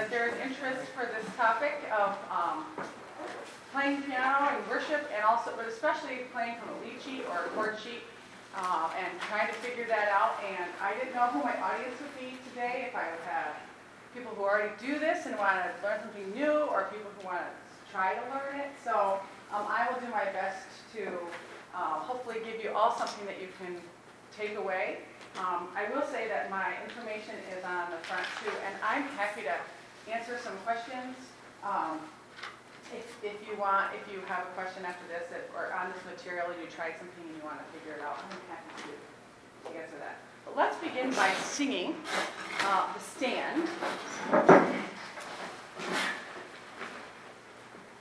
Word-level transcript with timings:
that 0.00 0.08
there 0.08 0.28
is 0.28 0.34
interest 0.40 0.88
for 0.96 1.04
this 1.12 1.28
topic 1.36 1.76
of 1.92 2.16
um, 2.32 2.64
playing 3.68 4.00
piano 4.08 4.48
and 4.48 4.56
worship, 4.64 5.04
and 5.12 5.22
also, 5.28 5.52
but 5.52 5.68
especially 5.68 6.24
playing 6.32 6.56
from 6.56 6.72
a 6.72 6.76
lead 6.80 6.96
sheet 7.04 7.20
or 7.28 7.44
a 7.44 7.48
chord 7.52 7.76
sheet, 7.76 8.00
uh, 8.56 8.88
and 8.96 9.12
trying 9.28 9.46
to 9.46 9.52
figure 9.60 9.84
that 9.84 10.08
out. 10.08 10.40
And 10.40 10.72
I 10.80 10.96
didn't 10.96 11.12
know 11.12 11.28
who 11.28 11.44
my 11.44 11.52
audience 11.60 12.00
would 12.00 12.16
be 12.16 12.32
today, 12.48 12.88
if 12.88 12.96
I 12.96 13.12
would 13.12 13.20
have 13.28 13.52
people 14.16 14.32
who 14.32 14.42
already 14.42 14.72
do 14.80 14.98
this 14.98 15.26
and 15.26 15.36
want 15.36 15.60
to 15.60 15.68
learn 15.84 16.00
something 16.00 16.32
new, 16.32 16.64
or 16.72 16.88
people 16.88 17.12
who 17.20 17.28
want 17.28 17.44
to 17.44 17.52
try 17.92 18.16
to 18.16 18.22
learn 18.32 18.56
it. 18.56 18.72
So 18.82 19.20
um, 19.52 19.68
I 19.68 19.84
will 19.84 20.00
do 20.00 20.08
my 20.08 20.24
best 20.32 20.64
to 20.96 21.12
uh, 21.76 22.00
hopefully 22.08 22.40
give 22.40 22.64
you 22.64 22.72
all 22.72 22.96
something 22.96 23.26
that 23.26 23.36
you 23.36 23.52
can 23.60 23.76
take 24.32 24.56
away. 24.56 25.04
Um, 25.36 25.68
I 25.76 25.92
will 25.92 26.08
say 26.08 26.26
that 26.32 26.48
my 26.48 26.72
information 26.88 27.36
is 27.52 27.62
on 27.68 27.92
the 27.92 28.00
front 28.08 28.24
too, 28.40 28.50
and 28.64 28.74
I'm 28.80 29.04
happy 29.20 29.42
to 29.42 29.52
answer 30.08 30.38
some 30.42 30.56
questions. 30.64 31.16
Um, 31.64 32.00
if, 32.94 33.06
if 33.22 33.36
you 33.48 33.56
want, 33.58 33.92
if 33.94 34.12
you 34.12 34.20
have 34.26 34.44
a 34.46 34.50
question 34.56 34.84
after 34.84 35.06
this, 35.08 35.24
if- 35.30 35.54
or 35.54 35.72
on 35.74 35.92
this 35.92 36.02
material, 36.06 36.46
and 36.50 36.60
you 36.60 36.66
tried 36.66 36.94
something 36.98 37.22
and 37.26 37.36
you 37.36 37.42
want 37.44 37.58
to 37.58 37.66
figure 37.78 37.94
it 37.98 38.02
out, 38.02 38.18
I'm 38.18 38.38
happy 38.48 38.88
to 38.88 39.70
to 39.70 39.76
answer 39.78 39.96
that. 40.00 40.16
But 40.44 40.56
let's 40.56 40.76
begin 40.78 41.10
by 41.12 41.30
singing 41.34 41.94
uh, 42.62 42.88
The 42.94 43.00
Stand. 43.00 43.68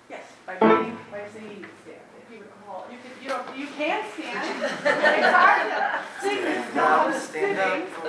Yes, 0.09 0.23
by 0.45 0.54
beginning, 0.55 0.98
by 1.12 1.21
singing 1.34 1.62
The 1.62 1.68
Stand. 1.84 2.02
If 2.23 2.31
you 2.34 2.40
recall, 2.40 2.88
you 2.90 2.98
can, 2.98 3.12
you 3.21 3.29
don't, 3.29 3.57
you 3.57 3.68
can 3.68 4.04
stand. 4.13 4.63
It's 4.85 5.35
hard 5.35 5.70
to 5.70 6.21
sing 6.21 6.41
this 6.45 6.73
song 6.73 7.13
Stand 7.20 7.59
up 7.59 7.71
sitting. 7.73 7.88
for 7.93 8.07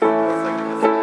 the 0.00 0.74
Great. 0.80 0.93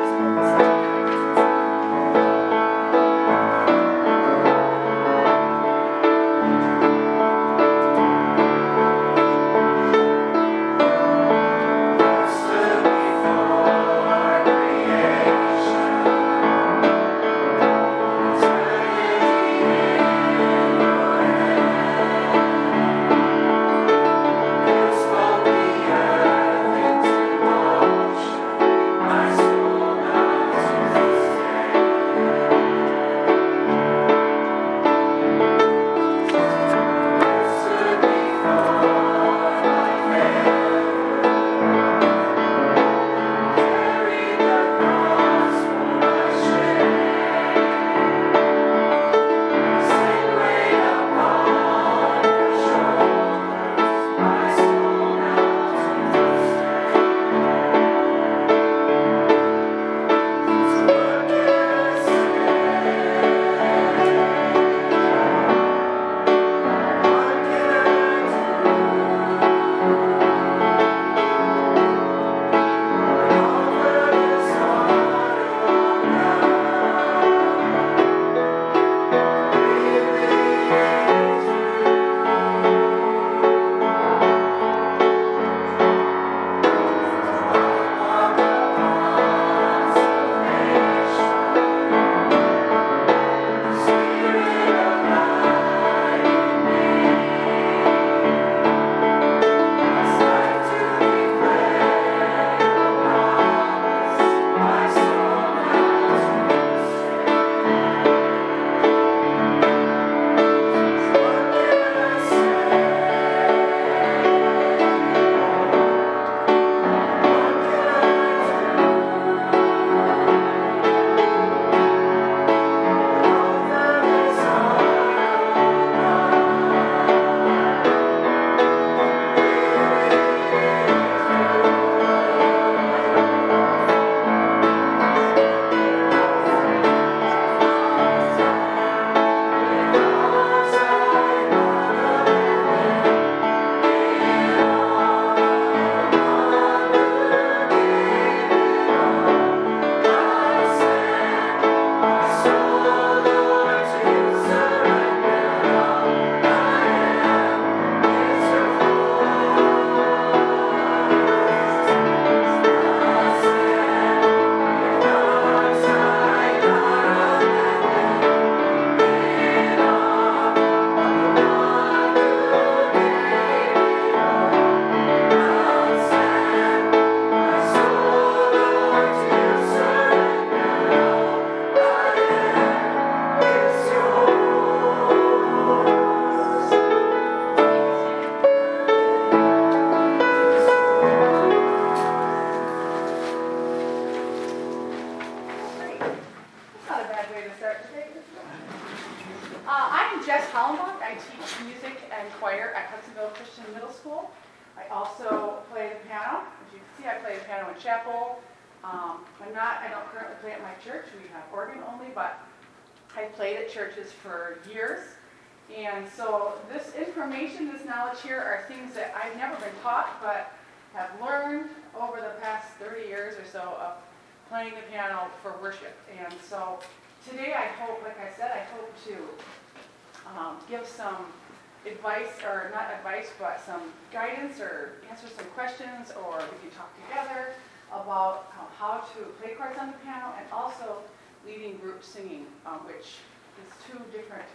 Advice, 232.22 232.44
or 232.44 232.72
not 232.74 232.92
advice, 232.94 233.32
but 233.40 233.62
some 233.66 233.82
guidance 234.12 234.60
or 234.60 234.94
answer 235.10 235.28
some 235.36 235.46
questions, 235.56 236.12
or 236.24 236.38
we 236.38 236.70
can 236.70 236.78
talk 236.78 236.90
together 237.08 237.54
about 237.92 238.52
uh, 238.58 238.66
how 238.78 239.04
to 239.14 239.26
play 239.42 239.54
chords 239.56 239.78
on 239.80 239.88
the 239.88 239.98
piano 240.04 240.34
and 240.38 240.46
also 240.52 240.98
leading 241.46 241.78
group 241.78 242.04
singing, 242.04 242.46
um, 242.66 242.80
which 242.86 243.20
is 243.60 243.70
two 243.88 244.00
different 244.12 244.48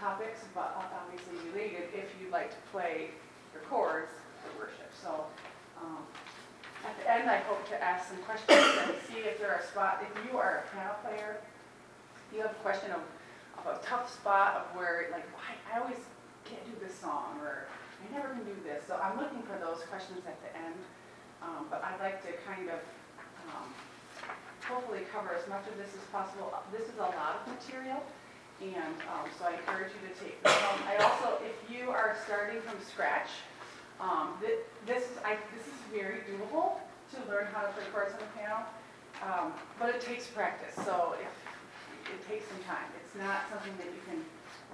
topics, 0.00 0.40
but 0.54 0.74
obviously 1.04 1.36
related 1.52 1.88
if 1.94 2.08
you'd 2.20 2.32
like 2.32 2.50
to 2.50 2.56
play 2.72 3.10
your 3.52 3.62
chords 3.68 4.12
for 4.42 4.64
worship. 4.64 4.90
So 5.02 5.26
um, 5.80 5.98
at 6.84 6.98
the 6.98 7.10
end, 7.10 7.30
I 7.30 7.38
hope 7.38 7.68
to 7.68 7.82
ask 7.82 8.08
some 8.08 8.18
questions 8.18 8.64
and 8.82 8.92
see 9.06 9.20
if 9.20 9.38
there 9.38 9.52
are 9.52 9.62
spots, 9.62 10.02
if 10.02 10.24
you 10.24 10.38
are 10.38 10.64
a 10.64 10.74
piano 10.74 10.94
player, 11.04 11.36
you 12.34 12.40
have 12.40 12.52
a 12.52 12.62
question 12.62 12.90
of, 12.92 13.02
of 13.58 13.78
a 13.78 13.84
tough 13.84 14.12
spot 14.12 14.56
of 14.56 14.76
where, 14.76 15.08
like, 15.12 15.26
why, 15.34 15.54
I 15.72 15.80
always 15.80 15.98
can't 16.50 16.66
do 16.66 16.74
this 16.82 16.94
song, 16.98 17.38
or 17.46 17.70
I 18.02 18.04
never 18.10 18.34
can 18.34 18.42
do 18.44 18.56
this. 18.66 18.82
So 18.90 18.98
I'm 18.98 19.14
looking 19.16 19.42
for 19.46 19.54
those 19.62 19.86
questions 19.86 20.26
at 20.26 20.36
the 20.42 20.50
end. 20.58 20.76
Um, 21.40 21.66
but 21.70 21.80
I'd 21.80 22.00
like 22.04 22.20
to 22.28 22.36
kind 22.44 22.68
of 22.68 22.80
um, 23.48 23.72
hopefully 24.68 25.08
cover 25.08 25.32
as 25.32 25.48
much 25.48 25.64
of 25.72 25.78
this 25.80 25.88
as 25.96 26.04
possible. 26.12 26.52
This 26.68 26.84
is 26.84 26.96
a 27.00 27.08
lot 27.16 27.40
of 27.40 27.48
material, 27.48 28.04
and 28.60 28.94
um, 29.08 29.24
so 29.40 29.48
I 29.48 29.56
encourage 29.56 29.88
you 29.96 30.02
to 30.04 30.14
take 30.20 30.36
this 30.42 30.52
home. 30.52 30.80
I 30.84 31.00
also, 31.00 31.40
if 31.40 31.56
you 31.64 31.88
are 31.88 32.16
starting 32.28 32.60
from 32.60 32.76
scratch, 32.84 33.32
um, 34.04 34.36
thi- 34.44 34.60
this 34.84 35.08
is, 35.08 35.16
I, 35.24 35.40
this 35.56 35.64
is 35.64 35.80
very 35.88 36.20
doable 36.28 36.76
to 37.16 37.18
learn 37.24 37.48
how 37.56 37.64
to 37.64 37.72
play 37.72 37.88
chords 37.88 38.12
on 38.12 38.20
the 38.20 38.30
piano, 38.36 38.68
um, 39.24 39.56
but 39.80 39.88
it 39.88 40.00
takes 40.04 40.28
practice, 40.28 40.76
so 40.84 41.16
if, 41.16 41.32
it 42.12 42.20
takes 42.28 42.44
some 42.52 42.60
time. 42.68 42.84
It's 43.00 43.16
not 43.16 43.48
something 43.48 43.72
that 43.80 43.88
you 43.88 44.02
can 44.04 44.20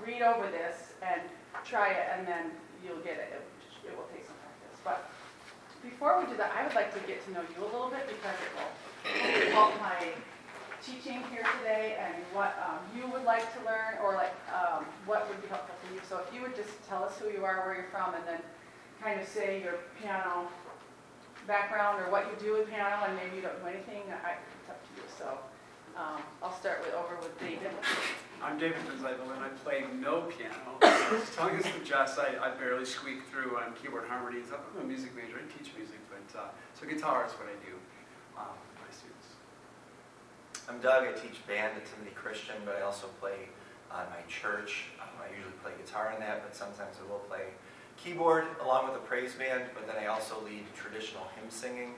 read 0.04 0.22
over 0.22 0.50
this 0.50 0.94
and 1.02 1.20
try 1.64 1.90
it, 1.90 2.06
and 2.16 2.26
then 2.26 2.50
you'll 2.84 3.02
get 3.04 3.16
it. 3.16 3.32
It, 3.32 3.43
it 3.88 3.96
will 3.96 4.08
take 4.12 4.26
some 4.26 4.37
practice, 4.43 4.81
but 4.84 5.10
before 5.82 6.19
we 6.19 6.26
do 6.26 6.37
that, 6.37 6.50
I 6.50 6.66
would 6.66 6.75
like 6.75 6.93
to 6.94 7.00
get 7.06 7.25
to 7.26 7.32
know 7.32 7.43
you 7.54 7.62
a 7.62 7.70
little 7.70 7.90
bit 7.90 8.06
because 8.10 8.34
it 8.43 8.50
will 8.58 9.52
help 9.52 9.78
my 9.81 10.10
teaching 10.82 11.22
here 11.31 11.46
today 11.58 11.96
and 11.98 12.14
what 12.32 12.58
um, 12.62 12.78
you 12.94 13.10
would 13.10 13.25
like 13.25 13.46
to 13.54 13.60
learn 13.64 13.98
or 14.02 14.14
like 14.14 14.34
um, 14.50 14.84
what 15.06 15.28
would 15.28 15.40
be 15.43 15.48
helpful 15.48 15.75
for 15.82 15.94
you. 15.94 16.00
So 16.08 16.19
if 16.19 16.34
you 16.34 16.43
would 16.43 16.54
just 16.54 16.70
tell 16.88 17.02
us 17.04 17.19
who 17.19 17.31
you 17.31 17.44
are, 17.44 17.66
where 17.66 17.75
you're 17.75 17.90
from, 17.90 18.14
and 18.14 18.22
then 18.26 18.40
kind 19.02 19.20
of 19.20 19.26
say 19.26 19.62
your 19.62 19.78
piano 20.00 20.48
background 21.46 22.02
or 22.02 22.10
what 22.10 22.26
you 22.26 22.34
do 22.44 22.58
with 22.58 22.69
piano, 22.69 23.06
and 23.06 23.14
maybe 23.16 23.37
you 23.37 23.43
don't 23.43 23.58
do 23.62 23.66
anything, 23.66 24.02
I, 24.10 24.38
it's 24.38 24.70
up 24.70 24.78
to 24.82 24.90
you. 24.98 25.06
So 25.19 25.38
um, 25.96 26.20
I'll 26.43 26.52
start 26.52 26.84
with 26.84 26.94
over 26.94 27.16
with 27.16 27.38
David. 27.40 27.72
I'm 28.43 28.58
David 28.58 28.76
Gonzalo, 28.87 29.32
and 29.34 29.43
I 29.43 29.48
play 29.64 29.84
no 29.98 30.22
piano. 30.22 30.76
As 30.82 31.34
tongue 31.34 31.56
is 31.56 31.64
the 31.64 31.84
Jess, 31.84 32.19
I, 32.19 32.37
I 32.40 32.50
barely 32.54 32.84
squeak 32.84 33.26
through 33.31 33.56
on 33.56 33.72
keyboard 33.81 34.06
harmonies. 34.06 34.46
I'm 34.52 34.82
a 34.82 34.84
music 34.84 35.16
major, 35.16 35.40
I 35.40 35.46
teach 35.56 35.72
music, 35.76 35.98
but, 36.12 36.38
uh, 36.38 36.48
so 36.75 36.87
guitar 36.87 37.25
is 37.25 37.32
what 37.32 37.48
I 37.48 37.56
do 37.64 37.72
um, 38.37 38.52
with 38.52 38.76
my 38.84 38.93
students. 38.93 39.40
I'm 40.69 40.81
Doug. 40.81 41.08
I 41.08 41.12
teach 41.12 41.40
band 41.46 41.72
at 41.76 41.87
Timothy 41.87 42.14
Christian, 42.14 42.56
but 42.66 42.76
I 42.76 42.82
also 42.82 43.06
play 43.19 43.48
on 43.90 44.04
my 44.10 44.20
church. 44.28 44.93
Um, 45.00 45.08
I 45.22 45.34
usually 45.34 45.56
play 45.62 45.72
guitar 45.82 46.12
in 46.12 46.20
that, 46.20 46.43
but 46.43 46.54
sometimes 46.54 46.96
I 47.00 47.10
will 47.10 47.20
play 47.20 47.56
keyboard 47.96 48.44
along 48.62 48.88
with 48.88 48.96
a 48.96 49.04
praise 49.04 49.32
band. 49.32 49.64
But 49.72 49.87
then 49.87 49.96
I 49.96 50.06
also 50.06 50.37
lead 50.44 50.64
traditional 50.75 51.25
hymn 51.34 51.48
singing 51.48 51.94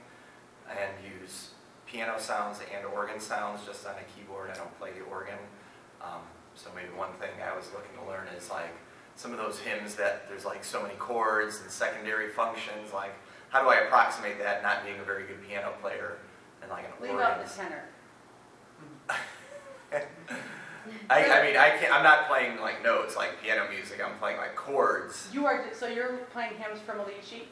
and 0.69 0.93
use 1.19 1.49
piano 1.91 2.15
sounds 2.19 2.59
and 2.75 2.85
organ 2.85 3.19
sounds 3.19 3.65
just 3.65 3.85
on 3.87 3.93
a 3.95 4.03
keyboard. 4.15 4.49
I 4.51 4.55
don't 4.55 4.77
play 4.79 4.91
the 4.91 5.03
organ. 5.11 5.37
Um, 6.01 6.21
so 6.55 6.69
maybe 6.75 6.89
one 6.95 7.11
thing 7.19 7.29
I 7.43 7.55
was 7.55 7.71
looking 7.73 7.95
to 8.01 8.09
learn 8.09 8.27
is 8.37 8.49
like 8.49 8.69
some 9.15 9.31
of 9.31 9.37
those 9.37 9.59
hymns 9.59 9.95
that 9.95 10.27
there's 10.29 10.45
like 10.45 10.63
so 10.63 10.81
many 10.81 10.95
chords 10.95 11.61
and 11.61 11.69
secondary 11.71 12.29
functions. 12.29 12.93
Like 12.93 13.13
how 13.49 13.61
do 13.63 13.69
I 13.69 13.77
approximate 13.85 14.37
that? 14.39 14.61
Not 14.63 14.85
being 14.85 14.99
a 14.99 15.03
very 15.03 15.23
good 15.25 15.45
piano 15.47 15.73
player 15.81 16.17
and 16.61 16.69
like 16.69 16.85
an 16.85 16.91
Leave 17.01 17.11
organ. 17.11 17.25
out 17.25 17.45
the 17.45 17.51
tenor. 17.51 17.83
I, 21.09 21.25
I 21.25 21.43
mean, 21.45 21.57
I 21.57 21.71
can't, 21.77 21.93
I'm 21.93 22.03
not 22.03 22.27
playing 22.27 22.59
like 22.61 22.83
notes 22.83 23.15
like 23.15 23.41
piano 23.41 23.65
music. 23.71 24.01
I'm 24.03 24.17
playing 24.19 24.37
like 24.37 24.55
chords. 24.55 25.27
You 25.33 25.45
are, 25.45 25.65
so 25.73 25.87
you're 25.87 26.17
playing 26.31 26.53
hymns 26.57 26.79
from 26.81 26.99
a 26.99 27.05
lead 27.05 27.23
sheet 27.23 27.47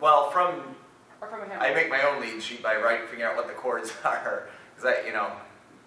Well, 0.00 0.30
from 0.30 0.74
or 1.20 1.28
from 1.28 1.42
a 1.42 1.46
hymn? 1.46 1.58
I 1.60 1.72
make 1.74 1.88
my 1.90 2.02
own 2.02 2.20
lead 2.20 2.42
sheet 2.42 2.62
by 2.62 2.76
writing, 2.76 3.06
figuring 3.06 3.22
out 3.30 3.36
what 3.36 3.46
the 3.46 3.54
chords 3.54 3.92
are. 4.04 4.48
Because 4.74 4.94
I, 4.98 5.06
you 5.06 5.12
know, 5.12 5.30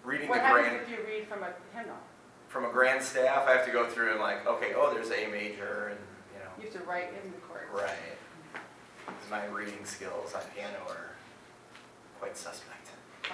reading 0.03 0.29
What 0.29 0.39
the 0.41 0.47
happens 0.47 0.67
grand 0.67 0.81
if 0.83 0.89
you 0.89 1.05
read 1.05 1.27
from 1.27 1.43
a 1.43 1.53
hymnal? 1.75 1.97
from 2.47 2.65
a 2.65 2.69
grand 2.69 3.01
staff, 3.01 3.47
I 3.47 3.51
have 3.53 3.65
to 3.65 3.71
go 3.71 3.87
through 3.89 4.11
and 4.11 4.19
like, 4.19 4.45
okay, 4.45 4.73
oh, 4.75 4.93
there's 4.93 5.09
A 5.09 5.25
major, 5.31 5.89
and 5.89 5.99
you 6.33 6.39
know, 6.39 6.51
You 6.59 6.69
have 6.69 6.81
to 6.81 6.87
write 6.87 7.09
in 7.23 7.31
the 7.31 7.37
chords. 7.47 7.65
right. 7.73 8.17
'Cause 9.05 9.29
my 9.31 9.45
reading 9.47 9.83
skills 9.85 10.33
on 10.35 10.41
piano 10.55 10.77
are 10.89 11.11
quite 12.19 12.37
suspect. 12.37 12.89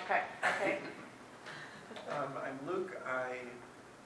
Okay, 0.05 0.21
okay. 0.43 0.77
Um, 2.09 2.33
I'm 2.41 2.57
Luke. 2.65 2.97
I 3.05 3.37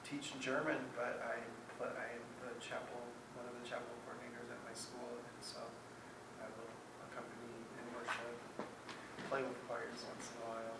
teach 0.04 0.36
German, 0.40 0.76
but 0.96 1.20
I 1.24 1.40
pl- 1.78 1.88
I 1.96 2.12
am 2.16 2.24
the 2.44 2.52
chapel, 2.60 3.00
one 3.32 3.48
of 3.48 3.56
the 3.56 3.64
chapel 3.64 3.88
coordinators 4.04 4.52
at 4.52 4.60
my 4.60 4.72
school, 4.76 5.08
and 5.24 5.40
so 5.40 5.60
I 6.40 6.48
will 6.52 6.68
accompany 7.08 7.48
in 7.80 7.84
worship, 7.96 8.36
play 9.32 9.40
with 9.94 10.02
choirs 10.02 10.10
once 10.10 10.26
in 10.26 10.36
a 10.42 10.46
while. 10.50 10.78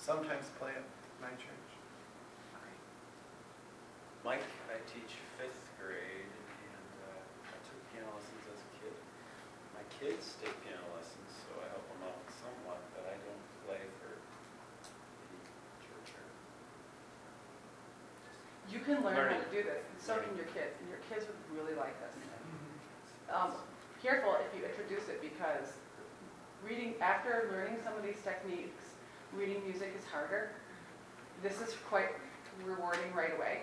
Sometimes 0.00 0.48
play 0.56 0.72
at 0.72 0.88
my 1.20 1.32
church. 1.36 1.52
Mike, 4.24 4.42
I 4.66 4.82
teach 4.90 5.14
fifth 5.38 5.70
grade, 5.78 6.26
and 6.26 6.90
uh, 7.06 7.46
I 7.46 7.56
took 7.62 7.78
piano 7.94 8.10
lessons 8.10 8.42
as 8.50 8.58
a 8.58 8.70
kid. 8.82 8.96
My 9.70 9.86
kids 10.02 10.34
take 10.42 10.50
piano 10.66 10.82
lessons, 10.98 11.30
so 11.46 11.54
I 11.62 11.70
help 11.70 11.86
them 11.94 12.10
out 12.10 12.18
somewhat, 12.34 12.82
but 12.90 13.06
I 13.06 13.14
don't 13.22 13.44
play 13.68 13.78
for 14.02 14.18
the 15.30 15.38
church 15.78 16.10
or. 16.18 16.26
You 18.66 18.82
can 18.82 18.98
learn 19.06 19.30
how 19.30 19.38
to 19.38 19.50
do 19.54 19.62
this, 19.62 19.86
and 19.86 19.98
so 20.02 20.18
can 20.18 20.34
your 20.34 20.50
kids, 20.50 20.74
and 20.82 20.90
your 20.90 21.02
kids 21.06 21.22
would 21.22 21.38
really 21.54 21.78
like 21.78 21.94
this. 22.02 22.18
Um, 23.30 23.54
Careful 24.02 24.36
if 24.42 24.50
you 24.58 24.66
introduce 24.66 25.06
it, 25.08 25.22
because 25.22 25.78
reading, 26.66 26.94
after 27.00 27.48
learning 27.52 27.78
some 27.84 27.94
of 27.94 28.02
these 28.02 28.18
techniques, 28.24 28.98
reading 29.32 29.62
music 29.64 29.94
is 29.96 30.04
harder. 30.10 30.50
This 31.42 31.60
is 31.60 31.74
quite 31.88 32.10
rewarding 32.64 33.14
right 33.14 33.34
away. 33.36 33.60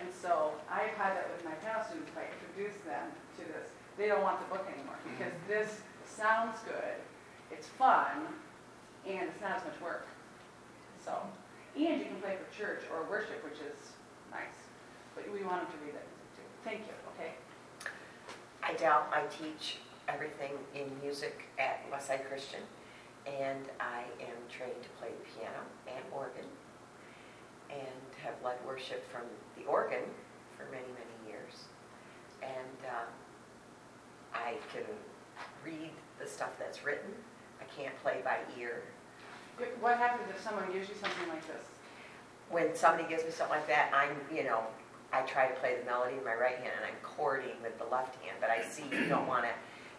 And 0.00 0.08
so 0.14 0.52
I've 0.70 0.94
had 0.94 1.16
that 1.16 1.28
with 1.32 1.44
my 1.44 1.52
piano 1.58 1.82
students, 1.82 2.10
if 2.12 2.18
I 2.18 2.30
introduce 2.30 2.76
them 2.84 3.10
to 3.38 3.42
this, 3.42 3.74
they 3.98 4.06
don't 4.06 4.22
want 4.22 4.38
the 4.38 4.54
book 4.54 4.66
anymore, 4.70 4.94
mm-hmm. 4.94 5.16
because 5.16 5.34
this 5.48 5.80
sounds 6.06 6.58
good, 6.62 7.00
it's 7.50 7.66
fun, 7.66 8.28
and 9.08 9.28
it's 9.28 9.40
not 9.40 9.56
as 9.56 9.64
much 9.64 9.80
work. 9.80 10.06
So, 11.02 11.16
and 11.74 11.98
you 11.98 12.06
can 12.06 12.20
play 12.20 12.36
for 12.36 12.46
church 12.54 12.84
or 12.92 13.08
worship, 13.08 13.42
which 13.42 13.58
is 13.58 13.96
nice. 14.30 14.68
But 15.14 15.24
we 15.32 15.42
want 15.42 15.66
them 15.66 15.72
to 15.72 15.78
read 15.84 15.94
that 15.96 16.06
music 16.12 16.28
too. 16.36 16.48
Thank 16.62 16.80
you, 16.86 16.94
okay? 17.16 17.32
I 18.62 18.74
doubt 18.74 19.08
I 19.12 19.24
teach 19.32 19.78
everything 20.08 20.52
in 20.74 20.90
music 21.02 21.44
at 21.58 21.80
Westside 21.90 22.26
Christian, 22.28 22.60
and 23.26 23.64
I 23.80 24.04
am 24.20 24.38
trained 24.48 24.82
to 24.82 24.88
play 25.00 25.08
the 25.10 25.38
piano 25.38 25.62
and 25.86 26.04
organ, 26.12 26.46
and 27.70 28.06
have 28.22 28.34
led 28.44 28.56
worship 28.66 29.04
from 29.10 29.22
the 29.56 29.68
organ 29.68 30.04
for 30.56 30.64
many, 30.70 30.88
many 30.94 31.30
years. 31.30 31.64
And 32.42 32.78
um, 32.88 33.08
I 34.32 34.54
can 34.72 34.84
read 35.64 35.90
the 36.20 36.26
stuff 36.26 36.50
that's 36.58 36.84
written. 36.84 37.10
I 37.60 37.64
can't 37.80 37.96
play 38.02 38.20
by 38.24 38.38
ear. 38.60 38.82
What 39.80 39.96
happens 39.96 40.28
if 40.30 40.42
someone 40.42 40.70
gives 40.72 40.88
you 40.88 40.94
something 41.00 41.28
like 41.28 41.46
this? 41.46 41.64
When 42.50 42.76
somebody 42.76 43.08
gives 43.08 43.24
me 43.24 43.30
something 43.30 43.56
like 43.56 43.66
that, 43.68 43.90
I'm, 43.92 44.16
you 44.34 44.44
know, 44.44 44.62
I 45.12 45.22
try 45.22 45.48
to 45.48 45.54
play 45.54 45.76
the 45.78 45.84
melody 45.84 46.16
in 46.18 46.24
my 46.24 46.34
right 46.34 46.56
hand 46.56 46.72
and 46.76 46.84
I'm 46.84 47.16
chording 47.16 47.56
with 47.62 47.78
the 47.78 47.86
left 47.86 48.22
hand, 48.22 48.36
but 48.40 48.50
I 48.50 48.62
see 48.62 48.84
you 48.92 49.08
don't 49.08 49.26
want 49.26 49.44
to, 49.44 49.50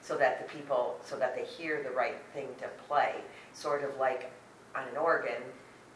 so 0.07 0.15
that 0.15 0.47
the 0.47 0.57
people, 0.57 0.97
so 1.03 1.17
that 1.17 1.35
they 1.35 1.43
hear 1.43 1.83
the 1.83 1.91
right 1.91 2.15
thing 2.33 2.47
to 2.59 2.67
play. 2.87 3.15
Sort 3.53 3.83
of 3.83 3.97
like 3.97 4.31
on 4.73 4.87
an 4.87 4.95
organ, 4.95 5.41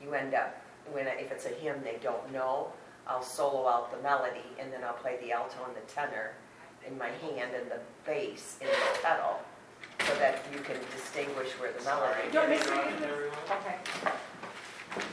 you 0.03 0.13
end 0.13 0.33
up, 0.33 0.61
when, 0.91 1.07
if 1.07 1.31
it's 1.31 1.45
a 1.45 1.49
hymn 1.49 1.77
they 1.83 1.97
don't 2.03 2.31
know, 2.33 2.67
I'll 3.07 3.23
solo 3.23 3.67
out 3.69 3.89
the 3.95 4.01
melody 4.03 4.43
and 4.59 4.71
then 4.71 4.83
I'll 4.83 4.93
play 4.93 5.17
the 5.21 5.31
alto 5.31 5.55
and 5.65 5.75
the 5.75 5.91
tenor 5.91 6.31
in 6.85 6.97
my 6.97 7.07
hand 7.07 7.51
and 7.55 7.71
the 7.71 7.79
bass 8.05 8.57
in 8.59 8.67
the 8.67 8.99
pedal, 9.01 9.39
so 10.05 10.13
that 10.15 10.43
you 10.51 10.59
can 10.59 10.75
distinguish 10.93 11.49
where 11.59 11.71
the 11.71 11.83
melody 11.85 12.21
Don't 12.33 12.49
make 12.49 12.59
is, 12.59 12.65
sure 12.65 12.75
you 12.75 12.81
get 12.81 12.99
this. 12.99 13.33
Okay. 13.51 13.77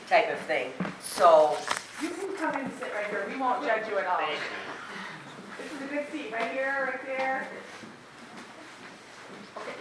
type 0.09 0.33
of 0.33 0.39
thing. 0.39 0.73
So, 1.01 1.55
You 2.01 2.09
can 2.09 2.35
come 2.35 2.55
and 2.55 2.71
sit 2.79 2.91
right 2.93 3.07
here. 3.09 3.25
We 3.29 3.37
won't 3.39 3.63
judge 3.63 3.87
you 3.87 3.97
at 3.99 4.07
all. 4.07 4.19
This 4.19 5.71
is 5.73 5.89
a 5.89 5.93
good 5.93 6.11
seat, 6.11 6.33
right 6.33 6.51
here, 6.51 6.89
right 6.91 7.05
there. 7.05 7.47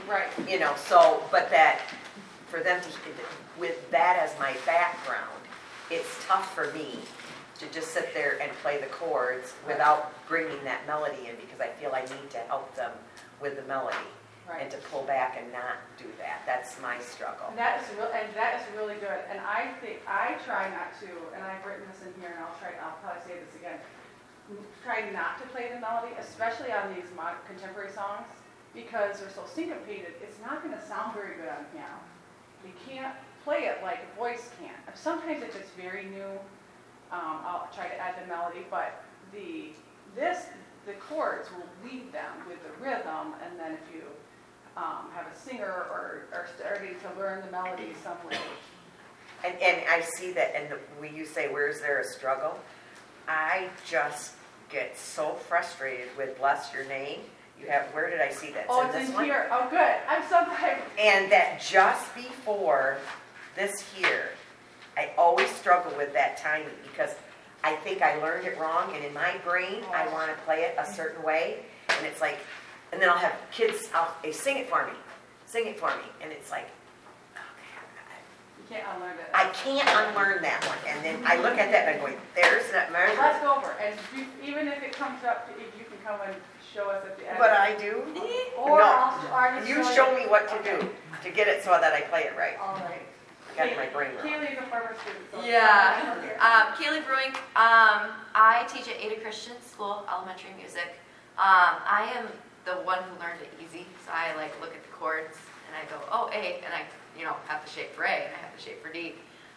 Right. 0.08 0.28
you 0.48 0.58
know, 0.58 0.74
so, 0.76 1.22
but 1.30 1.50
that, 1.50 1.80
for 2.48 2.60
them 2.60 2.80
to, 2.80 2.88
with 3.60 3.90
that 3.90 4.18
as 4.22 4.38
my 4.38 4.56
background, 4.64 5.40
it's 5.90 6.08
tough 6.26 6.54
for 6.54 6.72
me 6.72 6.98
to 7.58 7.66
just 7.72 7.88
sit 7.88 8.14
there 8.14 8.38
and 8.40 8.52
play 8.62 8.78
the 8.80 8.86
chords 8.86 9.54
without 9.66 10.12
bringing 10.28 10.62
that 10.64 10.86
melody 10.86 11.28
in, 11.28 11.36
because 11.36 11.60
I 11.60 11.68
feel 11.80 11.90
I 11.92 12.02
need 12.02 12.30
to 12.30 12.38
help 12.48 12.74
them 12.76 12.92
with 13.40 13.56
the 13.56 13.62
melody. 13.64 13.96
and 14.56 14.70
to 14.72 14.78
pull 14.88 15.04
back 15.04 15.36
and 15.36 15.52
not 15.52 15.76
do 16.00 16.08
that. 16.16 16.40
That's 16.48 16.80
my 16.80 16.96
struggle. 17.04 17.52
And 17.52 17.58
that 17.58 17.84
is 17.84 17.86
real, 17.96 18.08
and 18.08 18.32
that 18.32 18.56
is 18.56 18.64
really 18.72 18.96
good, 18.96 19.20
and 19.28 19.36
I 19.44 19.76
think, 19.84 20.00
I 20.08 20.40
try 20.48 20.72
not 20.72 20.96
to, 21.04 21.10
and 21.36 21.44
I've 21.44 21.60
written 21.68 21.84
this 21.92 22.00
in 22.00 22.16
here, 22.16 22.32
and 22.32 22.40
I'll 22.40 22.56
try, 22.56 22.72
I'll 22.80 22.96
probably 23.04 23.20
say 23.28 23.36
this 23.36 23.52
again. 23.60 23.76
Try 24.80 25.04
not 25.12 25.36
to 25.42 25.46
play 25.52 25.68
the 25.68 25.76
melody, 25.84 26.16
especially 26.16 26.72
on 26.72 26.88
these 26.96 27.04
mod, 27.12 27.36
contemporary 27.44 27.92
songs, 27.92 28.24
because 28.74 29.20
they're 29.20 29.30
so 29.30 29.44
syncopated, 29.52 30.14
it's 30.22 30.38
not 30.40 30.62
gonna 30.62 30.84
sound 30.86 31.14
very 31.14 31.36
good 31.36 31.48
on 31.48 31.64
piano. 31.72 31.98
You 32.64 32.72
can't 32.88 33.14
play 33.44 33.66
it 33.66 33.78
like 33.82 34.00
a 34.12 34.16
voice 34.16 34.50
can. 34.60 34.74
Sometimes 34.94 35.42
if 35.42 35.56
it's 35.56 35.70
very 35.70 36.04
new, 36.06 36.30
um, 37.10 37.40
I'll 37.44 37.68
try 37.74 37.88
to 37.88 37.96
add 37.96 38.22
the 38.22 38.26
melody, 38.28 38.66
but 38.70 39.02
the, 39.32 39.70
this, 40.14 40.46
the 40.86 40.92
chords 40.94 41.48
will 41.50 41.90
lead 41.90 42.12
them 42.12 42.32
with 42.46 42.58
the 42.62 42.84
rhythm, 42.84 43.34
and 43.44 43.58
then 43.58 43.72
if 43.72 43.94
you, 43.94 44.02
um, 44.76 45.10
have 45.12 45.26
a 45.26 45.36
singer 45.36 45.86
or, 45.90 46.26
or 46.32 46.46
starting 46.56 46.94
to 47.00 47.20
learn 47.20 47.44
the 47.44 47.50
melody 47.50 47.92
some 48.02 48.16
way. 48.28 48.38
And, 49.44 49.54
and 49.60 49.82
I 49.90 50.00
see 50.00 50.32
that, 50.32 50.54
and 50.54 50.78
when 50.98 51.14
you 51.14 51.26
say, 51.26 51.52
where's 51.52 51.80
there 51.80 52.00
a 52.00 52.04
struggle? 52.04 52.58
I 53.26 53.68
just 53.88 54.34
get 54.70 54.96
so 54.96 55.34
frustrated 55.34 56.08
with 56.16 56.38
bless 56.38 56.72
your 56.72 56.84
name. 56.84 57.20
You 57.60 57.66
have, 57.68 57.86
where 57.86 58.08
did 58.08 58.20
I 58.20 58.30
see 58.30 58.50
that? 58.52 58.66
Oh, 58.68 58.80
in 58.82 58.86
it's 58.86 58.94
this 58.96 59.08
in 59.08 59.24
here, 59.24 59.48
oh, 59.50 59.68
good, 59.70 59.96
I'm 60.08 60.22
so 60.24 60.44
glad. 60.44 60.78
And 60.98 61.30
that 61.32 61.60
just 61.60 62.14
before 62.14 62.98
this 63.56 63.80
here, 63.94 64.30
I 64.96 65.10
always 65.18 65.48
struggle 65.50 65.92
with 65.96 66.12
that 66.12 66.36
timing 66.38 66.68
because 66.82 67.14
I 67.64 67.74
think 67.76 68.02
I 68.02 68.20
learned 68.22 68.46
it 68.46 68.58
wrong 68.58 68.94
and 68.94 69.04
in 69.04 69.12
my 69.12 69.36
brain, 69.44 69.82
I 69.92 70.06
oh. 70.08 70.12
want 70.12 70.30
to 70.30 70.36
play 70.44 70.62
it 70.62 70.76
a 70.78 70.86
certain 70.86 71.22
way. 71.24 71.60
And 71.88 72.06
it's 72.06 72.20
like, 72.20 72.38
and 72.92 73.02
then 73.02 73.08
I'll 73.08 73.18
have 73.18 73.36
kids, 73.50 73.88
I'll, 73.94 74.14
they 74.22 74.32
sing 74.32 74.58
it 74.58 74.68
for 74.68 74.86
me, 74.86 74.92
sing 75.46 75.66
it 75.66 75.78
for 75.78 75.88
me. 75.88 76.04
And 76.22 76.32
it's 76.32 76.50
like, 76.50 76.68
can't 78.68 78.84
unlearn 78.94 79.16
it. 79.16 79.32
I 79.32 79.48
can't 79.56 79.88
unlearn 79.88 80.42
that 80.42 80.60
one. 80.68 80.76
And 80.86 81.04
then 81.04 81.16
I 81.24 81.40
look 81.40 81.56
at 81.56 81.72
that 81.72 81.88
and 81.88 81.96
I'm 81.96 82.00
going, 82.00 82.20
there's 82.34 82.70
that 82.72 82.92
measure. 82.92 83.16
Let's 83.16 83.40
go 83.40 83.56
over, 83.56 83.72
and 83.80 83.96
you- 84.14 84.28
even 84.44 84.68
if 84.68 84.82
it 84.82 84.92
comes 84.92 85.24
up, 85.24 85.48
to- 85.48 85.60
if 85.60 85.72
you 85.78 85.84
can 85.88 85.96
come 86.04 86.20
and 86.20 86.36
show 86.72 86.90
us 86.90 87.04
at 87.04 87.18
the 87.18 87.28
end. 87.28 87.38
But 87.38 87.50
I 87.50 87.74
do. 87.76 88.02
Or 88.58 88.78
No. 88.78 88.84
I'll, 88.84 89.26
or 89.28 89.48
I'll 89.54 89.66
You 89.66 89.84
show 89.84 89.94
show 89.94 90.14
me 90.16 90.26
what 90.26 90.48
to 90.48 90.58
do 90.64 90.88
to 91.22 91.30
get 91.30 91.46
it 91.46 91.62
so 91.62 91.70
that 91.70 91.92
I 91.92 92.00
play 92.02 92.22
it 92.22 92.34
right. 92.36 92.58
All 92.60 92.74
right. 92.74 93.02
I 93.54 93.68
got 93.68 93.76
my 93.76 93.86
brain 93.86 94.10
wrong. 94.16 94.26
Kaylee's 94.26 94.58
a 94.58 94.66
former 94.66 94.94
student, 95.02 95.24
so. 95.32 95.42
Yeah. 95.44 96.14
Okay. 96.18 96.34
Um, 96.42 96.74
Kaylee 96.74 97.06
Brewing, 97.06 97.34
um, 97.54 98.10
I 98.34 98.66
teach 98.68 98.88
at 98.88 99.00
Ada 99.00 99.20
Christian 99.20 99.54
School, 99.62 100.04
elementary 100.12 100.50
music. 100.58 100.98
Um, 101.38 101.78
I 101.86 102.12
am 102.18 102.26
the 102.64 102.82
one 102.82 102.98
who 103.02 103.14
learned 103.22 103.40
it 103.42 103.50
easy, 103.62 103.86
so 104.04 104.10
I 104.12 104.34
like 104.36 104.52
look 104.60 104.74
at 104.74 104.82
the 104.82 104.90
chords 104.90 105.38
and 105.66 105.74
I 105.78 105.86
go, 105.90 106.02
oh, 106.10 106.28
A, 106.32 106.58
and 106.64 106.74
I, 106.74 106.82
you 107.18 107.24
know, 107.24 107.34
have 107.46 107.64
the 107.64 107.70
shape 107.70 107.92
for 107.94 108.02
A 108.04 108.10
and 108.10 108.34
I 108.34 108.38
have 108.42 108.54
the 108.56 108.62
shape 108.62 108.82
for 108.82 108.92
D. 108.92 109.14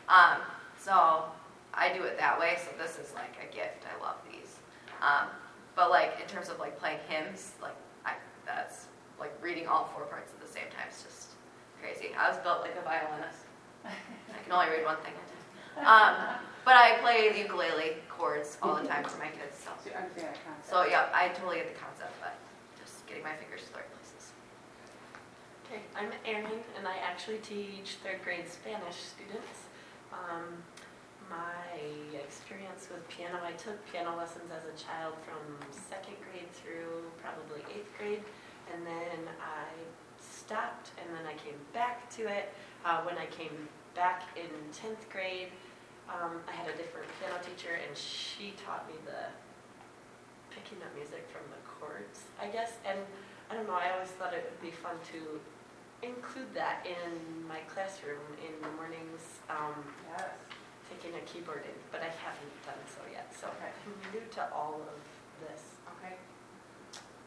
Um, 0.09 0.37
so 0.77 1.25
I 1.73 1.91
do 1.93 2.03
it 2.03 2.17
that 2.19 2.39
way, 2.39 2.57
so 2.57 2.69
this 2.77 2.97
is 2.97 3.13
like 3.15 3.33
a 3.41 3.53
gift, 3.53 3.85
I 3.85 4.01
love 4.03 4.17
these. 4.31 4.57
Um, 5.01 5.27
but 5.75 5.89
like, 5.89 6.17
in 6.21 6.27
terms 6.27 6.49
of 6.49 6.59
like 6.59 6.77
playing 6.79 6.99
hymns, 7.07 7.53
like, 7.61 7.75
I, 8.05 8.13
that's, 8.45 8.85
like 9.19 9.33
reading 9.41 9.67
all 9.67 9.89
four 9.93 10.05
parts 10.05 10.31
at 10.33 10.41
the 10.41 10.51
same 10.51 10.65
time 10.75 10.89
is 10.89 11.03
just 11.03 11.27
crazy. 11.81 12.13
I 12.17 12.29
was 12.29 12.37
built 12.39 12.61
like 12.61 12.75
a 12.75 12.81
violinist. 12.83 13.45
I 13.85 13.89
can 14.43 14.51
only 14.51 14.69
read 14.69 14.85
one 14.85 14.97
thing 15.05 15.13
at 15.13 15.25
a 15.25 15.85
time. 15.85 15.85
Um, 15.85 16.35
but 16.65 16.75
I 16.75 16.97
play 17.01 17.31
the 17.31 17.39
ukulele 17.39 17.97
chords 18.09 18.57
all 18.61 18.75
the 18.75 18.87
time 18.87 19.03
for 19.03 19.17
my 19.17 19.29
kids. 19.29 19.57
So, 19.57 19.69
So 19.83 19.89
you 19.89 19.95
understand 19.97 20.33
that 20.35 20.41
concept. 20.45 20.69
so 20.69 20.85
yeah, 20.85 21.09
I 21.13 21.29
totally 21.29 21.57
get 21.57 21.73
the 21.73 21.79
concept, 21.79 22.13
but 22.21 22.33
just 22.77 23.05
getting 23.07 23.23
my 23.23 23.33
fingers 23.33 23.65
to 23.65 23.73
the 23.73 23.79
right 23.81 23.89
places. 23.93 24.33
Okay, 25.65 25.81
I'm 25.97 26.11
Erin, 26.25 26.61
and 26.77 26.85
I 26.87 26.97
actually 27.01 27.39
teach 27.39 27.97
third 28.03 28.21
grade 28.23 28.49
Spanish 28.49 28.97
students. 28.97 29.69
Um, 30.13 30.61
my 31.31 31.79
experience 32.13 32.91
with 32.91 33.07
piano, 33.07 33.39
I 33.43 33.55
took 33.55 33.79
piano 33.91 34.15
lessons 34.15 34.51
as 34.51 34.67
a 34.67 34.75
child 34.75 35.15
from 35.23 35.39
second 35.71 36.19
grade 36.19 36.51
through 36.51 37.07
probably 37.23 37.63
eighth 37.71 37.91
grade, 37.97 38.23
and 38.71 38.85
then 38.85 39.31
I 39.39 39.67
stopped, 40.19 40.91
and 40.99 41.07
then 41.15 41.25
I 41.25 41.35
came 41.39 41.57
back 41.73 42.11
to 42.19 42.27
it. 42.27 42.53
Uh, 42.83 43.01
when 43.07 43.17
I 43.17 43.25
came 43.27 43.67
back 43.95 44.23
in 44.35 44.51
10th 44.75 45.07
grade, 45.11 45.49
um, 46.11 46.43
I 46.47 46.51
had 46.51 46.67
a 46.67 46.75
different 46.75 47.07
piano 47.19 47.39
teacher, 47.39 47.79
and 47.79 47.95
she 47.95 48.53
taught 48.59 48.87
me 48.87 48.95
the 49.07 49.31
picking 50.51 50.83
up 50.83 50.91
music 50.95 51.23
from 51.31 51.47
the 51.47 51.61
chords, 51.63 52.27
I 52.35 52.47
guess. 52.47 52.75
And 52.83 52.99
I 53.49 53.55
don't 53.55 53.67
know, 53.67 53.79
I 53.79 53.91
always 53.95 54.11
thought 54.19 54.33
it 54.33 54.43
would 54.43 54.61
be 54.61 54.75
fun 54.75 54.99
to 55.15 55.39
include 56.03 56.51
that 56.53 56.83
in 56.83 57.47
my 57.47 57.59
classroom 57.71 58.19
in 58.43 58.55
the 58.61 58.71
mornings, 58.75 59.39
um, 59.49 59.75
Yes, 60.17 60.50
taking 60.91 61.15
a 61.15 61.23
keyboard 61.23 61.63
in, 61.63 61.75
but 61.91 62.03
I 62.03 62.11
haven't 62.19 62.51
done 62.67 62.79
so 62.91 62.99
yet. 63.07 63.31
So 63.31 63.47
Okay. 63.47 63.71
I'm 63.71 63.95
new 64.11 64.25
to 64.39 64.43
all 64.51 64.81
of 64.83 64.99
this. 65.47 65.79
okay. 65.97 66.15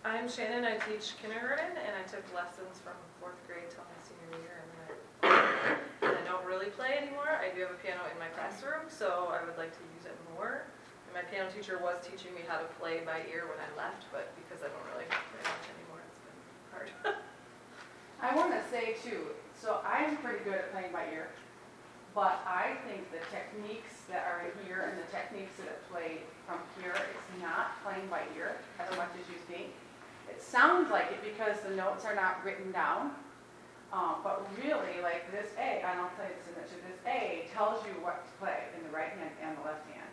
I'm 0.05 0.29
Shannon, 0.29 0.69
I 0.69 0.77
teach 0.85 1.17
kindergarten, 1.17 1.73
and 1.81 1.93
I 1.97 2.05
took 2.05 2.21
lessons 2.37 2.77
from 2.85 2.93
fourth 3.21 3.41
grade 3.49 3.73
till 3.73 3.89
my 3.89 3.99
senior 4.05 4.37
year, 4.45 4.57
and 4.61 4.69
then 4.77 4.93
I, 5.25 6.13
and 6.13 6.15
I 6.21 6.23
don't 6.29 6.45
really 6.45 6.69
play 6.77 7.01
anymore. 7.01 7.41
I 7.41 7.49
do 7.57 7.65
have 7.65 7.73
a 7.73 7.81
piano 7.81 8.05
in 8.13 8.19
my 8.21 8.29
classroom, 8.37 8.85
so 8.93 9.33
I 9.33 9.41
would 9.41 9.57
like 9.57 9.73
to 9.73 9.85
use 9.97 10.05
it 10.05 10.17
more. 10.37 10.69
And 11.09 11.17
my 11.17 11.25
piano 11.25 11.49
teacher 11.49 11.81
was 11.81 11.97
teaching 12.05 12.37
me 12.37 12.45
how 12.45 12.61
to 12.61 12.69
play 12.77 13.01
by 13.01 13.25
ear 13.33 13.49
when 13.49 13.57
I 13.57 13.69
left, 13.81 14.05
but 14.13 14.29
because 14.45 14.61
I 14.61 14.69
don't 14.69 14.85
really 14.93 15.09
play 15.09 15.41
much 15.49 15.65
anymore, 15.73 16.05
it's 16.05 16.21
been 16.21 16.39
hard. 16.69 16.89
I 18.21 18.29
want 18.37 18.53
to 18.53 18.61
say 18.69 19.01
too, 19.01 19.33
so 19.57 19.81
I'm 19.89 20.21
pretty 20.21 20.45
good 20.45 20.61
at 20.61 20.73
playing 20.73 20.93
by 20.93 21.09
ear, 21.17 21.33
but 22.15 22.39
I 22.47 22.79
think 22.87 23.11
the 23.11 23.19
techniques 23.35 24.07
that 24.07 24.23
are 24.31 24.47
here 24.63 24.87
and 24.87 24.95
the 25.03 25.09
techniques 25.11 25.59
that 25.59 25.67
are 25.67 25.83
played 25.91 26.23
from 26.47 26.63
here, 26.79 26.95
it's 26.95 27.43
not 27.43 27.83
playing 27.83 28.07
by 28.07 28.23
ear 28.39 28.55
as 28.79 28.87
much 28.97 29.11
as 29.19 29.27
you 29.27 29.39
think. 29.51 29.75
It 30.31 30.41
sounds 30.41 30.91
like 30.95 31.11
it 31.11 31.21
because 31.27 31.59
the 31.67 31.75
notes 31.75 32.07
are 32.07 32.15
not 32.15 32.39
written 32.47 32.71
down, 32.71 33.19
um, 33.93 34.23
but 34.23 34.47
really, 34.63 35.03
like 35.03 35.27
this 35.35 35.51
A, 35.59 35.83
I'll 35.83 36.11
tell 36.15 36.31
you 36.31 36.39
this 36.39 36.51
in 36.51 36.55
a 36.55 36.67
this 36.87 37.03
A 37.07 37.51
tells 37.51 37.83
you 37.83 37.99
what 37.99 38.23
to 38.23 38.31
play 38.39 38.71
in 38.79 38.87
the 38.87 38.95
right 38.95 39.11
hand 39.11 39.35
and 39.43 39.59
the 39.59 39.67
left 39.67 39.83
hand. 39.91 40.11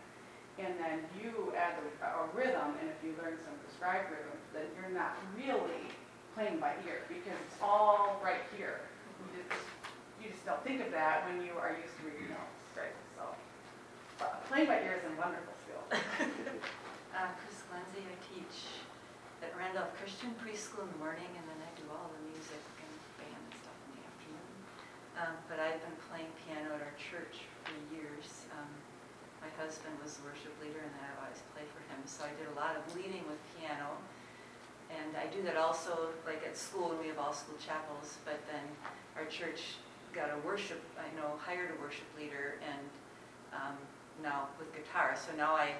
And 0.57 0.73
then 0.81 1.05
you 1.17 1.53
add 1.53 1.77
a, 1.77 1.85
a 2.05 2.25
rhythm, 2.33 2.77
and 2.81 2.89
if 2.89 2.97
you 3.05 3.13
learn 3.21 3.37
some 3.45 3.53
prescribed 3.61 4.09
rhythms, 4.09 4.45
then 4.53 4.65
you're 4.73 4.93
not 4.93 5.17
really 5.37 5.89
playing 6.33 6.57
by 6.57 6.73
ear 6.85 7.05
because 7.07 7.37
it's 7.45 7.57
all 7.61 8.21
right 8.25 8.41
here. 8.57 8.81
You 10.21 10.29
just, 10.29 10.45
don't 10.45 10.61
think 10.61 10.85
of 10.85 10.93
that 10.93 11.25
when 11.25 11.41
you 11.41 11.57
are 11.57 11.73
used 11.73 11.97
to 11.97 12.05
reading 12.05 12.29
notes. 12.29 12.61
Right. 12.77 12.93
So, 13.17 13.25
but 14.21 14.45
playing 14.45 14.69
by 14.69 14.85
ear 14.85 15.01
is 15.01 15.05
a 15.09 15.13
wonderful 15.17 15.53
skill. 15.65 15.83
Uh, 17.11 17.27
Chris 17.43 17.59
Lindsay, 17.67 18.07
I 18.07 18.15
teach 18.23 18.71
at 19.43 19.51
Randolph 19.59 19.91
Christian 19.99 20.31
Preschool 20.39 20.87
in 20.87 20.95
the 20.95 21.01
morning, 21.03 21.27
and 21.27 21.43
then 21.43 21.59
I 21.59 21.67
do 21.75 21.83
all 21.91 22.07
the 22.07 22.23
music 22.23 22.63
and 22.79 22.93
band 23.19 23.35
and 23.35 23.59
stuff 23.59 23.75
in 23.91 23.99
the 23.99 24.03
afternoon. 24.07 24.49
Um, 25.19 25.35
But 25.51 25.59
I've 25.59 25.83
been 25.83 25.99
playing 26.07 26.31
piano 26.47 26.71
at 26.71 26.79
our 26.79 26.95
church 26.95 27.43
for 27.67 27.75
years. 27.91 28.47
Um, 28.55 28.71
My 29.43 29.51
husband 29.59 29.91
was 29.99 30.21
the 30.21 30.23
worship 30.23 30.55
leader, 30.63 30.79
and 30.79 30.95
I 31.03 31.11
always 31.19 31.43
played 31.51 31.67
for 31.75 31.83
him, 31.91 31.99
so 32.07 32.23
I 32.23 32.31
did 32.39 32.47
a 32.47 32.55
lot 32.55 32.79
of 32.79 32.87
leading 32.95 33.27
with 33.27 33.43
piano. 33.59 33.99
And 34.87 35.19
I 35.19 35.27
do 35.27 35.43
that 35.43 35.59
also, 35.59 36.15
like 36.23 36.47
at 36.47 36.55
school, 36.55 36.95
we 36.95 37.11
have 37.11 37.19
all 37.19 37.35
school 37.35 37.59
chapels, 37.59 38.23
but 38.23 38.39
then 38.47 38.63
our 39.19 39.27
church 39.27 39.81
got 40.13 40.29
a 40.29 40.39
worship, 40.45 40.81
I 40.99 41.07
know, 41.19 41.39
hired 41.39 41.71
a 41.77 41.81
worship 41.81 42.07
leader, 42.17 42.55
and 42.63 42.87
um, 43.53 43.75
now 44.23 44.47
with 44.59 44.73
guitar, 44.75 45.15
so 45.15 45.35
now 45.35 45.55
I 45.55 45.73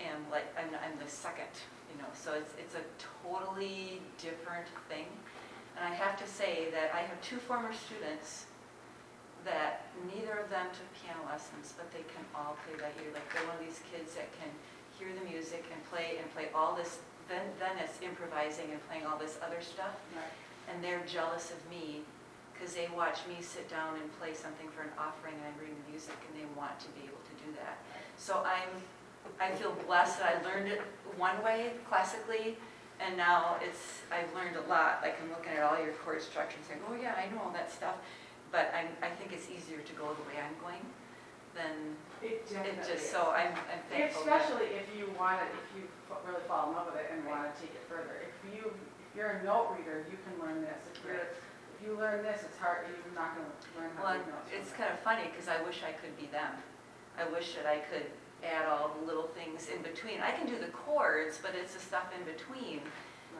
am 0.00 0.22
like, 0.30 0.46
I'm, 0.58 0.70
I'm 0.74 0.98
the 0.98 1.10
second, 1.10 1.50
you 1.90 2.00
know, 2.02 2.08
so 2.14 2.34
it's, 2.34 2.54
it's 2.58 2.74
a 2.74 2.84
totally 3.22 4.02
different 4.18 4.66
thing. 4.88 5.06
And 5.76 5.86
I 5.86 5.94
have 5.94 6.18
to 6.18 6.26
say 6.26 6.68
that 6.72 6.90
I 6.94 7.06
have 7.06 7.20
two 7.22 7.38
former 7.38 7.72
students 7.72 8.46
that 9.44 9.86
neither 10.10 10.34
of 10.42 10.50
them 10.50 10.66
took 10.74 10.90
piano 10.98 11.22
lessons, 11.30 11.74
but 11.78 11.90
they 11.94 12.02
can 12.10 12.26
all 12.34 12.58
play 12.66 12.74
by 12.74 12.90
ear. 12.98 13.14
Like 13.14 13.26
they're 13.32 13.46
one 13.46 13.56
of 13.56 13.62
these 13.62 13.80
kids 13.86 14.14
that 14.18 14.26
can 14.42 14.50
hear 14.98 15.14
the 15.14 15.24
music 15.30 15.64
and 15.70 15.78
play 15.86 16.18
and 16.18 16.26
play 16.34 16.50
all 16.54 16.74
this, 16.74 16.98
then, 17.30 17.46
then 17.62 17.78
it's 17.78 18.02
improvising 18.02 18.74
and 18.74 18.82
playing 18.90 19.06
all 19.06 19.16
this 19.16 19.38
other 19.38 19.62
stuff. 19.62 19.94
Right. 20.14 20.26
And 20.68 20.82
they're 20.82 21.06
jealous 21.06 21.54
of 21.54 21.60
me 21.70 22.02
because 22.58 22.74
they 22.74 22.88
watch 22.96 23.22
me 23.30 23.38
sit 23.40 23.70
down 23.70 23.94
and 24.02 24.06
play 24.18 24.34
something 24.34 24.66
for 24.74 24.82
an 24.82 24.90
offering 24.98 25.34
and 25.38 25.46
I 25.46 25.52
bring 25.54 25.70
the 25.70 25.86
music 25.94 26.18
and 26.26 26.34
they 26.34 26.46
want 26.58 26.74
to 26.82 26.88
be 26.98 27.06
able 27.06 27.22
to 27.22 27.34
do 27.38 27.54
that. 27.62 27.78
So 28.18 28.42
I'm, 28.42 28.66
I 29.38 29.54
feel 29.54 29.70
blessed 29.86 30.18
that 30.18 30.34
I 30.34 30.42
learned 30.42 30.66
it 30.66 30.82
one 31.16 31.38
way 31.46 31.78
classically 31.88 32.58
and 32.98 33.14
now 33.16 33.62
it's, 33.62 34.02
I've 34.10 34.26
learned 34.34 34.58
a 34.58 34.66
lot. 34.66 34.98
Like 35.06 35.14
I'm 35.22 35.30
looking 35.30 35.54
at 35.54 35.62
all 35.62 35.78
your 35.78 35.94
chord 36.02 36.18
structure 36.18 36.58
and 36.58 36.66
saying, 36.66 36.82
oh 36.90 36.98
yeah, 36.98 37.14
I 37.14 37.30
know 37.30 37.46
all 37.46 37.54
that 37.54 37.70
stuff. 37.70 37.94
But 38.50 38.74
I'm, 38.74 38.90
I 39.06 39.12
think 39.14 39.30
it's 39.30 39.46
easier 39.46 39.78
to 39.78 39.92
go 39.94 40.10
the 40.18 40.24
way 40.26 40.42
I'm 40.42 40.56
going 40.58 40.82
than 41.54 41.94
It 42.24 42.42
it 42.42 42.50
definitely 42.50 42.82
just, 42.82 43.06
is. 43.06 43.10
so 43.14 43.30
I'm, 43.30 43.54
I'm 43.70 43.82
thankful. 43.86 44.26
that- 44.26 44.42
Especially 44.42 44.74
if 44.74 44.90
you 44.98 45.14
want 45.14 45.38
to, 45.38 45.46
if 45.46 45.68
you 45.78 45.86
f- 46.10 46.18
really 46.26 46.42
fall 46.50 46.70
in 46.70 46.74
love 46.74 46.90
with 46.90 46.98
it 47.06 47.12
and 47.14 47.22
want 47.28 47.46
to 47.46 47.52
take 47.60 47.70
it 47.76 47.84
further. 47.86 48.18
If 48.24 48.34
you, 48.50 48.72
if 48.74 49.08
you're 49.14 49.38
a 49.38 49.44
note 49.46 49.76
reader, 49.78 50.02
you 50.10 50.16
can 50.26 50.34
learn 50.42 50.58
this. 50.64 50.80
If 50.96 51.04
you're, 51.06 51.28
if 51.78 51.86
you 51.86 51.96
learn 51.96 52.22
this, 52.22 52.42
it's 52.42 52.58
hard, 52.58 52.86
you're 52.88 53.14
not 53.14 53.34
gonna 53.36 53.46
learn 53.78 53.90
how 53.96 54.02
Well, 54.04 54.12
to 54.14 54.18
read 54.18 54.28
notes. 54.28 54.50
it's 54.52 54.72
kind 54.72 54.90
of 54.92 54.98
funny, 55.00 55.30
because 55.30 55.48
I 55.48 55.62
wish 55.62 55.82
I 55.86 55.92
could 55.92 56.16
be 56.18 56.26
them. 56.26 56.50
I 57.18 57.24
wish 57.30 57.54
that 57.54 57.66
I 57.66 57.78
could 57.78 58.06
add 58.42 58.66
all 58.66 58.94
the 58.98 59.06
little 59.06 59.28
things 59.34 59.68
in 59.68 59.82
between. 59.82 60.20
I 60.20 60.30
can 60.32 60.46
do 60.46 60.58
the 60.58 60.70
chords, 60.74 61.38
but 61.42 61.54
it's 61.54 61.74
the 61.74 61.80
stuff 61.80 62.10
in 62.16 62.24
between 62.24 62.80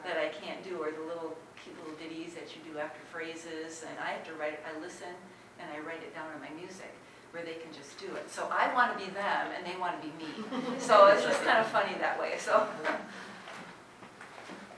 that 0.03 0.17
I 0.17 0.29
can't 0.29 0.63
do, 0.63 0.77
or 0.79 0.91
the 0.91 1.03
little 1.03 1.35
cute 1.61 1.75
little 1.79 1.95
ditties 1.99 2.33
that 2.35 2.55
you 2.55 2.61
do 2.71 2.79
after 2.79 2.99
phrases, 3.11 3.83
and 3.83 3.99
I 3.99 4.11
have 4.15 4.23
to 4.27 4.33
write, 4.35 4.59
I 4.63 4.79
listen 4.79 5.11
and 5.59 5.67
I 5.75 5.79
write 5.83 5.99
it 6.03 6.15
down 6.15 6.31
in 6.33 6.39
my 6.39 6.49
music, 6.55 6.93
where 7.31 7.43
they 7.43 7.55
can 7.59 7.73
just 7.73 7.99
do 7.99 8.07
it. 8.15 8.31
So 8.31 8.47
I 8.47 8.73
want 8.73 8.97
to 8.97 9.05
be 9.05 9.11
them, 9.11 9.47
and 9.51 9.65
they 9.67 9.75
want 9.77 9.99
to 10.01 10.07
be 10.07 10.13
me. 10.15 10.31
So 10.79 11.07
it's 11.07 11.23
just 11.23 11.43
kind 11.43 11.59
of 11.59 11.67
funny 11.67 11.95
that 11.99 12.17
way, 12.17 12.35
so. 12.39 12.65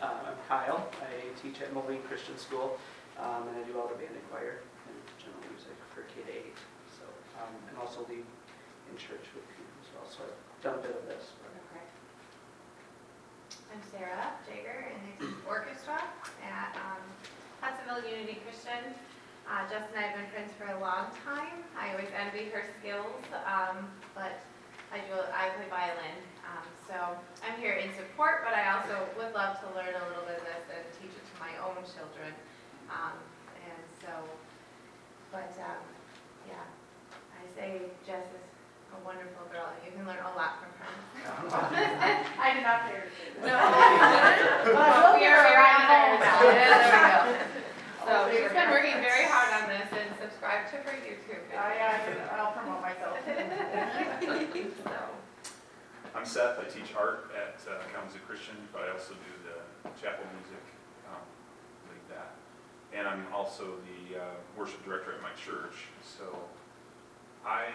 Uh, 0.02 0.06
I'm 0.26 0.34
Kyle. 0.50 0.90
I 1.02 1.30
teach 1.40 1.62
at 1.62 1.72
Moline 1.76 2.02
Christian 2.10 2.36
School, 2.40 2.80
um, 3.22 3.48
and 3.50 3.56
I 3.58 3.64
do 3.70 3.78
all 3.78 3.88
the 3.88 3.96
band 3.96 4.14
and 4.18 4.26
choir 4.34 4.66
and 4.90 4.98
general 5.22 5.42
music 5.54 5.78
for 5.94 6.02
K 6.10 6.26
to 6.26 6.34
8. 6.52 6.58
So, 6.98 7.06
um, 7.42 7.54
and 7.70 7.78
also 7.78 8.02
lead 8.10 8.26
in 8.90 8.96
church 8.98 9.24
with 9.38 9.46
people 9.54 9.78
as 9.86 9.88
well. 9.94 10.06
So 10.10 10.20
I've 10.26 10.62
done 10.66 10.76
a 10.80 10.84
bit 10.84 10.96
of 10.98 11.06
this. 11.06 11.32
but- 11.42 11.54
Okay. 11.72 11.86
I'm 13.72 13.82
Sarah 13.94 14.36
Jager, 14.44 14.92
and 14.92 15.00
I 15.00 15.12
teach 15.22 15.38
orchestra 15.48 16.02
at 16.44 16.76
um, 16.76 17.04
Hudsonville 17.62 18.04
Unity 18.10 18.42
Christian. 18.44 18.92
Uh, 19.48 19.68
and 19.68 19.96
I 19.98 20.02
have 20.08 20.16
been 20.16 20.30
friends 20.32 20.52
for 20.56 20.68
a 20.72 20.80
long 20.80 21.12
time. 21.28 21.64
I 21.76 21.92
always 21.92 22.08
envy 22.16 22.48
her 22.56 22.64
skills, 22.80 23.20
um, 23.44 23.90
but 24.16 24.40
I 24.94 25.00
do 25.08 25.16
I 25.34 25.50
play 25.60 25.68
violin, 25.68 26.20
um, 26.48 26.64
so 26.88 26.96
I'm 27.44 27.60
here 27.60 27.74
in 27.76 27.92
support. 27.96 28.44
But 28.48 28.54
I 28.56 28.72
also 28.76 29.08
would 29.18 29.34
love 29.34 29.60
to 29.60 29.68
learn 29.76 29.92
a 29.92 30.04
little 30.08 30.24
bit 30.28 30.40
of 30.40 30.46
this 30.48 30.64
and 30.72 30.84
teach 31.00 31.12
it 31.12 31.24
to 31.24 31.36
my 31.42 31.52
own 31.64 31.80
children. 31.84 32.32
Um, 32.92 33.16
and 33.56 33.84
so, 34.04 34.12
but 35.32 35.52
um, 35.64 35.80
yeah, 36.48 36.68
I 37.32 37.42
say 37.56 37.88
Jess 38.06 38.28
is 38.36 38.44
a 38.92 39.00
wonderful 39.08 39.48
girl, 39.48 39.72
and 39.72 39.80
you 39.88 39.96
can 39.96 40.04
learn 40.04 40.20
a 40.20 40.36
lot 40.36 40.60
from 40.60 40.72
her. 40.76 40.92
I 42.44 42.54
did 42.54 42.64
not 42.68 42.84
pay 42.92 43.00
her 43.00 43.08
to 43.08 43.14
say 43.16 43.32
that. 43.48 44.68
No. 44.68 44.76
But 44.76 45.16
We 45.16 45.26
are 45.26 45.40
very 45.40 45.64
honored. 45.72 46.20
Yeah, 46.20 46.44
there 46.52 47.32
we 47.32 47.40
go. 47.40 47.48
So 48.02 48.28
she's 48.34 48.52
been 48.52 48.70
working 48.72 48.98
very 49.00 49.24
hard 49.30 49.54
on 49.62 49.70
this 49.70 49.88
and 49.94 50.10
subscribe 50.20 50.68
to 50.74 50.78
her 50.84 50.96
YouTube. 51.06 51.48
I, 51.56 51.80
I, 51.80 52.36
I'll 52.36 52.52
promote 52.52 52.82
myself. 52.82 53.16
So, 54.84 54.98
I'm 56.14 56.26
Seth. 56.26 56.60
I 56.60 56.66
teach 56.68 56.92
art 56.98 57.32
at 57.38 57.62
uh, 57.70 57.80
Kalamazoo 57.94 58.20
Christian, 58.28 58.58
but 58.74 58.82
I 58.84 58.92
also 58.92 59.14
do 59.14 59.32
the 59.48 59.56
chapel 60.02 60.26
music, 60.36 60.60
lead 60.60 60.66
that. 60.66 60.71
And 62.92 63.08
I'm 63.08 63.26
also 63.34 63.80
the 63.88 64.20
uh, 64.20 64.24
worship 64.58 64.84
director 64.84 65.16
at 65.16 65.22
my 65.24 65.32
church. 65.40 65.88
So 66.04 66.28
I 67.46 67.72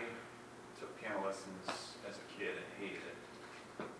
took 0.79 0.93
piano 1.01 1.25
lessons 1.25 1.97
as 2.05 2.21
a 2.21 2.27
kid 2.37 2.53
and 2.53 2.69
hated 2.77 3.01
it. 3.01 3.19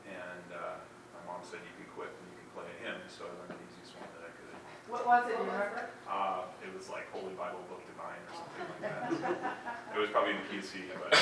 And 0.05 0.47
uh, 0.53 0.77
my 1.17 1.23
mom 1.33 1.41
said 1.41 1.65
you 1.65 1.75
can 1.81 1.89
quit 1.97 2.13
and 2.13 2.27
you 2.37 2.39
can 2.45 2.51
play 2.53 2.69
a 2.69 2.77
hymn, 2.85 3.01
so 3.09 3.25
I 3.25 3.33
learned 3.41 3.57
the 3.57 3.65
easiest 3.65 3.97
one 3.97 4.13
that 4.13 4.29
I 4.29 4.33
could. 4.37 4.53
What 4.93 5.03
was 5.09 5.25
it, 5.25 5.41
do 5.41 5.43
you 5.43 5.49
remember? 5.49 5.89
Uh, 6.05 6.47
it 6.61 6.71
was 6.77 6.93
like 6.93 7.09
Holy 7.11 7.33
Bible 7.35 7.65
Book 7.73 7.81
Divine 7.89 8.21
or 8.29 8.35
something 8.37 8.65
like 8.77 8.83
that. 8.85 9.09
It 9.97 9.99
was 9.99 10.13
probably 10.13 10.37
in 10.37 10.45
the 10.45 10.49
key 10.53 10.61
of 10.61 10.69
C, 10.69 10.85
but 10.93 11.17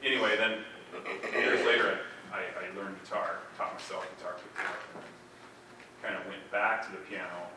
anyway, 0.00 0.40
then 0.40 0.64
years 1.30 1.60
later, 1.68 2.08
I, 2.32 2.48
I 2.56 2.64
learned 2.72 2.96
guitar, 3.04 3.44
taught 3.54 3.76
myself 3.76 4.08
guitar, 4.16 4.34
and 4.34 5.04
kind 6.02 6.16
of 6.16 6.24
went 6.26 6.42
back 6.50 6.88
to 6.88 6.90
the 6.90 7.04
piano 7.04 7.52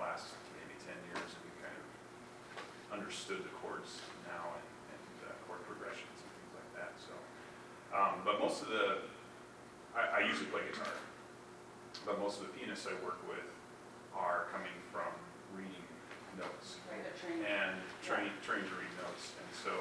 last 0.00 0.34
maybe 0.54 0.74
10 0.82 0.94
years, 1.12 1.28
and 1.34 1.42
we 1.46 1.52
kind 1.62 1.76
of 1.78 1.84
understood 2.94 3.42
the 3.44 3.52
chords 3.62 4.00
now 4.30 4.54
and, 4.56 4.66
and 4.94 5.04
uh, 5.28 5.34
chord 5.46 5.62
progressions 5.66 6.16
and 6.22 6.30
things 6.38 6.52
like 6.56 6.70
that. 6.78 6.92
So, 6.98 7.14
um, 7.92 8.22
but 8.24 8.38
most 8.40 8.62
of 8.62 8.68
the, 8.70 9.04
I, 9.94 10.22
I 10.22 10.28
usually 10.28 10.48
play 10.50 10.62
guitar, 10.70 10.94
but 12.06 12.16
most 12.22 12.40
of 12.40 12.48
the 12.48 12.52
pianists 12.54 12.86
I 12.86 12.94
work 13.04 13.18
with 13.28 13.44
are 14.14 14.46
coming 14.54 14.74
from 14.90 15.10
reading 15.54 15.84
notes 16.38 16.78
Right, 16.90 17.02
the 17.02 17.14
training. 17.18 17.44
and 17.46 17.74
trained, 18.02 18.34
trained 18.46 18.66
to 18.70 18.74
read 18.78 18.92
notes, 19.02 19.34
and 19.38 19.50
so 19.54 19.72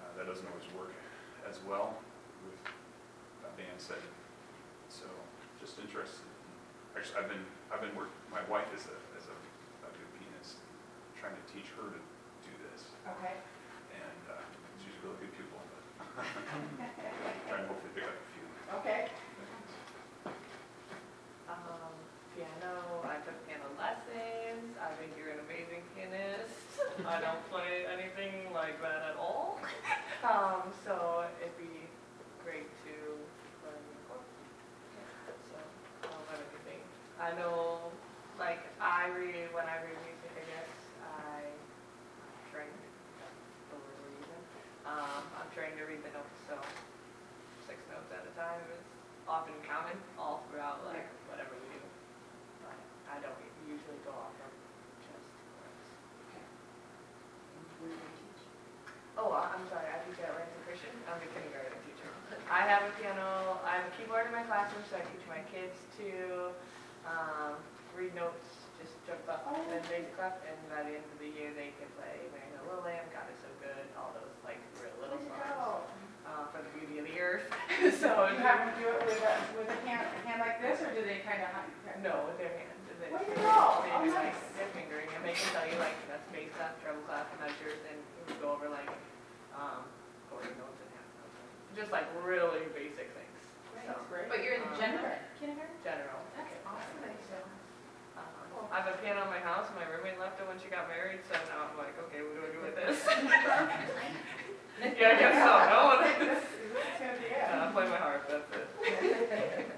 uh, 0.00 0.10
that 0.16 0.24
doesn't 0.24 0.48
always 0.48 0.64
work 0.76 0.92
as 1.48 1.60
well 1.68 2.00
with 2.48 2.56
a 3.44 3.50
band 3.60 3.76
setting. 3.76 4.12
So 4.88 5.04
just 5.60 5.76
interested. 5.82 6.24
Actually, 6.96 7.20
I've 7.20 7.28
been 7.28 7.44
I've 7.68 7.82
been 7.84 7.92
work. 7.92 8.08
My 8.32 8.40
wife 8.48 8.68
is 8.72 8.88
a 8.88 8.96
is 9.20 9.28
a, 9.28 9.36
a 9.84 9.90
good 9.92 10.08
pianist, 10.16 10.56
trying 11.20 11.36
to 11.36 11.44
teach 11.52 11.68
her 11.76 11.84
to 11.92 12.00
do 12.40 12.52
this, 12.72 12.88
Okay. 13.04 13.36
and 13.92 14.20
uh, 14.32 14.40
she's 14.80 14.96
a 14.96 15.00
really 15.04 15.20
good 15.20 15.32
pupil. 15.36 15.60
But 16.16 16.24
trying 17.52 17.64
to 17.64 17.68
hopefully 17.68 17.92
pick 17.92 18.08
up 18.08 18.16
a 18.16 18.26
few. 18.32 18.44
Okay. 18.80 19.00
Um, 21.52 21.92
piano, 22.32 23.04
I 23.04 23.20
took 23.28 23.36
piano 23.44 23.68
lessons, 23.76 24.72
I 24.80 24.90
think 24.96 25.12
you're 25.20 25.36
an 25.36 25.40
amazing 25.46 25.84
pianist. 25.92 26.56
I 27.16 27.20
don't 27.24 27.40
play 27.48 27.88
anything 27.88 28.52
like 28.52 28.76
that 28.84 29.00
at 29.12 29.16
all. 29.16 29.56
Um, 30.24 30.72
so 30.82 31.22
it'd 31.38 31.54
be 31.54 31.86
great 32.42 32.66
to 32.88 32.94
learn 33.62 33.78
the 33.78 34.00
chords. 34.10 34.26
So, 35.52 35.54
I 35.54 36.08
don't 36.10 36.26
have 36.34 36.42
anything. 36.50 36.82
I 37.20 37.30
know, 37.38 37.92
like, 38.34 38.58
I 38.82 39.06
read, 39.14 39.52
when 39.54 39.68
I 39.70 39.76
read 39.86 39.94
music, 40.02 40.32
I 40.34 40.42
guess, 40.50 40.72
I 41.04 41.46
trained, 42.50 42.74
that's 43.22 43.38
the 43.70 43.78
word 43.78 43.94
we're 44.02 44.18
using. 44.18 44.42
Um, 44.88 45.22
I'm 45.36 45.46
trained 45.54 45.78
to 45.78 45.84
read 45.86 46.02
the 46.02 46.10
notes, 46.10 46.36
so 46.50 46.58
six 47.70 47.78
notes 47.92 48.10
at 48.10 48.26
a 48.26 48.32
time 48.34 48.58
is 48.74 48.82
often 49.30 49.54
counted 49.62 50.00
all 50.18 50.42
throughout, 50.50 50.82
like, 50.90 51.06
whatever 51.30 51.54
we 51.54 51.70
do. 51.76 51.82
But 52.66 52.74
I 53.14 53.22
don't 53.22 53.36
usually 53.68 54.00
go 54.02 54.10
off 54.16 54.34
of 54.42 54.50
just 55.06 55.28
words. 55.62 55.86
Oh, 59.16 59.32
I- 59.32 59.48
I'm 59.56 59.64
sorry, 59.72 59.88
I 59.88 59.96
teach 60.04 60.20
at 60.20 60.28
Lansing 60.36 60.60
Christian, 60.68 60.92
I'm 61.08 61.16
a 61.16 61.24
kindergarten 61.32 61.80
teacher. 61.88 62.04
I 62.52 62.68
have 62.68 62.84
a 62.84 62.92
piano, 63.00 63.56
I 63.64 63.80
have 63.80 63.88
a 63.88 63.92
keyboard 63.96 64.28
in 64.28 64.32
my 64.36 64.44
classroom, 64.44 64.84
so 64.92 65.00
I 65.00 65.08
teach 65.08 65.24
my 65.24 65.40
kids 65.48 65.72
to, 65.96 66.52
um, 67.08 67.56
read 67.96 68.12
notes, 68.12 68.44
just 68.76 68.92
jump 69.08 69.24
up 69.24 69.48
and 69.56 69.80
basic 69.88 70.12
stuff, 70.26 70.42
and 70.42 70.58
by 70.66 70.82
the 70.82 70.98
end 70.98 71.06
of 71.06 71.18
the 71.22 71.30
year, 71.30 71.54
they 71.54 71.70
can 71.78 71.86
play 71.94 72.18
Mary 72.34 72.50
Had 72.50 72.58
a 72.58 72.66
Little 72.66 72.82
Lamb, 72.82 73.06
God 73.14 73.30
is 73.30 73.38
So 73.38 73.46
Good, 73.62 73.86
all 73.94 74.10
those, 74.18 74.34
like, 74.42 74.58
real 74.82 74.90
little 74.98 75.22
songs, 75.22 75.86
uh, 76.26 76.50
for 76.50 76.66
the 76.66 76.70
beauty 76.74 76.98
of 76.98 77.06
the 77.06 77.14
earth, 77.22 77.46
so. 78.02 78.26
Do 78.26 78.34
you 78.34 78.42
have 78.42 78.66
them 78.66 78.74
do 78.74 78.90
it 78.90 78.98
with 79.06 79.22
a, 79.22 79.34
with 79.54 79.70
a 79.70 79.78
hand, 79.86 80.02
a 80.02 80.20
hand 80.26 80.42
like 80.42 80.58
this, 80.58 80.82
or 80.82 80.90
do 80.90 81.06
they 81.06 81.22
kind 81.22 81.46
of? 81.46 81.54
No, 82.02 82.26
with 82.26 82.42
their 82.42 82.50
hands. 82.58 82.74
and 82.90 82.98
they- 82.98 83.10
Way 83.14 83.22
to 83.22 83.30
they- 83.30 83.38
go. 83.38 83.86
They 83.86 83.94
Oh, 83.94 84.02
do 84.02 84.10
like, 84.18 84.34
nice. 84.34 84.42
their 84.58 84.70
fingering, 84.74 85.06
and 85.14 85.22
they 85.22 85.38
can 85.38 85.46
tell 85.54 85.62
you 85.70 85.78
like, 85.78 85.94
that's 86.10 86.26
bass 86.34 86.50
clef, 86.58 86.74
treble 86.82 87.06
clef, 87.06 87.30
measures, 87.38 87.78
and 87.86 87.98
we 88.26 88.34
go 88.42 88.50
over 88.50 88.66
like, 88.66 88.90
um, 89.54 89.86
quarter 90.26 90.50
notes 90.58 90.82
and 90.82 90.90
half 90.90 91.06
notes. 91.22 91.78
Just 91.78 91.94
like 91.94 92.10
really 92.26 92.66
basic 92.74 93.14
things, 93.14 93.38
so. 93.86 93.94
Great. 94.10 94.26
but 94.26 94.42
you're 94.42 94.58
in 94.58 94.66
Um, 94.66 94.74
general, 94.74 95.06
kindergarten? 95.38 95.78
General. 95.86 96.18
That's 96.34 96.50
awesome. 96.66 97.46
Um, 98.18 98.66
I 98.72 98.80
have 98.80 98.88
a 98.88 98.96
piano 98.98 99.20
in 99.22 99.30
my 99.30 99.38
house, 99.44 99.68
my 99.76 99.84
roommate 99.84 100.18
left 100.18 100.40
it 100.40 100.48
when 100.48 100.56
she 100.58 100.66
got 100.72 100.88
married, 100.88 101.20
so 101.28 101.36
now 101.52 101.68
I'm 101.68 101.76
like, 101.76 101.92
okay, 102.08 102.24
what 102.24 102.32
do 102.34 102.40
I 102.40 102.50
do 102.56 102.60
with 102.64 102.74
this? 102.74 102.96
Yeah, 104.76 105.08
I 105.08 105.16
guess 105.20 105.36
so, 105.40 105.52
no? 105.72 105.80
This 106.24 106.40
is 106.40 107.00
gonna 107.00 107.16
be 107.20 107.24
it. 107.28 107.36
Yeah, 107.36 107.68
I 107.68 107.72
play 107.72 107.88
my 107.88 107.96
harp, 107.96 108.28
that's 108.28 108.48
it. 108.52 109.70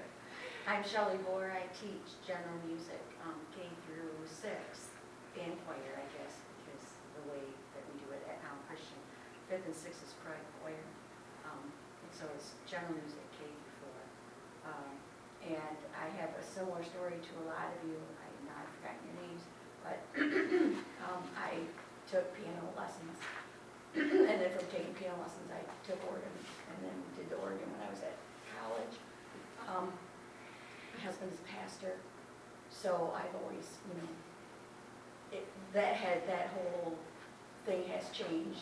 I'm 0.79 0.87
Shelley 0.87 1.19
Bohr. 1.27 1.51
I 1.51 1.67
teach 1.75 2.07
general 2.23 2.55
music, 2.63 3.03
um, 3.27 3.35
K 3.51 3.67
through 3.83 4.15
six, 4.23 4.95
band 5.35 5.59
choir, 5.67 5.91
I 5.91 6.07
guess, 6.15 6.39
because 6.55 6.95
the 7.19 7.35
way 7.35 7.43
that 7.75 7.83
we 7.91 7.99
do 7.99 8.07
it 8.15 8.23
at 8.23 8.39
Allen 8.47 8.63
Christian. 8.63 8.95
Fifth 9.51 9.67
and 9.67 9.75
sixth 9.75 9.99
is 10.07 10.15
private 10.23 10.47
choir, 10.63 10.79
um, 11.51 11.67
and 11.67 12.11
so 12.15 12.31
it's 12.31 12.55
general 12.63 12.95
music 12.95 13.19
K 13.35 13.43
through 13.43 13.91
four. 13.91 13.99
Um, 14.71 14.95
and 15.51 15.79
I 15.99 16.07
have 16.15 16.31
a 16.39 16.43
similar 16.47 16.79
story 16.79 17.19
to 17.19 17.31
a 17.43 17.45
lot 17.51 17.75
of 17.75 17.79
you. 17.83 17.99
I've 17.99 18.39
not 18.47 18.63
forgotten 18.79 19.03
your 19.03 19.17
names, 19.19 19.43
but 19.83 19.99
um, 21.11 21.27
I 21.35 21.59
took 22.07 22.23
piano 22.39 22.63
lessons. 22.79 23.19
and 23.99 24.37
then 24.39 24.47
from 24.55 24.63
taking 24.71 24.95
piano 24.95 25.19
lessons, 25.19 25.51
I 25.51 25.59
took 25.83 25.99
organ, 26.07 26.31
and 26.71 26.87
then 26.87 26.95
did 27.19 27.27
the 27.27 27.35
organ 27.43 27.67
when 27.67 27.83
I 27.83 27.91
was 27.91 27.99
at 27.99 28.15
college. 28.55 28.95
Um, 29.67 29.91
husband's 30.99 31.37
a 31.39 31.47
pastor, 31.59 31.93
so 32.69 33.13
I've 33.15 33.33
always, 33.43 33.77
you 33.87 33.95
know, 34.01 34.09
it, 35.39 35.47
that 35.73 35.93
had, 35.95 36.27
that 36.27 36.49
whole 36.55 36.95
thing 37.65 37.83
has 37.93 38.09
changed. 38.09 38.61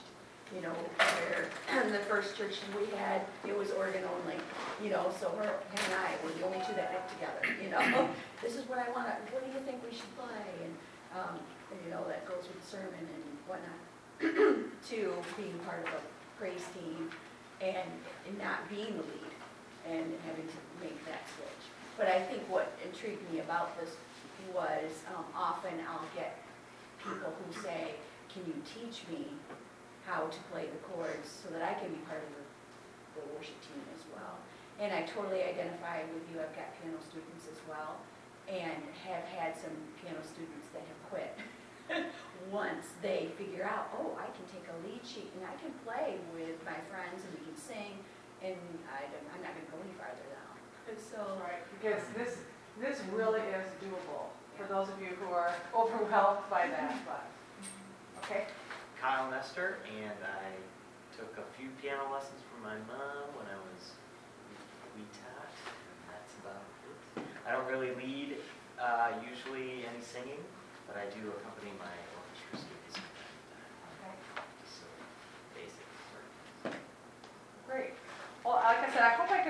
you 0.56 0.62
know, 0.62 0.72
where 0.72 1.50
the 1.92 2.00
first 2.08 2.38
church 2.38 2.56
we 2.80 2.88
had, 2.98 3.22
it 3.46 3.58
was 3.58 3.72
organ 3.72 4.04
only, 4.16 4.40
you 4.82 4.90
know, 4.90 5.12
so 5.20 5.30
her, 5.32 5.60
and 5.72 5.94
I 5.94 6.16
were 6.24 6.32
the 6.40 6.46
only 6.46 6.60
two 6.66 6.74
that 6.76 6.94
got 6.94 7.10
together, 7.10 7.44
you 7.64 7.70
know? 7.70 8.10
This 8.42 8.56
is 8.56 8.68
what 8.70 8.80
I 8.80 8.90
want, 8.92 9.08
to. 9.08 9.34
what 9.34 9.44
do 9.46 9.52
you 9.52 9.60
think 9.66 9.84
we 9.84 9.92
should 9.92 10.16
play? 10.16 10.48
And, 10.64 10.74
um, 11.20 11.36
you 11.84 11.92
know, 11.92 12.04
that 12.08 12.26
goes 12.28 12.48
with 12.48 12.62
the 12.62 12.68
sermon 12.68 13.04
and 13.04 13.24
whatnot. 13.48 13.80
To 14.90 15.12
being 15.36 15.60
part 15.68 15.86
of 15.86 15.94
a 15.94 16.02
praise 16.40 16.64
team 16.74 17.12
and 17.60 17.92
and 18.26 18.38
not 18.40 18.70
being 18.70 18.96
the 18.96 19.04
lead 19.04 19.34
and 19.86 20.06
having 20.26 20.48
to 20.48 20.60
make 20.82 21.04
that 21.06 21.28
switch. 21.36 21.64
But 21.98 22.14
I 22.14 22.22
think 22.22 22.46
what 22.46 22.78
intrigued 22.86 23.26
me 23.34 23.42
about 23.42 23.74
this 23.82 23.98
was, 24.54 25.02
um, 25.10 25.26
often 25.34 25.82
I'll 25.90 26.06
get 26.14 26.38
people 27.02 27.34
who 27.34 27.50
say, 27.58 27.98
can 28.30 28.46
you 28.46 28.54
teach 28.62 29.02
me 29.10 29.34
how 30.06 30.30
to 30.30 30.40
play 30.54 30.70
the 30.70 30.78
chords 30.86 31.26
so 31.26 31.50
that 31.50 31.66
I 31.66 31.74
can 31.74 31.90
be 31.90 32.02
part 32.06 32.22
of 32.22 32.30
the, 32.38 32.46
the 33.18 33.24
worship 33.34 33.58
team 33.66 33.82
as 33.98 34.06
well? 34.14 34.38
And 34.78 34.94
I 34.94 35.10
totally 35.10 35.42
identify 35.42 36.06
with 36.14 36.22
you, 36.30 36.38
I've 36.38 36.54
got 36.54 36.70
piano 36.78 37.02
students 37.02 37.50
as 37.50 37.58
well, 37.66 37.98
and 38.46 38.78
have 39.10 39.26
had 39.34 39.58
some 39.58 39.74
piano 39.98 40.22
students 40.22 40.70
that 40.78 40.86
have 40.86 41.02
quit. 41.10 41.34
Once 42.54 42.94
they 43.02 43.34
figure 43.42 43.66
out, 43.66 43.90
oh, 43.98 44.14
I 44.22 44.30
can 44.38 44.46
take 44.54 44.70
a 44.70 44.78
lead 44.86 45.02
sheet 45.02 45.34
and 45.34 45.50
I 45.50 45.58
can 45.58 45.74
play 45.82 46.22
with 46.30 46.62
my 46.62 46.78
friends 46.94 47.26
and 47.26 47.34
we 47.34 47.42
can 47.42 47.58
sing, 47.58 47.98
and 48.46 48.62
I 48.86 49.10
I'm 49.34 49.42
not 49.42 49.58
gonna 49.58 49.66
go 49.74 49.82
any 49.82 49.98
farther. 49.98 50.37
And 50.88 50.98
so, 50.98 51.20
Right, 51.44 51.64
because 51.76 52.02
this, 52.16 52.38
this 52.80 53.02
really 53.12 53.42
mm-hmm. 53.42 53.60
is 53.60 53.68
doable 53.84 54.32
for 54.56 54.66
those 54.72 54.88
of 54.90 55.00
you 55.02 55.14
who 55.20 55.34
are 55.34 55.52
overwhelmed 55.76 56.48
by 56.50 56.68
that, 56.68 56.92
mm-hmm. 56.92 57.06
but, 57.06 57.28
mm-hmm. 57.28 58.24
okay? 58.24 58.44
Kyle 59.00 59.30
Nestor, 59.30 59.78
and 59.86 60.18
I 60.24 60.56
took 61.14 61.38
a 61.38 61.46
few 61.60 61.70
piano 61.82 62.08
lessons 62.12 62.42
from 62.50 62.64
my 62.64 62.78
mom 62.90 63.30
when 63.38 63.46
I 63.52 63.58
was 63.60 63.94
wee 64.96 65.06
tot, 65.14 65.46
and 65.46 66.00
that's 66.10 66.34
about 66.42 66.66
it. 66.66 67.26
I 67.46 67.52
don't 67.54 67.70
really 67.70 67.94
lead 67.94 68.38
uh, 68.82 69.14
usually 69.22 69.86
any 69.86 70.02
singing, 70.02 70.42
but 70.90 70.98
I 70.98 71.06
do 71.14 71.30
accompany 71.30 71.74
my 71.78 71.94
orchestra 72.18 72.66
students. 72.66 72.98
from 72.98 73.94
time 74.02 74.18
to 74.18 74.30
time. 74.34 74.50
Just 74.62 74.82
so 74.82 74.90
basics. 75.54 75.98
Great. 77.70 77.94
Well, 78.46 78.62
like 78.64 78.82
I 78.82 78.90
said, 78.94 79.04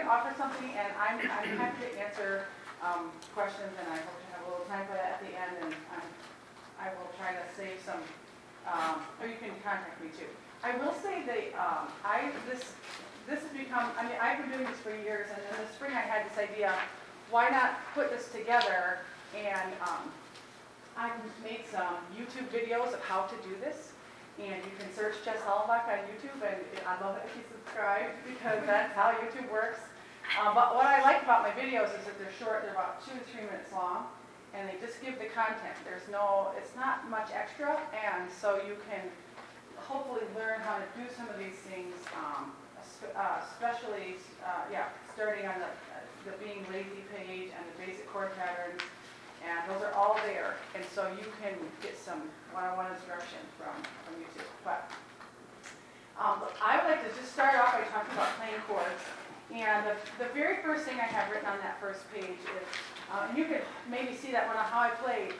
I 0.07 0.17
I 0.17 0.19
offer 0.23 0.31
something, 0.39 0.71
and 0.71 0.87
I'm, 0.95 1.19
I'm 1.19 1.57
happy 1.59 1.83
to 1.83 1.99
answer 1.99 2.45
um, 2.79 3.11
questions, 3.35 3.75
and 3.75 3.87
I 3.91 3.99
hope 3.99 4.15
to 4.23 4.27
have 4.31 4.47
a 4.47 4.49
little 4.49 4.65
time 4.71 4.87
for 4.87 4.95
that 4.95 5.19
at 5.19 5.21
the 5.21 5.35
end, 5.35 5.67
and 5.67 5.75
I 6.79 6.95
will 6.95 7.11
try 7.19 7.35
to 7.35 7.43
save 7.59 7.75
some, 7.83 7.99
um, 8.63 9.03
or 9.19 9.27
you 9.27 9.35
can 9.35 9.51
contact 9.67 9.99
me 9.99 10.07
too. 10.15 10.31
I 10.63 10.79
will 10.79 10.95
say 11.03 11.27
that 11.27 11.51
um, 11.59 11.91
I, 12.07 12.31
this, 12.47 12.71
this 13.27 13.43
has 13.43 13.51
become, 13.51 13.91
I 13.99 14.07
mean, 14.07 14.15
I've 14.23 14.39
been 14.39 14.47
doing 14.55 14.63
this 14.63 14.79
for 14.79 14.95
years, 14.95 15.27
and 15.27 15.43
in 15.43 15.59
the 15.59 15.67
spring 15.75 15.91
I 15.91 16.07
had 16.07 16.23
this 16.23 16.39
idea, 16.39 16.71
why 17.27 17.51
not 17.51 17.75
put 17.91 18.07
this 18.07 18.31
together, 18.31 19.03
and 19.35 19.75
um, 19.83 20.07
I've 20.95 21.19
made 21.43 21.67
some 21.67 21.99
YouTube 22.15 22.47
videos 22.55 22.95
of 22.95 23.03
how 23.03 23.27
to 23.27 23.35
do 23.43 23.59
this. 23.59 23.91
And 24.39 24.61
you 24.61 24.71
can 24.77 24.85
search 24.93 25.15
Jess 25.25 25.41
Hollenbach 25.41 25.89
on 25.89 25.97
YouTube, 26.13 26.37
and 26.45 26.61
I'd 26.85 27.01
love 27.01 27.17
it 27.17 27.25
if 27.25 27.35
you 27.35 27.43
subscribe, 27.51 28.13
because 28.23 28.61
that's 28.69 28.93
how 28.93 29.11
YouTube 29.17 29.51
works. 29.51 29.79
Uh, 30.35 30.53
But 30.53 30.75
what 30.75 30.85
I 30.85 31.01
like 31.01 31.23
about 31.23 31.43
my 31.43 31.53
videos 31.55 31.87
is 31.95 32.03
that 32.03 32.19
they're 32.19 32.35
short, 32.35 32.63
they're 32.63 32.75
about 32.75 32.99
two 33.05 33.15
to 33.15 33.23
three 33.31 33.45
minutes 33.47 33.71
long, 33.71 34.11
and 34.53 34.67
they 34.67 34.75
just 34.83 34.99
give 34.99 35.15
the 35.19 35.31
content. 35.31 35.77
There's 35.87 36.07
no, 36.11 36.51
it's 36.57 36.75
not 36.75 37.07
much 37.09 37.29
extra, 37.31 37.79
and 37.95 38.27
so 38.27 38.59
you 38.67 38.75
can 38.89 39.07
hopefully 39.77 40.27
learn 40.35 40.59
how 40.61 40.77
to 40.77 40.87
do 40.99 41.05
some 41.15 41.29
of 41.29 41.37
these 41.39 41.55
things, 41.69 41.95
um, 42.17 42.51
uh, 43.15 43.39
especially, 43.47 44.19
uh, 44.43 44.67
yeah, 44.71 44.89
starting 45.15 45.45
on 45.47 45.55
the, 45.63 45.71
the 46.27 46.33
being 46.43 46.65
lazy 46.73 47.07
page 47.15 47.55
and 47.55 47.63
the 47.71 47.75
basic 47.79 48.03
chord 48.11 48.35
patterns, 48.35 48.81
and 49.45 49.57
those 49.69 49.81
are 49.85 49.93
all 49.93 50.19
there, 50.25 50.57
and 50.75 50.83
so 50.91 51.07
you 51.15 51.25
can 51.39 51.55
get 51.81 51.95
some 51.95 52.19
one-on-one 52.51 52.91
instruction 52.91 53.39
from, 53.55 53.73
from 54.03 54.13
YouTube. 54.19 54.49
But 54.65 54.91
um, 56.19 56.41
I 56.59 56.81
would 56.81 56.89
like 56.89 57.05
to 57.07 57.13
just 57.15 57.31
start 57.31 57.55
off 57.55 57.77
by 57.77 57.85
talking 57.93 58.11
about 58.13 58.33
playing 58.41 58.59
chords. 58.67 59.01
And 59.53 59.87
the, 59.87 59.95
the 60.23 60.29
very 60.33 60.61
first 60.61 60.83
thing 60.83 60.99
I 60.99 61.07
have 61.07 61.31
written 61.31 61.47
on 61.47 61.57
that 61.59 61.79
first 61.79 62.03
page 62.13 62.35
is, 62.35 62.67
uh, 63.11 63.27
and 63.29 63.37
you 63.37 63.45
could 63.45 63.63
maybe 63.89 64.13
see 64.13 64.31
that 64.31 64.47
one 64.47 64.57
on 64.57 64.65
how 64.65 64.81
I 64.81 64.89
played. 64.89 65.33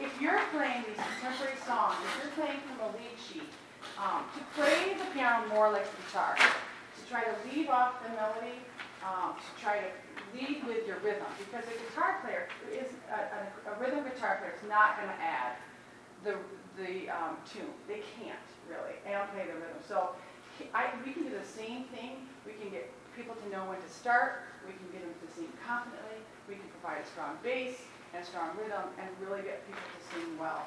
If 0.00 0.10
you're 0.20 0.40
playing 0.50 0.82
these 0.88 0.98
contemporary 0.98 1.58
songs, 1.64 1.94
if 2.02 2.24
you're 2.24 2.34
playing 2.34 2.58
from 2.66 2.90
a 2.90 2.90
lead 2.98 3.14
sheet, 3.14 3.50
um, 3.94 4.26
to 4.34 4.42
play 4.58 4.98
the 4.98 5.06
piano 5.14 5.46
more 5.46 5.70
like 5.70 5.86
the 5.86 6.02
guitar, 6.02 6.34
to 6.34 7.00
try 7.06 7.22
to 7.22 7.34
leave 7.46 7.70
off 7.70 8.02
the 8.02 8.10
melody, 8.18 8.58
um, 9.06 9.38
to 9.38 9.50
try 9.62 9.78
to 9.78 9.88
lead 10.34 10.66
with 10.66 10.82
your 10.82 10.98
rhythm, 10.98 11.30
because 11.38 11.62
a 11.70 11.76
guitar 11.86 12.18
player 12.26 12.48
is 12.74 12.90
a, 13.06 13.70
a, 13.70 13.70
a 13.70 13.78
rhythm 13.78 14.02
guitar 14.02 14.42
player 14.42 14.54
is 14.58 14.68
not 14.68 14.98
going 14.98 15.08
to 15.08 15.20
add 15.22 15.54
the 16.24 16.34
the 16.74 17.06
um, 17.10 17.38
tune. 17.46 17.70
They 17.86 18.02
can't 18.18 18.42
really. 18.66 18.98
Don't 19.06 19.30
play 19.30 19.46
the 19.46 19.54
rhythm. 19.54 19.78
So 19.86 20.10
I, 20.74 20.90
we 21.06 21.12
can 21.12 21.22
do 21.22 21.30
the 21.30 21.46
same 21.46 21.84
thing. 21.94 22.26
We 22.46 22.52
can 22.54 22.70
get 22.70 22.90
people 23.16 23.34
to 23.34 23.46
know 23.50 23.64
when 23.70 23.80
to 23.80 23.90
start. 23.90 24.42
We 24.66 24.74
can 24.74 24.86
get 24.90 25.02
them 25.06 25.14
to 25.14 25.28
sing 25.30 25.50
confidently. 25.62 26.18
We 26.50 26.58
can 26.58 26.68
provide 26.78 27.02
a 27.02 27.06
strong 27.06 27.38
bass 27.42 27.78
and 28.12 28.22
strong 28.26 28.54
rhythm 28.58 28.90
and 28.98 29.06
really 29.22 29.42
get 29.42 29.62
people 29.66 29.82
to 29.82 30.00
sing 30.10 30.38
well. 30.38 30.66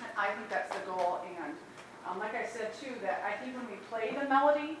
And 0.00 0.10
I 0.16 0.32
think 0.36 0.48
that's 0.48 0.72
the 0.72 0.84
goal. 0.84 1.24
And 1.24 1.56
um, 2.04 2.18
like 2.20 2.34
I 2.36 2.44
said 2.44 2.72
too, 2.76 2.92
that 3.00 3.24
I 3.24 3.36
think 3.40 3.56
when 3.56 3.66
we 3.68 3.80
play 3.88 4.12
the 4.12 4.28
melody 4.28 4.76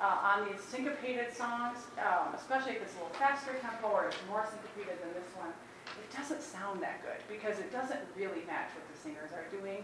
uh, 0.00 0.34
on 0.34 0.46
these 0.46 0.62
syncopated 0.62 1.34
songs, 1.34 1.78
um, 1.98 2.34
especially 2.34 2.78
if 2.78 2.82
it's 2.82 2.94
a 2.94 3.02
little 3.02 3.14
faster 3.18 3.54
tempo 3.58 3.90
or 3.90 4.06
it's 4.06 4.22
more 4.30 4.46
syncopated 4.46 5.02
than 5.02 5.10
this 5.18 5.30
one, 5.34 5.50
it 5.98 6.10
doesn't 6.14 6.42
sound 6.42 6.82
that 6.82 7.02
good 7.02 7.18
because 7.26 7.58
it 7.58 7.72
doesn't 7.72 8.00
really 8.14 8.46
match 8.46 8.70
what 8.78 8.86
the 8.86 8.96
singers 8.98 9.34
are 9.34 9.46
doing. 9.50 9.82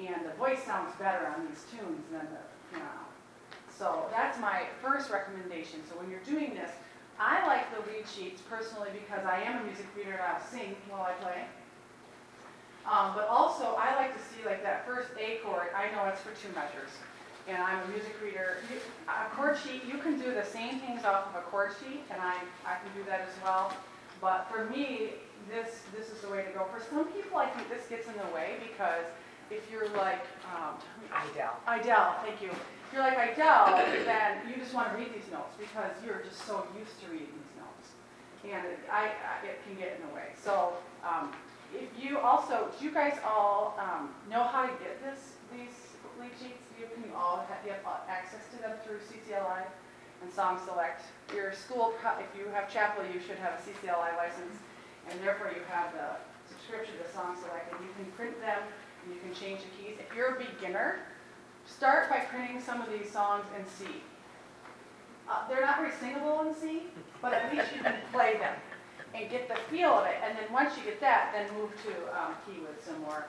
And 0.00 0.24
the 0.24 0.34
voice 0.34 0.62
sounds 0.64 0.90
better 0.96 1.28
on 1.28 1.46
these 1.46 1.62
tunes 1.70 2.02
than 2.10 2.26
the 2.32 2.42
piano. 2.72 3.11
So 3.78 4.06
that's 4.10 4.38
my 4.38 4.64
first 4.82 5.10
recommendation. 5.10 5.80
So 5.88 5.98
when 5.98 6.10
you're 6.10 6.24
doing 6.24 6.54
this, 6.54 6.70
I 7.18 7.46
like 7.46 7.66
the 7.74 7.80
lead 7.90 8.04
sheets 8.08 8.42
personally 8.48 8.90
because 8.92 9.24
I 9.24 9.42
am 9.42 9.62
a 9.62 9.64
music 9.64 9.86
reader 9.96 10.12
and 10.12 10.22
I'll 10.22 10.40
sing 10.40 10.76
while 10.88 11.02
I 11.02 11.12
play. 11.22 11.44
Um, 12.84 13.12
but 13.14 13.28
also, 13.28 13.76
I 13.78 13.94
like 13.94 14.12
to 14.12 14.22
see 14.22 14.44
like 14.44 14.62
that 14.62 14.86
first 14.86 15.10
A 15.18 15.38
chord, 15.44 15.68
I 15.76 15.94
know 15.94 16.08
it's 16.08 16.20
for 16.20 16.34
two 16.34 16.52
measures. 16.54 16.90
And 17.48 17.58
I'm 17.58 17.78
a 17.82 17.88
music 17.88 18.14
reader. 18.22 18.58
You, 18.70 18.78
a 19.08 19.34
chord 19.34 19.58
sheet, 19.58 19.82
you 19.86 19.98
can 19.98 20.18
do 20.18 20.32
the 20.32 20.44
same 20.44 20.78
things 20.78 21.04
off 21.04 21.26
of 21.26 21.34
a 21.34 21.44
chord 21.46 21.72
sheet, 21.80 22.02
and 22.10 22.20
I, 22.20 22.34
I 22.64 22.78
can 22.78 22.90
do 22.94 23.02
that 23.08 23.20
as 23.20 23.34
well. 23.42 23.72
But 24.20 24.46
for 24.48 24.66
me, 24.66 25.14
this, 25.50 25.82
this 25.96 26.10
is 26.10 26.20
the 26.22 26.28
way 26.28 26.44
to 26.44 26.50
go. 26.50 26.66
For 26.70 26.80
some 26.88 27.04
people, 27.06 27.38
I 27.38 27.46
think 27.50 27.68
this 27.68 27.86
gets 27.88 28.06
in 28.06 28.14
the 28.14 28.34
way 28.34 28.54
because 28.62 29.06
if 29.50 29.68
you're 29.70 29.88
like, 29.90 30.22
um, 30.54 30.78
Idell. 31.10 31.54
Idell, 31.66 32.22
thank 32.22 32.40
you. 32.40 32.50
You're 32.92 33.00
like 33.02 33.16
Idell, 33.16 33.72
then 34.04 34.38
you 34.48 34.56
just 34.60 34.74
want 34.74 34.92
to 34.92 34.98
read 34.98 35.08
these 35.14 35.30
notes 35.32 35.54
because 35.58 35.92
you're 36.04 36.20
just 36.28 36.44
so 36.46 36.66
used 36.78 37.00
to 37.00 37.06
reading 37.08 37.32
these 37.32 37.56
notes. 37.56 37.88
And 38.44 38.66
it, 38.66 38.78
I, 38.90 39.08
I- 39.16 39.46
it 39.46 39.64
can 39.64 39.74
get 39.80 39.96
in 39.96 40.06
the 40.08 40.14
way. 40.14 40.36
So 40.36 40.74
um, 41.00 41.32
if 41.74 41.88
you 41.96 42.18
also, 42.18 42.68
do 42.78 42.84
you 42.84 42.92
guys 42.92 43.16
all 43.24 43.78
um, 43.80 44.10
know 44.28 44.44
how 44.44 44.66
to 44.66 44.72
get 44.84 45.00
this, 45.02 45.40
these 45.50 45.72
lead 46.20 46.36
sheets? 46.36 46.60
You, 46.78 46.84
can 46.92 47.02
you 47.08 47.16
all 47.16 47.46
have, 47.48 47.64
you 47.64 47.72
have 47.72 47.80
access 48.08 48.44
to 48.52 48.60
them 48.60 48.76
through 48.84 49.00
CCLI 49.08 49.64
and 50.20 50.30
Song 50.30 50.60
Select? 50.68 51.00
Your 51.34 51.52
school, 51.52 51.94
if 52.20 52.28
you 52.38 52.44
have 52.52 52.70
chapel, 52.70 53.04
you 53.08 53.20
should 53.24 53.38
have 53.40 53.56
a 53.56 53.62
CCLI 53.64 54.16
license 54.20 54.60
and 55.10 55.18
therefore 55.24 55.48
you 55.48 55.62
have 55.72 55.92
the 55.94 56.20
subscription 56.48 56.94
to 57.02 57.06
Song 57.12 57.34
Select, 57.40 57.72
and 57.72 57.80
you 57.82 57.90
can 57.96 58.06
print 58.12 58.38
them, 58.40 58.58
and 59.02 59.14
you 59.14 59.18
can 59.20 59.34
change 59.34 59.60
the 59.64 59.70
keys. 59.74 59.96
If 59.98 60.14
you're 60.14 60.36
a 60.36 60.38
beginner, 60.38 61.00
start 61.66 62.10
by 62.10 62.20
printing 62.20 62.60
some 62.60 62.80
of 62.80 62.90
these 62.90 63.10
songs 63.10 63.44
in 63.58 63.64
C. 63.66 63.86
Uh, 65.28 65.48
they're 65.48 65.60
not 65.62 65.78
very 65.78 65.92
singable 66.00 66.46
in 66.46 66.54
C, 66.54 66.82
but 67.20 67.32
at 67.32 67.52
least 67.52 67.66
you 67.74 67.82
can 67.82 67.94
play 68.12 68.36
them 68.38 68.54
and 69.14 69.30
get 69.30 69.48
the 69.48 69.56
feel 69.70 69.90
of 69.90 70.06
it. 70.06 70.16
And 70.24 70.36
then 70.36 70.52
once 70.52 70.76
you 70.76 70.84
get 70.84 71.00
that, 71.00 71.32
then 71.32 71.46
move 71.56 71.70
to 71.84 71.92
um, 72.18 72.34
key 72.44 72.60
with 72.60 72.84
some 72.84 73.00
more, 73.02 73.26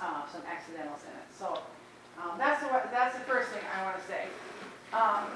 uh, 0.00 0.22
some 0.32 0.42
accidentals 0.46 1.00
in 1.02 1.14
it. 1.18 1.28
So 1.36 1.60
um, 2.18 2.38
that's 2.38 2.62
the 2.62 2.68
that's 2.90 3.14
the 3.14 3.24
first 3.24 3.50
thing 3.50 3.62
I 3.76 3.84
want 3.84 3.96
to 3.96 4.06
say. 4.06 4.26
Um, 4.92 5.26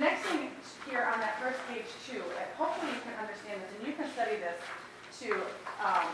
Next 0.00 0.22
thing 0.22 0.48
here 0.88 1.04
on 1.12 1.20
that 1.20 1.36
first 1.36 1.60
page 1.68 1.84
too, 2.08 2.24
hopefully 2.56 2.92
you 2.96 3.00
can 3.04 3.12
understand 3.20 3.60
this, 3.60 3.68
and 3.76 3.86
you 3.86 3.92
can 3.92 4.08
study 4.16 4.40
this 4.40 4.56
too. 5.18 5.40
Um, 5.82 6.06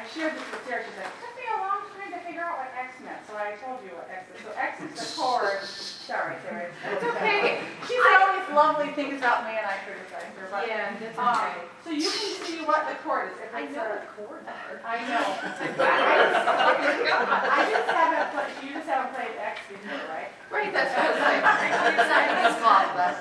I 0.00 0.08
shared 0.16 0.32
this 0.32 0.44
with 0.48 0.64
Sarah, 0.64 0.80
she's 0.80 0.96
like, 0.96 1.12
it 1.12 1.20
took 1.20 1.34
me 1.36 1.44
a 1.52 1.60
long 1.60 1.84
time 1.92 2.08
to 2.16 2.20
figure 2.24 2.40
out 2.40 2.56
what 2.56 2.72
X 2.72 2.96
meant, 3.04 3.20
so 3.28 3.36
I 3.36 3.52
told 3.60 3.84
you 3.84 3.92
what 3.92 4.08
X 4.08 4.24
is. 4.32 4.40
So 4.40 4.48
X 4.56 4.72
is 4.80 4.92
the 4.96 5.06
chord, 5.20 5.60
sorry 5.60 6.40
Sarah, 6.40 6.72
it's 6.72 7.04
okay. 7.04 7.60
She's 7.84 8.00
always 8.00 8.48
lovely 8.56 8.88
it's 8.96 9.20
about 9.20 9.44
me 9.44 9.60
and 9.60 9.68
I 9.68 9.76
criticize 9.84 10.24
her, 10.40 10.48
but. 10.48 10.64
Yeah, 10.64 10.96
that's 10.96 11.20
um, 11.20 11.36
okay. 11.36 11.68
So 11.84 11.90
you 11.92 12.08
can 12.08 12.32
see 12.48 12.64
what 12.64 12.88
the 12.88 12.96
chord 13.04 13.28
is. 13.28 13.36
If 13.44 13.52
I 13.52 13.68
it's 13.68 13.76
know 13.76 13.84
a- 13.84 14.00
what 14.00 14.08
chords 14.16 14.48
are. 14.48 14.80
I 14.88 14.96
know. 15.04 15.24
I 15.36 15.48
just- 15.60 16.48
I 16.48 17.60
just 17.68 17.90
haven't 17.92 18.28
played, 18.32 18.52
you 18.64 18.70
just 18.72 18.88
haven't 18.88 19.12
played 19.12 19.36
X 19.36 19.60
before, 19.68 20.00
right? 20.08 20.32
Right, 20.48 20.72
that's 20.72 20.96
what 20.96 21.04
I 21.04 21.12
was 21.12 21.20
like. 21.20 21.44
It's 21.92 22.08
not 22.08 22.24
even 22.24 22.52
small, 22.56 22.84
but. 22.96 23.12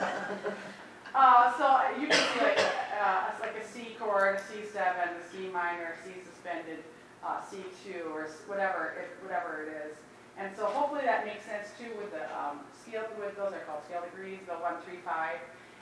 Uh, 1.11 1.51
so 1.59 1.65
you 1.99 2.07
can 2.07 2.15
see 2.15 2.39
like, 2.39 2.59
uh, 2.95 3.29
it's 3.35 3.41
like 3.43 3.55
a 3.59 3.65
C 3.67 3.95
chord, 4.19 4.35
a 4.35 4.39
C 4.51 4.67
seven, 4.67 5.15
C 5.31 5.47
minor, 5.47 5.95
C 6.03 6.11
suspended, 6.27 6.83
uh, 7.23 7.39
C 7.49 7.63
two, 7.83 8.11
or 8.11 8.27
whatever, 8.47 8.95
whatever 9.23 9.63
it 9.63 9.87
is. 9.87 9.95
And 10.37 10.55
so 10.55 10.65
hopefully 10.65 11.01
that 11.05 11.25
makes 11.25 11.45
sense 11.45 11.67
too 11.79 11.91
with 11.97 12.11
the, 12.11 12.23
um, 12.35 12.59
scale, 12.75 13.07
with, 13.19 13.35
those 13.37 13.53
are 13.53 13.63
called 13.67 13.83
scale 13.87 14.03
degrees, 14.03 14.39
the 14.47 14.55
one, 14.55 14.75
three, 14.85 14.99
five. 15.03 15.39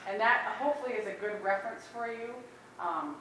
And 0.07 0.19
that 0.21 0.55
hopefully 0.61 0.93
is 0.93 1.07
a 1.07 1.17
good 1.19 1.41
reference 1.43 1.83
for 1.93 2.07
you, 2.07 2.33
um, 2.79 3.17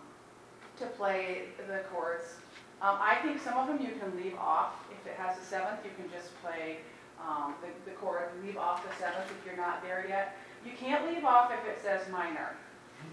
to 0.79 0.87
play 1.00 1.48
the 1.66 1.81
chords. 1.92 2.37
Um, 2.83 3.00
I 3.00 3.16
think 3.24 3.40
some 3.40 3.57
of 3.57 3.68
them 3.68 3.81
you 3.81 3.96
can 3.98 4.12
leave 4.16 4.37
off. 4.37 4.74
If 4.92 5.07
it 5.07 5.16
has 5.16 5.38
a 5.38 5.44
seventh, 5.44 5.81
you 5.85 5.90
can 5.96 6.12
just 6.12 6.31
play, 6.44 6.85
um, 7.20 7.55
the, 7.64 7.90
the 7.90 7.96
chord, 7.96 8.29
leave 8.44 8.59
off 8.59 8.85
the 8.85 8.94
seventh 9.00 9.24
if 9.33 9.46
you're 9.46 9.57
not 9.57 9.83
there 9.83 10.05
yet. 10.09 10.37
You 10.64 10.72
can't 10.79 11.09
leave 11.09 11.24
off 11.24 11.50
if 11.52 11.64
it 11.66 11.81
says 11.83 12.02
minor. 12.12 12.52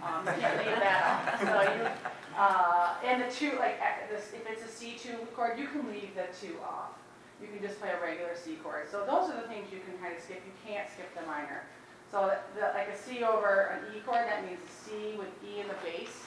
Um, 0.01 0.25
you 0.25 0.41
can't 0.41 0.57
leave 0.57 0.79
that 0.79 1.03
off. 1.05 1.39
So 1.41 1.61
you, 1.61 1.87
uh, 2.37 2.95
and 3.05 3.21
the 3.21 3.29
two, 3.29 3.59
like, 3.59 3.77
uh, 3.77 4.09
this, 4.09 4.31
if 4.33 4.47
it's 4.49 4.63
a 4.65 4.67
C 4.67 4.95
two 4.97 5.17
chord, 5.35 5.59
you 5.59 5.67
can 5.67 5.85
leave 5.91 6.15
the 6.15 6.25
two 6.33 6.57
off. 6.63 6.97
You 7.41 7.47
can 7.47 7.61
just 7.61 7.79
play 7.79 7.91
a 7.91 7.99
regular 8.01 8.35
C 8.35 8.55
chord. 8.63 8.87
So 8.89 9.05
those 9.05 9.29
are 9.29 9.35
the 9.35 9.47
things 9.47 9.67
you 9.71 9.79
can 9.83 9.99
kind 10.01 10.15
of 10.15 10.23
skip. 10.23 10.41
You 10.47 10.55
can't 10.65 10.87
skip 10.89 11.13
the 11.13 11.27
minor. 11.27 11.67
So 12.09 12.31
the, 12.55 12.71
like 12.73 12.87
a 12.89 12.97
C 12.97 13.23
over 13.23 13.75
an 13.75 13.95
E 13.95 13.99
chord, 14.01 14.25
that 14.25 14.45
means 14.45 14.61
a 14.63 14.71
C 14.71 15.17
with 15.17 15.29
E 15.43 15.59
in 15.59 15.67
the 15.67 15.77
bass. 15.83 16.23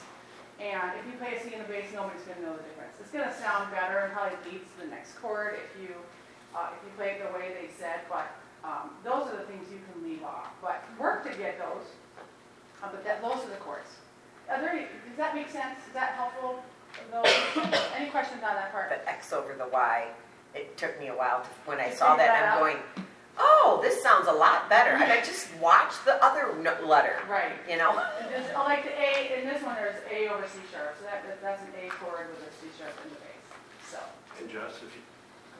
And 0.59 0.93
if 0.97 1.05
you 1.05 1.13
play 1.17 1.37
a 1.37 1.39
C 1.41 1.53
in 1.53 1.61
the 1.61 1.69
bass, 1.69 1.89
nobody's 1.93 2.25
gonna 2.25 2.41
know 2.41 2.57
the 2.57 2.65
difference. 2.65 2.97
It's 2.99 3.11
gonna 3.11 3.33
sound 3.33 3.71
better 3.71 4.05
and 4.05 4.13
probably 4.13 4.37
leads 4.49 4.69
to 4.73 4.85
the 4.85 4.89
next 4.89 5.15
chord 5.21 5.55
if 5.57 5.69
you, 5.79 5.93
uh, 6.55 6.73
if 6.73 6.79
you 6.81 6.91
play 6.97 7.17
it 7.17 7.21
the 7.21 7.29
way 7.31 7.53
they 7.53 7.69
said, 7.69 8.03
but, 8.09 8.25
um, 8.65 8.97
those 9.05 9.29
are 9.31 9.37
the 9.37 9.47
things 9.47 9.69
you 9.71 9.79
can 9.85 10.03
leave 10.03 10.23
off. 10.23 10.49
But 10.61 10.83
work 10.99 11.23
to 11.29 11.31
get 11.37 11.57
those, 11.57 11.85
uh, 12.83 12.87
but 12.91 13.03
that, 13.03 13.21
those 13.21 13.43
are 13.45 13.49
the 13.49 13.55
chords. 13.57 13.89
Are 14.49 14.61
there 14.61 14.73
does 14.79 15.17
that 15.17 15.35
make 15.35 15.49
sense? 15.49 15.77
Is 15.87 15.93
that 15.93 16.11
helpful? 16.13 16.61
Those, 17.11 17.27
any 17.95 18.09
questions 18.09 18.41
on 18.43 18.55
that 18.55 18.71
part? 18.71 18.89
But 18.89 19.03
X 19.07 19.33
over 19.33 19.53
the 19.57 19.67
Y, 19.71 20.07
it 20.55 20.77
took 20.77 20.99
me 20.99 21.07
a 21.09 21.15
while 21.15 21.41
to, 21.41 21.47
when 21.65 21.79
I 21.79 21.89
To 21.89 21.95
saw 21.95 22.15
that, 22.15 22.27
that 22.27 22.43
I'm 22.43 22.49
out? 22.53 22.59
going, 22.59 22.77
oh, 23.37 23.79
this 23.83 24.01
sounds 24.01 24.27
a 24.27 24.31
lot 24.31 24.69
better. 24.69 24.91
And 24.91 25.11
I 25.11 25.17
just 25.17 25.53
watched 25.61 26.05
the 26.05 26.23
other 26.23 26.55
no- 26.61 26.79
letter, 26.87 27.17
Right. 27.29 27.51
you 27.69 27.77
know? 27.77 27.91
And 28.21 28.29
this, 28.33 28.49
oh, 28.55 28.63
like 28.63 28.83
the 28.83 28.95
A, 28.97 29.37
in 29.41 29.47
this 29.47 29.61
one, 29.63 29.75
there's 29.75 29.99
A 30.09 30.27
over 30.33 30.47
C 30.47 30.59
sharp, 30.71 30.95
so 30.97 31.05
that, 31.05 31.23
that- 31.27 31.41
that's 31.41 31.61
an 31.61 31.69
A 31.85 31.89
chord 31.89 32.29
with 32.31 32.47
a 32.47 32.51
C 32.55 32.67
sharp 32.79 32.93
in 33.03 33.09
the 33.11 33.15
bass, 33.17 33.91
so. 33.91 33.99
And 34.39 34.49
Jess, 34.49 34.77
if 34.77 34.89
you, 34.95 35.01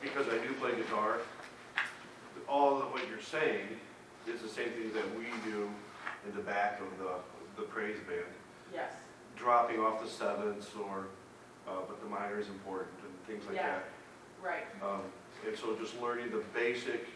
because 0.02 0.28
I 0.30 0.38
do 0.48 0.54
play 0.56 0.76
guitar, 0.76 1.18
all 2.48 2.82
of 2.82 2.92
what 2.94 3.08
you're 3.10 3.22
saying 3.22 3.68
is 4.28 4.42
the 4.42 4.48
same 4.50 4.70
thing 4.70 4.94
that 4.94 5.06
we 5.20 5.26
do 5.50 5.70
in 6.28 6.36
the 6.36 6.42
back 6.42 6.80
of 6.82 6.88
the, 7.00 7.62
the 7.62 7.68
praise 7.68 7.98
band. 8.08 8.28
Yes, 8.74 8.92
Dropping 9.36 9.80
off 9.80 10.02
the 10.02 10.10
sevenths 10.10 10.70
or, 10.76 11.08
uh, 11.68 11.82
but 11.88 12.02
the 12.02 12.10
minor 12.10 12.40
is 12.40 12.48
important 12.48 12.94
and 13.04 13.14
things 13.28 13.46
like 13.46 13.56
Yeah. 13.56 13.68
that. 13.80 13.84
right, 14.42 14.66
Um, 14.84 15.02
and 15.46 15.58
so 15.58 15.76
just 15.76 16.00
learning 16.02 16.32
the 16.32 16.44
basic 16.54 17.08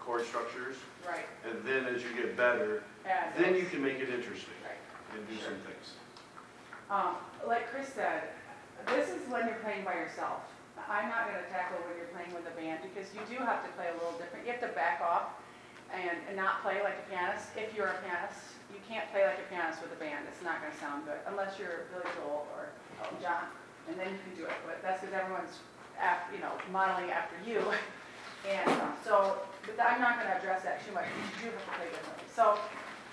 chord 0.00 0.24
structures, 0.24 0.76
right. 1.06 1.26
and 1.44 1.62
then 1.64 1.86
as 1.86 2.02
you 2.02 2.12
get 2.14 2.36
better, 2.36 2.82
Add 3.06 3.34
then 3.36 3.54
you 3.54 3.66
can 3.66 3.82
make 3.82 3.98
it 3.98 4.08
interesting 4.08 4.54
Right. 4.64 4.78
and 5.18 5.28
do 5.28 5.36
some 5.36 5.56
things. 5.66 5.94
Um, 6.90 7.16
like 7.46 7.68
Chris 7.70 7.88
said, 7.92 8.30
this 8.86 9.08
is 9.10 9.28
when 9.28 9.46
you're 9.46 9.56
playing 9.62 9.84
by 9.84 9.94
yourself. 9.94 10.40
I'm 10.88 11.08
not 11.08 11.26
gonna 11.26 11.46
tackle 11.50 11.78
when 11.86 11.96
you're 11.96 12.10
playing 12.10 12.32
with 12.34 12.46
a 12.48 12.56
band, 12.56 12.80
because 12.82 13.12
you 13.14 13.20
do 13.28 13.42
have 13.44 13.62
to 13.64 13.70
play 13.72 13.88
a 13.88 13.92
little 13.94 14.12
different. 14.18 14.46
You 14.46 14.52
have 14.52 14.60
to 14.62 14.68
back 14.74 15.00
off 15.00 15.34
and, 15.94 16.18
and 16.28 16.36
not 16.36 16.62
play 16.62 16.82
like 16.82 16.98
a 16.98 17.06
pianist. 17.10 17.50
If 17.56 17.74
you're 17.74 17.90
a 17.90 17.98
pianist, 18.02 18.58
you 18.70 18.80
can't 18.86 19.06
play 19.10 19.26
like 19.26 19.38
a 19.38 19.48
pianist 19.50 19.82
with 19.82 19.92
a 19.92 20.00
band. 20.00 20.26
It's 20.30 20.42
not 20.42 20.62
gonna 20.62 20.76
sound 20.78 21.04
good, 21.06 21.18
unless 21.26 21.58
you're 21.58 21.90
Billy 21.90 22.06
Joel 22.14 22.46
or 22.54 22.70
Elton 23.02 23.18
John, 23.22 23.50
and 23.90 23.98
then 23.98 24.10
you 24.10 24.20
can 24.22 24.34
do 24.38 24.44
it. 24.46 24.56
But 24.66 24.82
that's 24.82 25.02
because 25.02 25.14
everyone's, 25.14 25.62
you 26.32 26.40
know, 26.40 26.54
modeling 26.70 27.10
after 27.10 27.36
you. 27.46 27.62
And, 28.40 28.70
um, 28.80 28.96
so, 29.04 29.36
but 29.66 29.76
I'm 29.84 30.00
not 30.00 30.16
gonna 30.16 30.32
address 30.32 30.64
that 30.64 30.80
too 30.86 30.96
much, 30.96 31.04
you 31.12 31.44
do 31.44 31.52
have 31.52 31.60
to 31.60 31.72
play 31.76 31.92
differently. 31.92 32.24
So, 32.32 32.56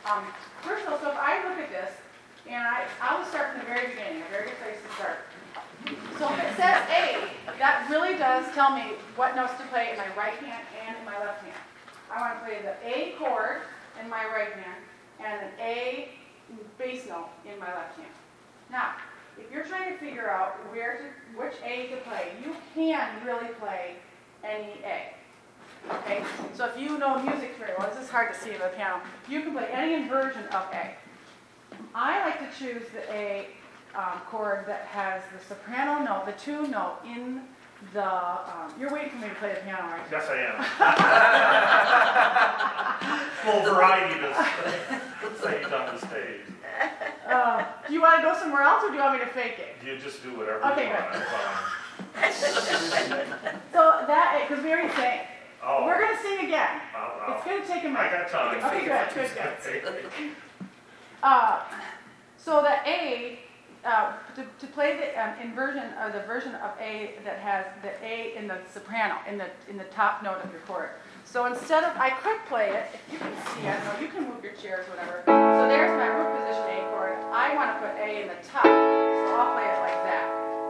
um, 0.08 0.24
first 0.64 0.88
of 0.88 0.94
all, 0.94 1.00
so 1.04 1.12
if 1.12 1.20
I 1.20 1.44
look 1.44 1.60
at 1.60 1.68
this, 1.68 1.92
and 2.48 2.64
I, 2.64 2.88
I 3.02 3.20
will 3.20 3.26
start 3.26 3.52
from 3.52 3.60
the 3.60 3.68
very 3.68 3.92
beginning, 3.92 4.24
a 4.24 4.32
very 4.32 4.48
good 4.48 4.60
place 4.64 4.80
to 4.80 4.92
start. 4.96 5.20
So 6.18 6.32
if 6.32 6.40
it 6.40 6.56
says 6.56 6.80
A, 6.88 7.28
that 7.60 7.88
really 7.90 8.18
does 8.18 8.48
tell 8.56 8.72
me 8.76 8.96
what 9.16 9.36
notes 9.36 9.54
to 9.60 9.68
play 9.68 9.92
in 9.92 9.98
my 9.98 10.08
right 10.16 10.34
hand 10.40 10.64
and 10.88 10.96
in 10.98 11.06
my 11.06 11.20
left 11.20 11.44
hand. 11.44 11.60
I 12.12 12.20
want 12.20 12.40
to 12.40 12.46
play 12.46 12.62
the 12.62 12.76
A 12.88 13.16
chord 13.18 13.62
in 14.02 14.10
my 14.10 14.26
right 14.26 14.54
hand 14.54 14.82
and 15.20 15.42
an 15.42 15.52
A 15.60 16.10
bass 16.78 17.08
note 17.08 17.30
in 17.46 17.60
my 17.60 17.68
left 17.68 17.98
hand. 17.98 18.12
Now, 18.72 18.96
if 19.38 19.52
you're 19.52 19.66
trying 19.66 19.92
to 19.94 19.98
figure 20.00 20.30
out 20.30 20.54
where 20.72 20.98
to, 20.98 21.40
which 21.40 21.54
A 21.64 21.88
to 21.88 21.98
play, 21.98 22.32
you 22.44 22.56
can 22.74 23.10
really 23.26 23.50
play 23.60 23.96
any 24.44 24.74
A. 24.84 25.14
Okay, 25.92 26.24
so 26.54 26.66
if 26.66 26.80
you 26.80 26.98
know 26.98 27.22
music 27.22 27.56
very 27.60 27.74
well, 27.78 27.90
this 27.90 28.04
is 28.04 28.10
hard 28.10 28.34
to 28.34 28.40
see 28.40 28.52
with 28.52 28.62
a 28.62 28.70
piano, 28.70 29.02
you 29.30 29.42
can 29.42 29.54
play 29.54 29.68
any 29.72 29.94
inversion 29.94 30.44
of 30.48 30.66
A. 30.74 30.96
I 31.94 32.26
like 32.26 32.40
to 32.40 32.58
choose 32.58 32.84
the 32.94 33.12
A 33.14 33.48
um, 33.96 34.20
chord 34.30 34.66
that 34.68 34.82
has 34.88 35.22
the 35.34 35.44
soprano 35.44 36.04
note, 36.04 36.26
the 36.26 36.34
two 36.34 36.68
note 36.68 36.98
in 37.06 37.42
the, 37.94 38.04
um, 38.06 38.74
you're 38.80 38.92
waiting 38.92 39.10
for 39.12 39.18
me 39.18 39.30
to 39.30 39.36
play 39.36 39.54
the 39.54 39.60
piano, 39.62 39.84
aren't? 39.84 40.04
Yes, 40.12 40.28
I 40.30 40.38
am. 40.38 40.66
Full 43.64 43.74
variety 43.74 44.20
say 45.42 45.62
it 45.62 45.74
on 45.74 45.96
the 45.96 46.00
stage. 46.08 46.42
Uh, 47.28 47.64
do 47.88 47.94
you 47.94 48.02
want 48.02 48.18
to 48.18 48.22
go 48.28 48.34
somewhere 48.38 48.62
else 48.62 48.84
or 48.84 48.90
do 48.90 48.96
you 48.96 49.02
want 49.02 49.14
me 49.20 49.26
to 49.26 49.32
fake 49.32 49.60
it? 49.60 49.76
You 49.86 49.98
just 49.98 50.22
do 50.24 50.38
whatever 50.38 50.64
Okay, 50.74 50.88
you 50.88 50.94
want. 50.94 51.12
good. 51.14 51.24
So 53.74 53.82
that, 54.08 54.46
because 54.48 54.64
we 54.64 54.72
already 54.72 54.94
sang. 54.96 55.20
Oh, 55.64 55.86
We're 55.86 56.00
going 56.00 56.16
to 56.16 56.22
sing 56.22 56.46
again. 56.46 56.82
I'll- 56.96 57.34
It's 57.36 57.42
I'll- 57.42 57.46
going 57.46 57.62
to 57.62 57.68
take 57.68 57.84
a 57.84 57.88
I 57.88 57.92
minute. 57.92 58.12
got 58.12 58.30
time. 58.30 58.64
Okay, 58.64 58.86
good, 58.86 59.10
good, 59.14 59.30
good. 59.84 60.06
Uh, 61.22 61.60
so 62.38 62.62
the 62.62 62.76
A, 62.90 63.40
uh, 63.86 64.14
to, 64.36 64.46
to 64.60 64.68
play 64.74 64.98
the 64.98 65.14
um, 65.22 65.40
inversion 65.42 65.94
or 66.02 66.12
the 66.12 66.22
version 66.28 66.56
of 66.56 66.72
A 66.80 67.16
that 67.24 67.40
has 67.40 67.66
the 67.82 67.92
A 68.04 68.36
in 68.38 68.48
the 68.48 68.58
soprano, 68.72 69.16
in 69.30 69.38
the, 69.38 69.48
in 69.70 69.78
the 69.78 69.86
top 69.86 70.24
note 70.24 70.40
of 70.44 70.52
your 70.52 70.62
chord. 70.62 70.90
So 71.26 71.46
instead 71.46 71.84
of, 71.84 71.96
I 71.98 72.10
could 72.10 72.40
play 72.48 72.72
it, 72.72 72.88
if 72.96 73.14
you 73.14 73.20
can 73.20 73.34
see, 73.52 73.68
I 73.68 73.76
don't 73.76 73.84
know, 73.84 74.00
you 74.00 74.08
can 74.08 74.24
move 74.30 74.42
your 74.44 74.54
chairs, 74.54 74.88
whatever. 74.88 75.24
So 75.28 75.68
there's 75.68 75.92
my 75.92 76.08
root 76.08 76.32
position 76.40 76.64
A 76.72 76.80
chord. 76.96 77.20
I 77.36 77.54
want 77.54 77.76
to 77.76 77.78
put 77.84 78.00
A 78.00 78.24
in 78.24 78.28
the 78.32 78.40
top, 78.48 78.64
so 78.64 79.36
I'll 79.36 79.52
play 79.52 79.68
it 79.68 79.80
like 79.84 80.02
that, 80.08 80.26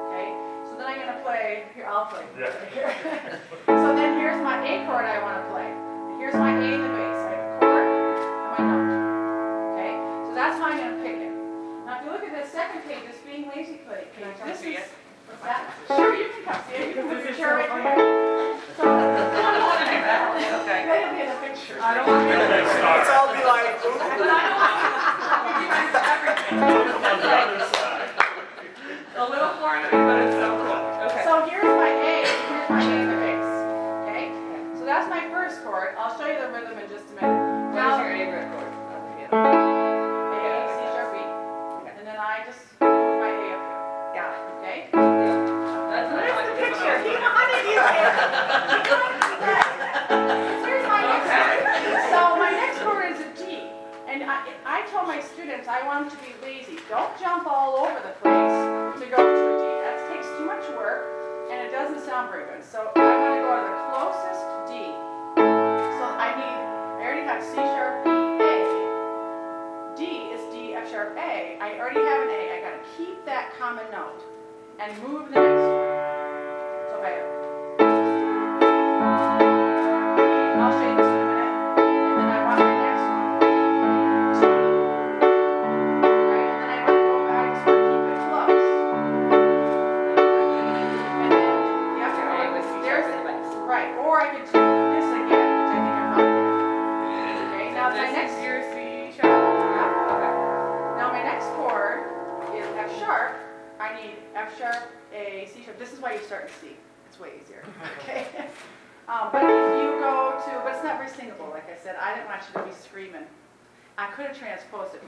okay? 0.09 0.33
So 0.65 0.77
then 0.81 0.87
I'm 0.89 0.97
going 0.97 1.13
to 1.13 1.21
play, 1.21 1.69
here, 1.75 1.85
I'll 1.85 2.09
play. 2.09 2.25
Yeah. 2.39 2.49
Here. 2.73 2.89
So 3.67 3.95
then 3.95 4.17
here's 4.19 4.41
my 4.41 4.57
A 4.65 4.85
chord 4.87 5.05
I 5.05 5.21
want 5.21 5.37
to 5.39 5.45
play. 5.53 5.69
Here's 6.19 6.33
my 6.33 6.51
A 6.51 6.73
in 6.73 6.81
the 6.81 6.89
bass. 6.89 7.19
I 7.21 7.31
have 7.37 7.55
a 7.55 7.59
chord 7.61 7.85
and 7.87 8.51
my 8.57 8.61
note. 8.67 9.77
Okay? 9.77 9.93
So 10.27 10.33
that's 10.33 10.57
how 10.57 10.65
I'm 10.73 10.77
going 10.77 10.96
to 10.96 10.96
look 12.17 12.33
at 12.33 12.43
this 12.43 12.51
second 12.51 12.81
page, 12.89 13.05
this 13.05 13.21
being 13.21 13.45
lazy 13.53 13.77
play 13.85 14.09
page, 14.17 14.25
this 14.41 14.61
is. 14.65 14.89
what's 15.29 15.43
that? 15.45 15.69
Sure, 15.85 16.15
you 16.17 16.33
can 16.33 16.41
come 16.49 16.61
see 16.65 16.81
it. 16.81 16.89
You 16.89 16.93
can 16.97 17.05
move 17.05 17.21
your 17.21 17.35
chair 17.37 17.61
right 17.61 17.69
here. 17.69 18.57
So, 18.73 18.81
Okay. 20.67 20.81
Then 20.89 20.97
you'll 20.97 21.13
be 21.13 21.21
in 21.21 21.29
the 21.29 21.37
picture. 21.45 21.77
I 21.77 21.93
don't 21.93 22.09
want 22.09 22.17
to 22.17 22.25
be 22.25 22.33
in 22.33 22.41
the 22.41 22.49
picture. 22.57 22.81
Let's 22.81 23.13
all 23.13 23.29
be 23.29 23.43
like, 23.45 23.77
ooh. 23.85 24.01
But 24.17 24.33
I 24.33 24.41
don't 24.49 24.57
want 24.57 24.81
to 24.81 25.61
you 25.61 25.69
guys 25.69 25.93
everything. 25.93 26.57
On 26.57 27.17
the 27.21 27.29
other 27.37 27.61
side. 27.69 28.09
A 29.13 29.25
little 29.29 29.53
corny, 29.61 29.85
but 29.93 30.17
it's 30.25 30.37
so 30.41 30.57
cool. 30.57 30.81
Okay. 31.05 31.21
So 31.21 31.45
here's 31.45 31.69
my 31.69 31.91
A, 31.93 32.25
here's 32.25 32.69
my 32.69 32.81
A 32.81 32.97
the 33.05 33.17
bass. 33.21 33.49
Okay? 34.09 34.25
So 34.73 34.85
that's 34.89 35.05
my 35.09 35.29
first 35.29 35.61
chord. 35.63 35.93
I'll 36.01 36.17
show 36.17 36.25
you 36.25 36.41
the 36.41 36.49
rhythm 36.49 36.81
in 36.81 36.89
just 36.89 37.13
a 37.13 37.13
minute. 37.13 37.77
Now- 37.77 38.01
is 38.01 38.09
your 38.09 38.17
favorite 38.17 38.49
chord 38.49 39.86
Here's 48.87 50.87
my 50.87 51.03
next. 51.03 51.27
So 52.09 52.39
my 52.39 52.51
next 52.51 52.79
chord 52.81 53.11
is 53.11 53.19
a 53.19 53.27
D. 53.35 53.67
And 54.07 54.23
I, 54.23 54.47
I 54.65 54.87
tell 54.87 55.05
my 55.05 55.19
students 55.19 55.67
I 55.67 55.85
want 55.85 56.09
them 56.09 56.17
to 56.17 56.23
be 56.23 56.31
lazy. 56.41 56.79
Don't 56.89 57.11
jump 57.19 57.45
all 57.45 57.75
over 57.83 57.99
the 57.99 58.13
place 58.23 58.55
to 59.03 59.09
go 59.11 59.17
to 59.19 59.23
a 59.23 59.57
D. 59.59 59.63
That 59.83 60.07
takes 60.09 60.25
too 60.39 60.45
much 60.45 60.63
work, 60.79 61.03
and 61.51 61.59
it 61.59 61.71
doesn't 61.71 61.99
sound 62.05 62.31
very 62.31 62.45
good. 62.45 62.63
So 62.63 62.89
I'm 62.95 63.03
going 63.03 63.35
to 63.35 63.41
go 63.43 63.59
to 63.59 63.63
the 63.67 63.75
closest 63.91 64.39
D. 64.71 64.87
So 65.35 66.05
I 66.07 66.31
need, 66.39 66.59
I 66.97 67.03
already 67.03 67.27
have 67.27 67.43
C 67.43 67.55
sharp, 67.55 68.05
B, 68.05 68.09
A. 68.09 68.55
D 69.97 70.03
is 70.31 70.39
D, 70.53 70.73
F 70.73 70.89
sharp, 70.89 71.17
A. 71.17 71.57
I 71.59 71.77
already 71.77 71.99
have 71.99 72.21
an 72.23 72.29
A. 72.31 72.51
I 72.55 72.61
got 72.63 72.71
to 72.79 72.83
keep 72.95 73.25
that 73.25 73.51
common 73.59 73.91
note 73.91 74.23
and 74.79 74.97
move 75.03 75.27
the 75.29 75.35
next 75.35 75.67
one. 75.67 75.91
So 76.87 76.95
if 76.99 77.03
I 77.03 77.36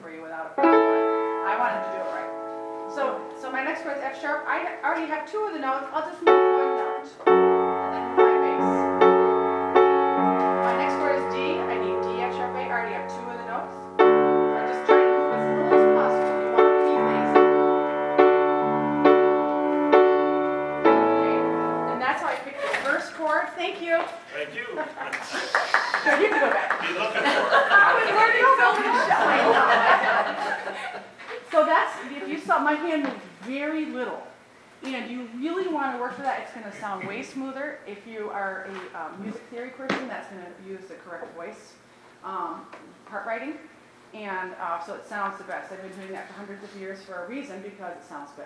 for 0.09 0.15
you 0.15 0.21
without 0.23 0.45
a 0.45 0.61
but 0.61 0.65
I 0.65 1.55
wanted 1.57 1.85
to 1.85 1.91
do 1.91 2.01
it 2.01 2.11
right. 2.13 2.93
So, 2.95 3.21
so 3.39 3.51
my 3.51 3.63
next 3.63 3.83
chord 3.83 3.97
is 3.97 4.03
F 4.03 4.19
sharp. 4.19 4.45
I 4.47 4.77
already 4.83 5.07
have 5.07 5.29
two 5.31 5.39
of 5.39 5.53
the 5.53 5.59
notes. 5.59 5.85
I'll 5.93 6.09
just 6.09 6.19
move 6.23 6.27
one 6.27 6.77
note, 6.77 7.58
sounds 48.09 48.31
good. 48.35 48.45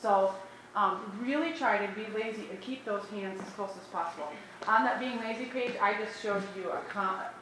So 0.00 0.34
um, 0.74 1.00
really 1.22 1.52
try 1.52 1.84
to 1.86 1.92
be 1.92 2.06
lazy 2.18 2.46
and 2.50 2.60
keep 2.60 2.84
those 2.84 3.04
hands 3.06 3.40
as 3.40 3.52
close 3.54 3.70
as 3.80 3.86
possible. 3.88 4.28
On 4.66 4.84
that 4.84 4.98
being 4.98 5.20
lazy 5.20 5.44
page, 5.44 5.74
I 5.80 5.94
just 5.94 6.20
showed 6.20 6.42
you 6.56 6.70
a 6.70 6.80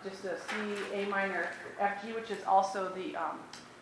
just 0.04 0.24
a 0.24 0.38
C, 0.38 0.54
A 0.92 1.06
minor, 1.06 1.48
F, 1.80 2.04
G, 2.04 2.12
which 2.12 2.30
is 2.30 2.44
also 2.46 2.92
the 2.94 3.16
um, 3.16 3.38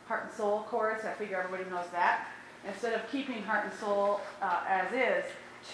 heart 0.07 0.26
and 0.26 0.33
soul 0.33 0.66
chords. 0.68 1.05
I 1.05 1.12
figure 1.14 1.42
everybody 1.42 1.68
knows 1.68 1.87
that. 1.92 2.29
Instead 2.66 2.92
of 2.92 3.11
keeping 3.11 3.42
heart 3.42 3.64
and 3.64 3.74
soul 3.81 4.20
uh, 4.42 4.61
as 4.68 4.92
is, 4.92 5.24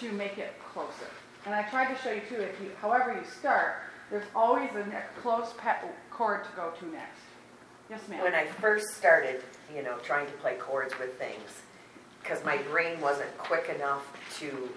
to 0.00 0.12
make 0.12 0.38
it 0.38 0.54
closer. 0.72 1.10
And 1.44 1.54
I 1.54 1.62
tried 1.64 1.94
to 1.94 2.02
show 2.02 2.10
you 2.12 2.22
too, 2.28 2.36
if 2.36 2.60
you, 2.60 2.70
however 2.80 3.12
you 3.12 3.24
start, 3.28 3.82
there's 4.10 4.26
always 4.34 4.70
a 4.74 4.86
ne- 4.86 5.02
close 5.20 5.52
pa- 5.58 5.82
chord 6.10 6.44
to 6.44 6.50
go 6.56 6.70
to 6.70 6.86
next. 6.86 7.20
Yes, 7.90 8.00
ma'am. 8.08 8.22
When 8.22 8.34
I 8.34 8.46
first 8.46 8.96
started, 8.96 9.42
you 9.74 9.82
know, 9.82 9.96
trying 10.02 10.26
to 10.26 10.32
play 10.34 10.54
chords 10.56 10.94
with 10.98 11.18
things, 11.18 11.62
because 12.22 12.44
my 12.44 12.58
brain 12.58 13.00
wasn't 13.00 13.36
quick 13.38 13.68
enough 13.74 14.04
to 14.38 14.68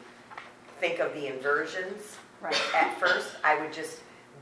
think 0.80 0.99
of 0.99 1.13
the 1.13 1.28
inversions 1.28 2.17
Right. 2.41 2.56
at 2.73 2.97
first, 2.99 3.36
I 3.43 3.60
would 3.60 3.73
just 3.73 3.99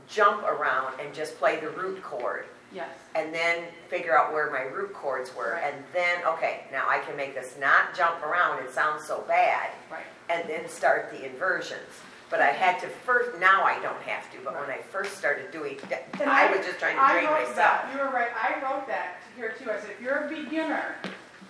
jump 0.08 0.44
around 0.44 1.00
and 1.00 1.12
just 1.12 1.36
play 1.38 1.56
the 1.56 1.70
root 1.70 2.02
chord. 2.02 2.46
Yes. 2.70 2.90
and 3.14 3.34
then 3.34 3.64
figure 3.88 4.16
out 4.16 4.30
where 4.30 4.50
my 4.50 4.60
root 4.64 4.92
chords 4.92 5.34
were, 5.34 5.52
Right. 5.52 5.72
and 5.72 5.82
then, 5.94 6.22
okay, 6.26 6.64
now 6.70 6.84
I 6.86 6.98
can 6.98 7.16
make 7.16 7.34
this 7.34 7.56
not 7.58 7.94
jump 7.96 8.22
around 8.22 8.62
It 8.62 8.70
sounds 8.70 9.04
so 9.06 9.22
bad, 9.26 9.70
Right. 9.90 10.04
and 10.28 10.46
then 10.48 10.68
start 10.68 11.10
the 11.10 11.24
inversions. 11.24 11.88
But 12.30 12.40
I 12.40 12.50
had 12.52 12.78
to 12.80 12.88
first, 12.88 13.38
now 13.40 13.64
I 13.64 13.80
don't 13.80 14.00
have 14.02 14.30
to, 14.32 14.38
but 14.44 14.52
when 14.54 14.68
I 14.70 14.82
first 14.82 15.16
started 15.16 15.50
doing, 15.50 15.78
that, 15.88 16.06
And 16.20 16.28
I 16.28 16.50
was 16.54 16.64
just 16.66 16.78
trying 16.78 16.96
to 16.96 17.02
I 17.02 17.12
train 17.12 17.24
wrote 17.24 17.32
myself. 17.40 17.56
that. 17.56 17.90
You 17.92 17.98
were 18.00 18.10
right. 18.10 18.28
I 18.36 18.62
wrote 18.62 18.86
that 18.88 19.16
here 19.36 19.54
too. 19.58 19.70
I 19.70 19.80
said, 19.80 19.90
if 19.90 20.00
you're 20.02 20.26
a 20.26 20.28
beginner, 20.28 20.94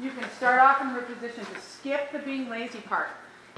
you 0.01 0.11
can 0.11 0.29
start 0.37 0.61
off 0.61 0.81
in 0.81 0.95
root 0.95 1.07
position 1.13 1.45
to 1.45 1.61
skip 1.61 2.13
the 2.13 2.21
being 2.21 2.49
lazy 2.49 2.79
part 2.81 3.09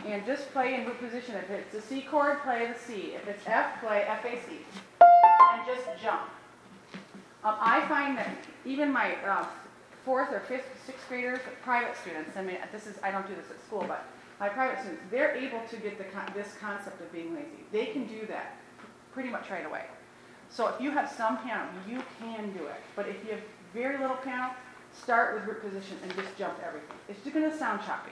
and 0.07 0.25
just 0.25 0.51
play 0.53 0.75
in 0.77 0.87
root 0.87 0.99
position. 0.99 1.35
If 1.37 1.51
it's 1.51 1.75
a 1.75 1.83
C 1.83 2.01
chord, 2.01 2.41
play 2.43 2.67
the 2.73 2.79
C. 2.79 3.13
If 3.15 3.29
it's 3.29 3.43
F, 3.47 3.81
play 3.83 4.05
F 4.09 4.25
A 4.25 4.37
C, 4.49 4.57
and 5.53 5.61
just 5.67 5.85
jump. 6.03 6.23
Um, 7.45 7.57
I 7.61 7.87
find 7.87 8.17
that 8.17 8.35
even 8.65 8.91
my 8.91 9.15
uh, 9.27 9.45
fourth 10.11 10.33
or 10.33 10.41
fifth, 10.41 10.67
sixth 10.85 11.09
graders, 11.09 11.39
private 11.63 11.97
students. 11.97 12.37
I 12.37 12.43
mean, 12.43 12.59
this 12.73 12.89
is 12.89 12.97
I 13.01 13.13
don't 13.13 13.29
do 13.29 13.35
this 13.37 13.49
at 13.49 13.65
school, 13.65 13.85
but 13.87 14.07
my 14.41 14.49
private 14.49 14.81
students, 14.81 15.05
they're 15.09 15.37
able 15.37 15.61
to 15.71 15.77
get 15.77 15.99
the 15.99 16.05
con- 16.05 16.33
this 16.35 16.49
concept 16.61 17.01
of 17.01 17.13
being 17.13 17.33
lazy. 17.33 17.63
They 17.71 17.87
can 17.87 18.09
do 18.09 18.27
that 18.27 18.57
pretty 19.13 19.29
much 19.29 19.51
right 19.51 19.65
away. 19.65 19.85
So 20.49 20.67
if 20.67 20.81
you 20.81 20.91
have 20.91 21.09
some 21.09 21.39
piano, 21.39 21.69
you 21.89 22.03
can 22.19 22.51
do 22.51 22.67
it. 22.67 22.83
But 22.97 23.07
if 23.07 23.25
you 23.25 23.31
have 23.31 23.41
very 23.73 23.99
little 23.99 24.17
piano, 24.17 24.51
start 24.93 25.37
with 25.37 25.45
root 25.45 25.63
position 25.63 25.97
and 26.03 26.13
just 26.17 26.37
jump 26.37 26.59
everything. 26.67 26.97
It's 27.09 27.23
just 27.23 27.33
going 27.33 27.49
to 27.49 27.57
sound 27.57 27.81
choppy, 27.87 28.11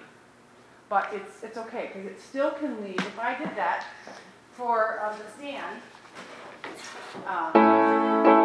but 0.88 1.11
it's 1.12 1.42
it's 1.42 1.58
okay 1.58 1.90
because 1.92 2.06
it 2.06 2.20
still 2.20 2.52
can 2.52 2.80
lead. 2.80 3.00
If 3.00 3.18
I 3.18 3.37
did 3.37 3.56
that 3.56 3.87
for 4.52 5.00
the 5.18 5.28
stand, 5.37 5.80
um, 7.26 8.38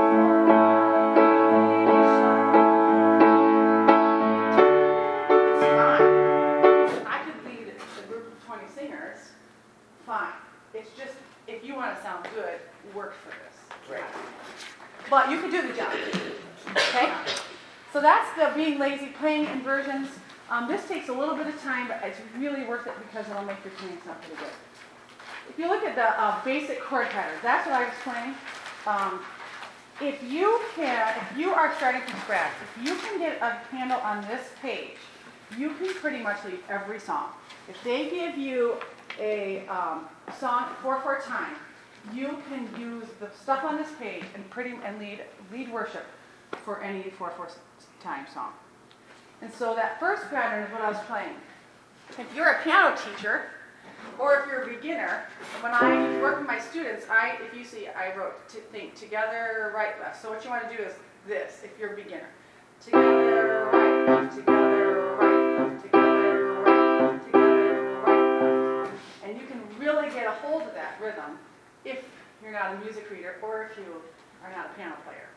But 15.14 15.30
you 15.30 15.40
can 15.40 15.52
do 15.52 15.62
the 15.62 15.74
job. 15.76 15.94
Okay? 16.72 17.14
So 17.94 18.02
that's 18.02 18.36
the 18.36 18.52
being 18.56 18.80
lazy, 18.80 19.10
playing 19.20 19.46
inversions. 19.46 20.08
Um, 20.50 20.68
this 20.68 20.88
takes 20.88 21.08
a 21.08 21.14
little 21.14 21.36
bit 21.36 21.46
of 21.46 21.62
time, 21.62 21.88
but 21.88 22.02
it's 22.04 22.18
really 22.36 22.64
worth 22.64 22.88
it 22.88 22.94
because 22.98 23.30
it'll 23.30 23.46
make 23.46 23.64
your 23.64 23.74
playing 23.76 24.00
sound 24.04 24.20
pretty 24.22 24.42
good. 24.42 24.50
If 25.48 25.60
you 25.60 25.68
look 25.68 25.84
at 25.84 25.94
the 25.94 26.20
uh, 26.20 26.44
basic 26.44 26.82
chord 26.82 27.10
patterns, 27.10 27.40
that's 27.44 27.68
what 27.68 27.76
I 27.76 27.86
was 27.86 27.94
playing. 28.04 28.34
Um, 28.88 29.20
if 30.02 30.24
you 30.24 30.60
can, 30.76 31.16
if 31.22 31.38
you 31.38 31.54
are 31.54 31.76
starting 31.76 32.02
from 32.02 32.20
scratch, 32.22 32.52
if 32.76 32.84
you 32.84 32.96
can 32.96 33.20
get 33.20 33.40
a 33.40 33.52
handle 33.70 34.00
on 34.00 34.24
this 34.24 34.50
page, 34.64 34.98
you 35.56 35.76
can 35.76 35.94
pretty 35.94 36.24
much 36.24 36.44
lead 36.44 36.58
every 36.70 37.00
song. 37.00 37.28
If 37.70 37.78
they 37.84 38.10
give 38.10 38.36
you 38.36 38.78
a 39.20 39.68
um, 39.68 40.08
song 40.40 40.70
four 40.82 41.00
four 41.02 41.22
time, 41.22 41.54
you 42.12 42.38
can 42.50 42.68
use 42.80 43.08
the 43.20 43.30
stuff 43.42 43.64
on 43.64 43.78
this 43.78 43.90
page 44.00 44.24
and 44.36 44.50
pretty 44.50 44.76
and 44.84 45.00
lead 45.00 45.22
lead 45.52 45.72
worship 45.72 46.06
for 46.64 46.82
any 46.82 47.10
four 47.12 47.32
four 47.32 47.48
time 48.02 48.26
song. 48.34 48.52
And 49.42 49.52
so 49.52 49.76
that 49.76 50.00
first 50.00 50.30
pattern 50.30 50.64
is 50.64 50.72
what 50.72 50.82
I 50.82 50.90
was 50.90 51.00
playing. 51.08 51.36
If 52.18 52.28
you're 52.36 52.50
a 52.50 52.64
piano 52.64 52.96
teacher, 52.96 53.44
or 54.20 54.40
if 54.40 54.48
you're 54.48 54.64
a 54.64 54.68
beginner, 54.68 55.24
when 55.62 55.74
I 55.74 56.20
work 56.22 56.40
with 56.40 56.48
my 56.48 56.60
students, 56.60 57.06
I 57.10 57.38
if 57.42 57.58
you 57.58 57.64
see 57.64 57.88
I 57.88 58.16
wrote 58.16 58.48
to 58.50 58.58
think 58.58 58.96
together 58.96 59.72
right 59.76 60.00
left. 60.00 60.22
So 60.22 60.30
what 60.30 60.44
you 60.44 60.50
want 60.50 60.70
to 60.70 60.76
do 60.76 60.84
is 60.84 60.94
this 61.28 61.62
if 61.64 61.80
you're 61.80 61.94
a 61.94 61.96
beginner. 61.96 62.28
Together 62.84 63.70
right 63.72 64.10
left, 64.10 64.36
together 64.36 65.16
right 65.20 65.60
left, 65.60 65.84
together 65.84 66.64
right 66.66 67.02
left, 67.02 67.26
together 67.26 68.02
right 68.06 68.84
left. 68.84 68.94
And 69.24 69.40
you 69.40 69.48
can 69.48 69.62
really 69.80 70.10
get 70.10 70.28
a 70.28 70.32
hold 70.32 70.64
of 70.64 70.74
that 70.74 71.00
rhythm 71.02 71.40
you're 72.44 72.52
not 72.52 72.76
a 72.76 72.80
music 72.80 73.10
reader 73.10 73.36
or 73.42 73.70
if 73.72 73.78
you 73.78 74.02
are 74.44 74.52
not 74.52 74.68
a 74.72 74.74
piano 74.76 74.96
player. 75.06 75.30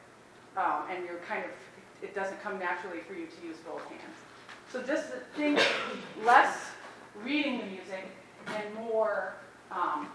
Um, 0.57 0.85
and 0.91 1.05
you're 1.05 1.21
kind 1.29 1.45
of, 1.45 1.51
it 2.03 2.15
doesn't 2.15 2.43
come 2.43 2.59
naturally 2.59 3.01
for 3.01 3.15
you 3.15 3.27
to 3.27 3.47
use 3.47 3.57
both 3.67 3.85
hands. 3.87 4.03
So 4.73 4.83
just 4.83 5.09
think 5.37 5.61
less 6.25 6.71
reading 7.23 7.59
the 7.59 7.67
music 7.67 8.09
and 8.49 8.75
more, 8.75 9.35
um, 9.71 10.09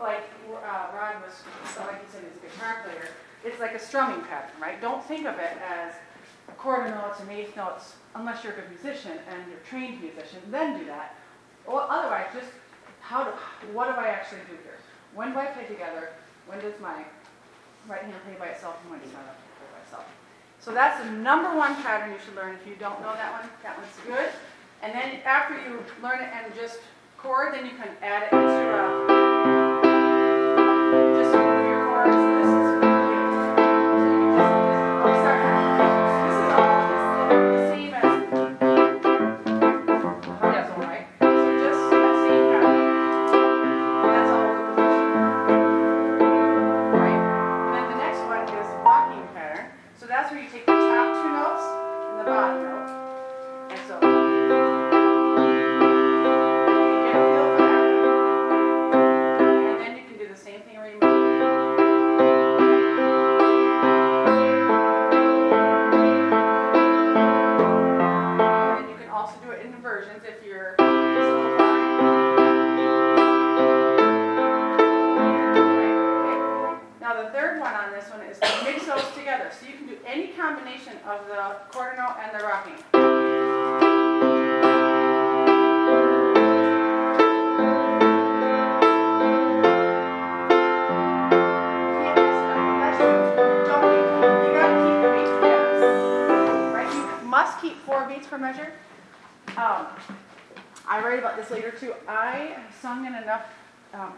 like 0.00 0.24
uh, 0.48 0.88
Rod 0.94 1.14
was, 1.24 1.42
like 1.78 2.04
he 2.04 2.12
said, 2.12 2.22
he's 2.22 2.42
a 2.42 2.54
guitar 2.54 2.82
player. 2.84 3.08
It's 3.44 3.60
like 3.60 3.74
a 3.74 3.78
strumming 3.78 4.24
pattern, 4.26 4.60
right? 4.60 4.80
Don't 4.80 5.04
think 5.04 5.26
of 5.26 5.38
it 5.38 5.56
as 5.66 5.94
quarter 6.58 6.90
notes 6.90 7.20
and 7.20 7.30
eighth 7.30 7.56
notes 7.56 7.94
unless 8.14 8.42
you're 8.42 8.52
a 8.52 8.56
good 8.56 8.70
musician 8.70 9.12
and 9.30 9.42
you're 9.48 9.58
a 9.58 9.64
trained 9.68 10.00
musician. 10.00 10.40
Then 10.50 10.78
do 10.78 10.84
that. 10.86 11.14
Or 11.66 11.82
otherwise, 11.88 12.26
just 12.34 12.50
how 13.00 13.24
do, 13.24 13.30
what 13.72 13.86
do 13.86 14.00
I 14.00 14.08
actually 14.08 14.40
do 14.48 14.56
here? 14.62 14.78
When 15.16 15.32
do 15.32 15.38
I 15.38 15.46
play 15.46 15.64
together? 15.64 16.10
When 16.46 16.60
does 16.60 16.78
my 16.78 17.02
right 17.88 18.02
hand 18.02 18.14
play 18.24 18.36
by 18.38 18.52
itself 18.52 18.76
and 18.82 18.90
when 18.90 19.00
does 19.00 19.12
my 19.12 19.20
left 19.20 19.40
hand 19.40 19.56
play 19.56 19.68
by 19.72 19.80
itself? 19.82 20.04
So 20.60 20.74
that's 20.74 21.02
the 21.02 21.10
number 21.10 21.56
one 21.56 21.74
pattern 21.82 22.12
you 22.12 22.18
should 22.22 22.36
learn. 22.36 22.54
If 22.54 22.66
you 22.66 22.76
don't 22.76 23.00
know 23.00 23.14
that 23.14 23.32
one, 23.32 23.48
that 23.62 23.78
one's 23.78 23.88
good. 24.06 24.28
And 24.82 24.92
then 24.92 25.20
after 25.24 25.54
you 25.54 25.82
learn 26.02 26.20
it 26.20 26.28
and 26.34 26.54
just 26.54 26.80
chord, 27.16 27.54
then 27.54 27.64
you 27.64 27.72
can 27.72 27.88
add 28.02 28.24
it 28.24 28.28
extra. 28.32 29.06
Just 29.06 29.10
uh, 29.10 29.25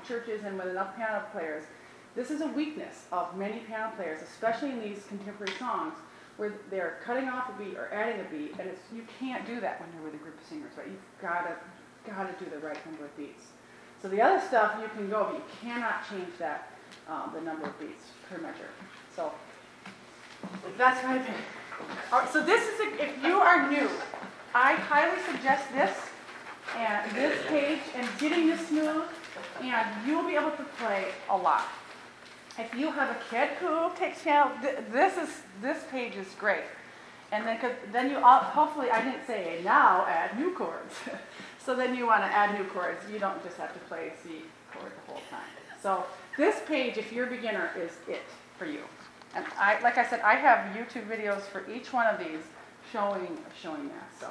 churches 0.08 0.42
and 0.44 0.56
with 0.58 0.68
enough 0.68 0.96
piano 0.96 1.22
players. 1.30 1.64
This 2.16 2.30
is 2.30 2.40
a 2.40 2.48
weakness 2.48 3.04
of 3.12 3.36
many 3.36 3.60
piano 3.60 3.92
players, 3.94 4.22
especially 4.22 4.70
in 4.70 4.80
these 4.80 5.04
contemporary 5.08 5.52
songs, 5.58 5.94
where 6.38 6.54
they're 6.70 6.98
cutting 7.04 7.28
off 7.28 7.50
a 7.50 7.62
beat 7.62 7.76
or 7.76 7.92
adding 7.92 8.20
a 8.20 8.28
beat, 8.30 8.54
and 8.58 8.68
it's, 8.68 8.80
you 8.92 9.04
can't 9.20 9.46
do 9.46 9.60
that 9.60 9.80
when 9.80 9.88
you're 9.94 10.02
with 10.02 10.14
a 10.14 10.24
group 10.24 10.40
of 10.40 10.46
singers, 10.48 10.72
right? 10.76 10.86
You've 10.86 11.20
gotta, 11.20 11.56
gotta 12.06 12.32
do 12.42 12.50
the 12.50 12.58
right 12.58 12.78
number 12.86 13.04
of 13.04 13.16
beats. 13.16 13.44
So 14.00 14.08
the 14.08 14.22
other 14.22 14.40
stuff 14.40 14.78
you 14.80 14.88
can 14.96 15.10
go, 15.10 15.24
but 15.24 15.34
you 15.34 15.44
cannot 15.60 16.08
change 16.08 16.38
that, 16.38 16.72
um, 17.08 17.32
the 17.34 17.40
number 17.40 17.66
of 17.66 17.78
beats 17.78 18.04
per 18.30 18.38
measure. 18.38 18.70
So 19.14 19.32
that's 20.76 21.04
my 21.04 21.16
opinion. 21.16 21.42
Right, 22.12 22.32
so 22.32 22.44
this 22.44 22.62
is, 22.62 22.80
a, 22.80 23.02
if 23.02 23.22
you 23.22 23.38
are 23.38 23.68
new, 23.70 23.88
I 24.54 24.74
highly 24.74 25.20
suggest 25.22 25.72
this 25.72 25.96
and 26.76 27.10
this 27.12 27.36
page 27.48 27.80
and 27.96 28.06
getting 28.18 28.46
this 28.46 28.68
smooth, 28.68 29.04
and 29.62 30.06
you'll 30.06 30.26
be 30.26 30.34
able 30.34 30.50
to 30.52 30.64
play 30.78 31.06
a 31.30 31.36
lot. 31.36 31.66
If 32.58 32.74
you 32.74 32.90
have 32.90 33.10
a 33.10 33.18
kid 33.30 33.50
who 33.60 33.90
takes 33.96 34.22
piano, 34.22 34.52
th- 34.60 34.78
this 34.90 35.16
is 35.16 35.42
this 35.62 35.84
page 35.90 36.16
is 36.16 36.26
great. 36.38 36.64
And 37.30 37.46
then, 37.46 37.58
cause 37.58 37.72
then 37.92 38.10
you 38.10 38.16
all, 38.18 38.40
hopefully, 38.40 38.90
I 38.90 39.04
didn't 39.04 39.26
say 39.26 39.60
now 39.62 40.06
add 40.06 40.38
new 40.38 40.54
chords. 40.54 40.94
so 41.64 41.76
then 41.76 41.94
you 41.94 42.06
want 42.06 42.22
to 42.22 42.26
add 42.26 42.58
new 42.58 42.64
chords. 42.68 42.98
You 43.12 43.18
don't 43.18 43.42
just 43.44 43.56
have 43.58 43.72
to 43.74 43.78
play 43.80 44.12
C 44.22 44.42
chord 44.72 44.92
the 44.92 45.12
whole 45.12 45.22
time. 45.30 45.40
So 45.80 46.04
this 46.36 46.56
page, 46.66 46.96
if 46.96 47.12
you're 47.12 47.26
a 47.26 47.30
beginner, 47.30 47.70
is 47.78 47.92
it 48.08 48.22
for 48.58 48.64
you. 48.64 48.80
And 49.34 49.44
I, 49.58 49.78
like 49.80 49.98
I 49.98 50.08
said, 50.08 50.20
I 50.20 50.34
have 50.34 50.74
YouTube 50.74 51.06
videos 51.06 51.42
for 51.42 51.68
each 51.70 51.92
one 51.92 52.06
of 52.06 52.18
these 52.18 52.40
showing 52.90 53.38
showing 53.60 53.88
that. 53.88 54.08
So. 54.18 54.30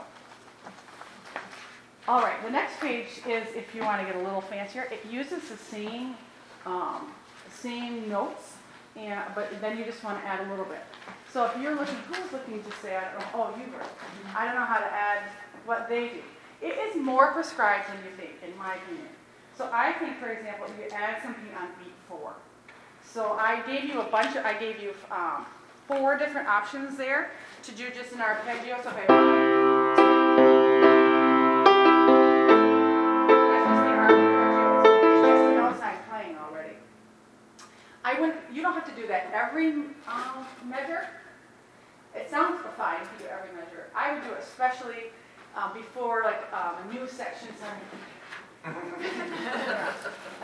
All 2.08 2.22
right, 2.22 2.42
the 2.42 2.50
next 2.50 2.80
page 2.80 3.08
is 3.28 3.54
if 3.54 3.76
you 3.76 3.82
want 3.82 4.00
to 4.00 4.08
get 4.08 4.16
a 4.16 4.24
little 4.24 4.40
fancier. 4.40 4.88
It 4.90 5.06
uses 5.12 5.50
the 5.50 5.58
same, 5.58 6.16
um, 6.66 7.12
same 7.50 8.08
notes, 8.08 8.54
and, 8.96 9.20
but 9.36 9.50
then 9.60 9.78
you 9.78 9.84
just 9.84 10.02
want 10.06 10.22
to 10.22 10.26
add 10.26 10.48
a 10.48 10.50
little 10.50 10.64
bit. 10.64 10.80
So 11.34 11.46
if 11.46 11.62
you're 11.62 11.76
looking, 11.76 11.96
who's 12.08 12.32
looking 12.32 12.64
to 12.64 12.72
say, 12.82 12.96
I 12.96 13.12
don't 13.12 13.20
know, 13.20 13.28
oh, 13.34 13.56
you 13.58 13.70
were. 13.74 13.84
I 14.34 14.46
don't 14.46 14.56
know 14.56 14.66
how 14.66 14.80
to 14.80 14.86
add 14.86 15.24
what 15.66 15.90
they 15.90 16.08
do. 16.08 16.22
It 16.62 16.78
is 16.88 16.96
more 16.96 17.34
prescribed 17.34 17.90
than 17.90 17.98
you 17.98 18.16
think, 18.16 18.32
in 18.42 18.58
my 18.58 18.76
opinion. 18.76 19.10
So 19.58 19.70
I 19.74 19.92
think, 19.92 20.18
for 20.18 20.30
example, 20.30 20.68
you 20.80 20.90
add 20.96 21.22
something 21.22 21.44
on 21.60 21.68
beat 21.78 21.94
four. 22.08 22.36
So 23.04 23.34
I 23.34 23.62
gave 23.68 23.84
you 23.84 24.00
a 24.00 24.06
bunch 24.06 24.36
of, 24.38 24.46
I 24.46 24.58
gave 24.58 24.82
you 24.82 24.94
um, 25.12 25.46
four 25.88 26.18
different 26.18 26.48
options 26.48 26.98
there 26.98 27.32
to 27.64 27.72
do 27.74 27.90
just 27.90 28.14
an 28.14 28.22
arpeggio. 28.22 28.78
So 28.82 28.92
if 28.92 29.10
I 29.10 29.77
I 38.08 38.18
wouldn't, 38.22 38.40
you 38.54 38.62
don't 38.62 38.74
have 38.74 38.88
to 38.88 38.96
do 39.02 39.06
that 39.10 39.30
every 39.34 39.74
um, 40.08 40.48
measure. 40.66 41.06
It 42.16 42.30
sounds 42.30 42.62
fine 42.78 43.02
you 43.02 43.26
do 43.26 43.30
every 43.30 43.54
measure. 43.54 43.88
I 43.94 44.14
would 44.14 44.24
do 44.24 44.30
it 44.32 44.40
especially 44.40 45.12
um, 45.58 45.74
before 45.74 46.24
like 46.24 46.42
um, 46.54 46.76
a 46.88 46.94
new 46.94 47.06
section. 47.06 47.50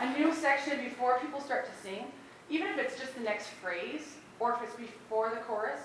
A 0.00 0.18
new 0.18 0.34
section 0.34 0.82
before 0.82 1.18
people 1.20 1.40
start 1.40 1.66
to 1.66 1.82
sing, 1.82 2.06
even 2.50 2.68
if 2.68 2.78
it's 2.78 2.98
just 2.98 3.14
the 3.14 3.20
next 3.20 3.48
phrase 3.62 4.16
or 4.40 4.54
if 4.54 4.62
it's 4.62 4.74
before 4.74 5.30
the 5.30 5.36
chorus, 5.36 5.80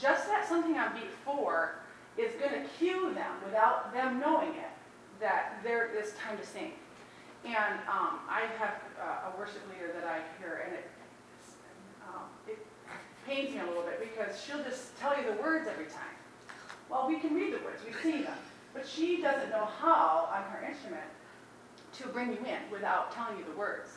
just 0.00 0.26
that 0.26 0.46
something 0.48 0.76
on 0.76 0.92
beat 0.94 1.10
four 1.24 1.76
is 2.16 2.32
going 2.34 2.52
to 2.52 2.68
cue 2.78 3.12
them 3.14 3.32
without 3.44 3.92
them 3.92 4.20
knowing 4.20 4.50
it 4.50 4.70
that 5.20 5.60
there 5.62 5.88
is 5.94 6.14
time 6.14 6.36
to 6.36 6.44
sing. 6.44 6.72
And 7.44 7.78
um, 7.88 8.20
I 8.28 8.48
have 8.58 8.74
uh, 9.00 9.30
a 9.30 9.38
worship 9.38 9.62
leader 9.70 9.92
that 9.94 10.04
I 10.04 10.20
hear, 10.40 10.64
and 10.66 10.74
it 10.74 10.88
pains 13.26 13.54
me 13.54 13.60
a 13.60 13.66
little 13.66 13.82
bit 13.82 14.00
because 14.00 14.42
she'll 14.42 14.62
just 14.62 14.96
tell 14.98 15.16
you 15.16 15.24
the 15.24 15.40
words 15.42 15.68
every 15.68 15.86
time. 15.86 16.14
Well, 16.88 17.08
we 17.08 17.18
can 17.18 17.34
read 17.34 17.52
the 17.52 17.64
words, 17.64 17.80
we 17.86 17.92
see 18.02 18.22
them, 18.22 18.36
but 18.72 18.86
she 18.86 19.22
doesn't 19.22 19.50
know 19.50 19.68
how 19.80 20.28
on 20.32 20.42
her 20.52 20.66
instrument 20.66 21.04
to 21.98 22.08
bring 22.08 22.30
you 22.30 22.38
in 22.38 22.70
without 22.70 23.12
telling 23.12 23.38
you 23.38 23.44
the 23.44 23.58
words. 23.58 23.90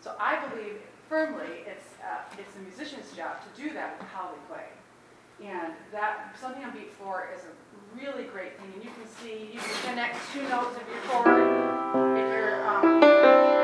So 0.00 0.14
I 0.18 0.44
believe 0.48 0.78
firmly 1.08 1.64
it's 1.66 1.86
uh, 2.02 2.22
it's 2.38 2.52
the 2.54 2.60
musician's 2.60 3.10
job 3.16 3.36
to 3.42 3.62
do 3.62 3.72
that 3.74 3.98
with 3.98 4.08
how 4.08 4.30
they 4.30 4.54
play. 4.54 4.66
And 5.42 5.72
that 5.92 6.36
something 6.40 6.62
on 6.64 6.72
beat 6.72 6.92
four 6.92 7.28
is 7.36 7.42
a 7.44 8.00
really 8.00 8.24
great 8.24 8.58
thing, 8.58 8.70
and 8.74 8.84
you 8.84 8.90
can 8.90 9.08
see 9.22 9.50
you 9.52 9.60
can 9.60 9.88
connect 9.88 10.16
two 10.32 10.42
notes 10.48 10.76
of 10.76 10.82
your 10.88 11.00
chord 11.08 12.18
if 12.18 12.32
you're 12.32 12.68
um, 12.68 13.63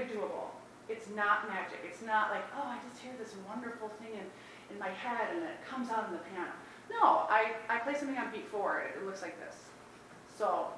very 0.00 0.18
doable. 0.18 0.48
It's 0.88 1.08
not 1.14 1.48
magic. 1.48 1.80
It's 1.84 2.02
not 2.02 2.30
like, 2.30 2.44
oh, 2.56 2.66
I 2.66 2.78
just 2.88 3.00
hear 3.02 3.12
this 3.18 3.34
wonderful 3.48 3.88
thing 4.00 4.12
in, 4.14 4.74
in 4.74 4.78
my 4.78 4.88
head 4.88 5.28
and 5.34 5.42
it 5.44 5.64
comes 5.68 5.90
out 5.90 6.06
on 6.06 6.12
the 6.12 6.18
piano. 6.18 6.50
No, 6.90 7.26
I, 7.28 7.52
I 7.68 7.78
play 7.78 7.94
something 7.94 8.16
on 8.18 8.32
beat 8.32 8.48
four. 8.48 8.80
It, 8.80 8.98
it 8.98 9.06
looks 9.06 9.22
like 9.22 9.38
this. 9.38 9.56
So, 10.36 10.68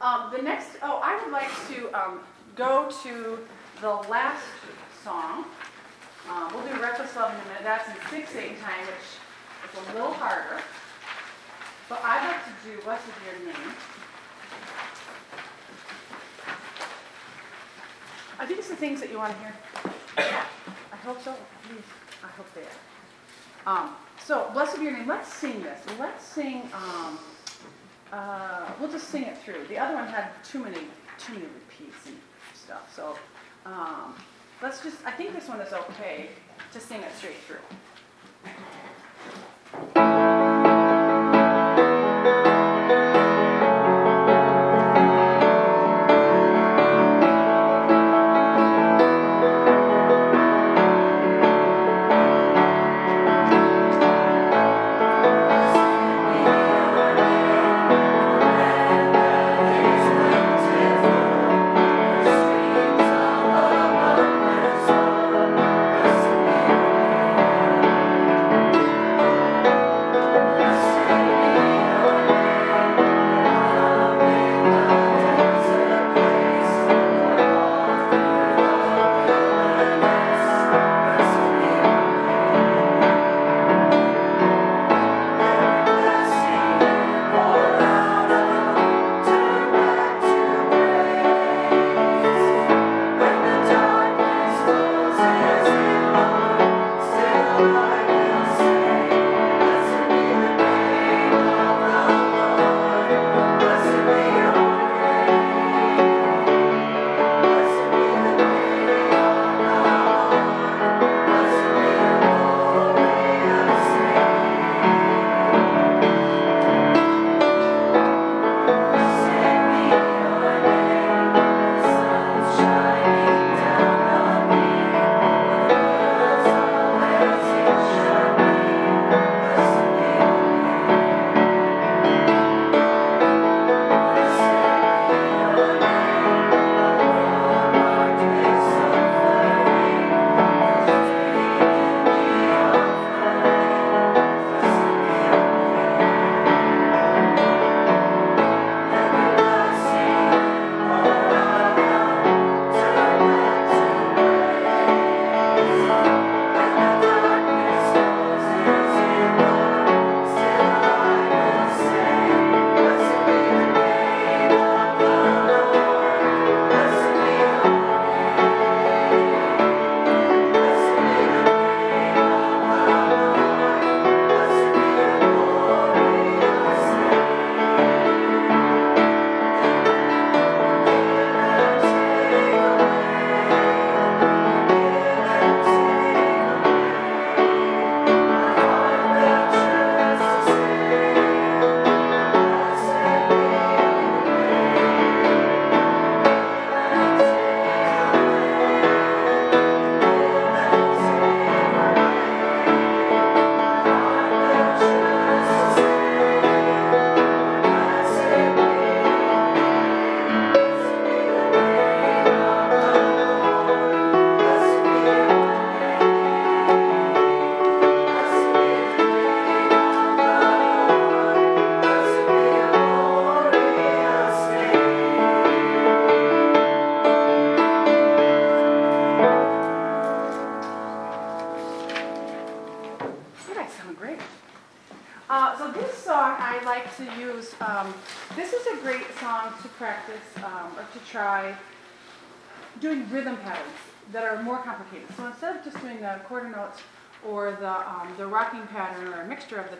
um, 0.00 0.30
the 0.34 0.42
next, 0.42 0.76
oh, 0.82 1.00
I 1.02 1.22
would 1.22 1.32
like 1.32 1.50
to 1.68 1.90
um, 1.98 2.20
go 2.56 2.90
to 3.04 3.38
the 3.80 3.90
last 4.10 4.44
song. 5.02 5.46
Um, 6.28 6.52
we'll 6.52 6.66
do 6.66 6.80
Reckless 6.80 7.14
Love 7.16 7.32
in 7.32 7.40
a 7.40 7.44
minute. 7.44 7.62
That's 7.62 7.88
in 7.88 7.94
6 8.10 8.36
8 8.36 8.60
time, 8.60 8.86
which 8.86 9.80
is 9.80 9.88
a 9.88 9.92
little 9.94 10.12
harder. 10.12 10.60
But 11.88 12.00
I'd 12.02 12.26
like 12.26 12.44
to 12.44 12.52
do 12.64 12.76
Be 12.80 13.46
Your 13.46 13.52
Name. 13.52 13.74
Are 18.38 18.46
these 18.46 18.68
the 18.68 18.76
things 18.76 19.00
that 19.00 19.10
you 19.10 19.18
want 19.18 19.32
to 19.32 19.38
hear? 19.38 19.54
I 20.92 20.96
hope 20.96 21.22
so. 21.22 21.34
I 22.22 22.26
hope 22.26 22.46
they 22.54 22.62
are. 22.62 22.68
Um, 23.66 23.96
so, 24.24 24.50
Blessed 24.52 24.78
Be 24.78 24.84
Your 24.84 24.92
Name. 24.92 25.06
Let's 25.06 25.32
sing 25.32 25.62
this. 25.62 25.80
Let's 25.98 26.24
sing. 26.24 26.62
Um, 26.74 27.18
uh, 28.12 28.70
we'll 28.80 28.90
just 28.90 29.08
sing 29.08 29.22
it 29.24 29.38
through. 29.38 29.66
The 29.68 29.78
other 29.78 29.94
one 29.94 30.06
had 30.06 30.30
too 30.44 30.60
many, 30.62 30.80
too 31.18 31.34
many 31.34 31.46
repeats 31.46 32.06
and 32.06 32.16
stuff. 32.54 32.92
So, 32.94 33.16
um, 33.66 34.14
let's 34.62 34.82
just, 34.82 34.98
I 35.06 35.10
think 35.12 35.34
this 35.34 35.48
one 35.48 35.60
is 35.60 35.72
okay 35.72 36.30
to 36.72 36.80
sing 36.80 37.02
it 37.02 37.12
straight 37.16 37.36
through. 37.46 37.60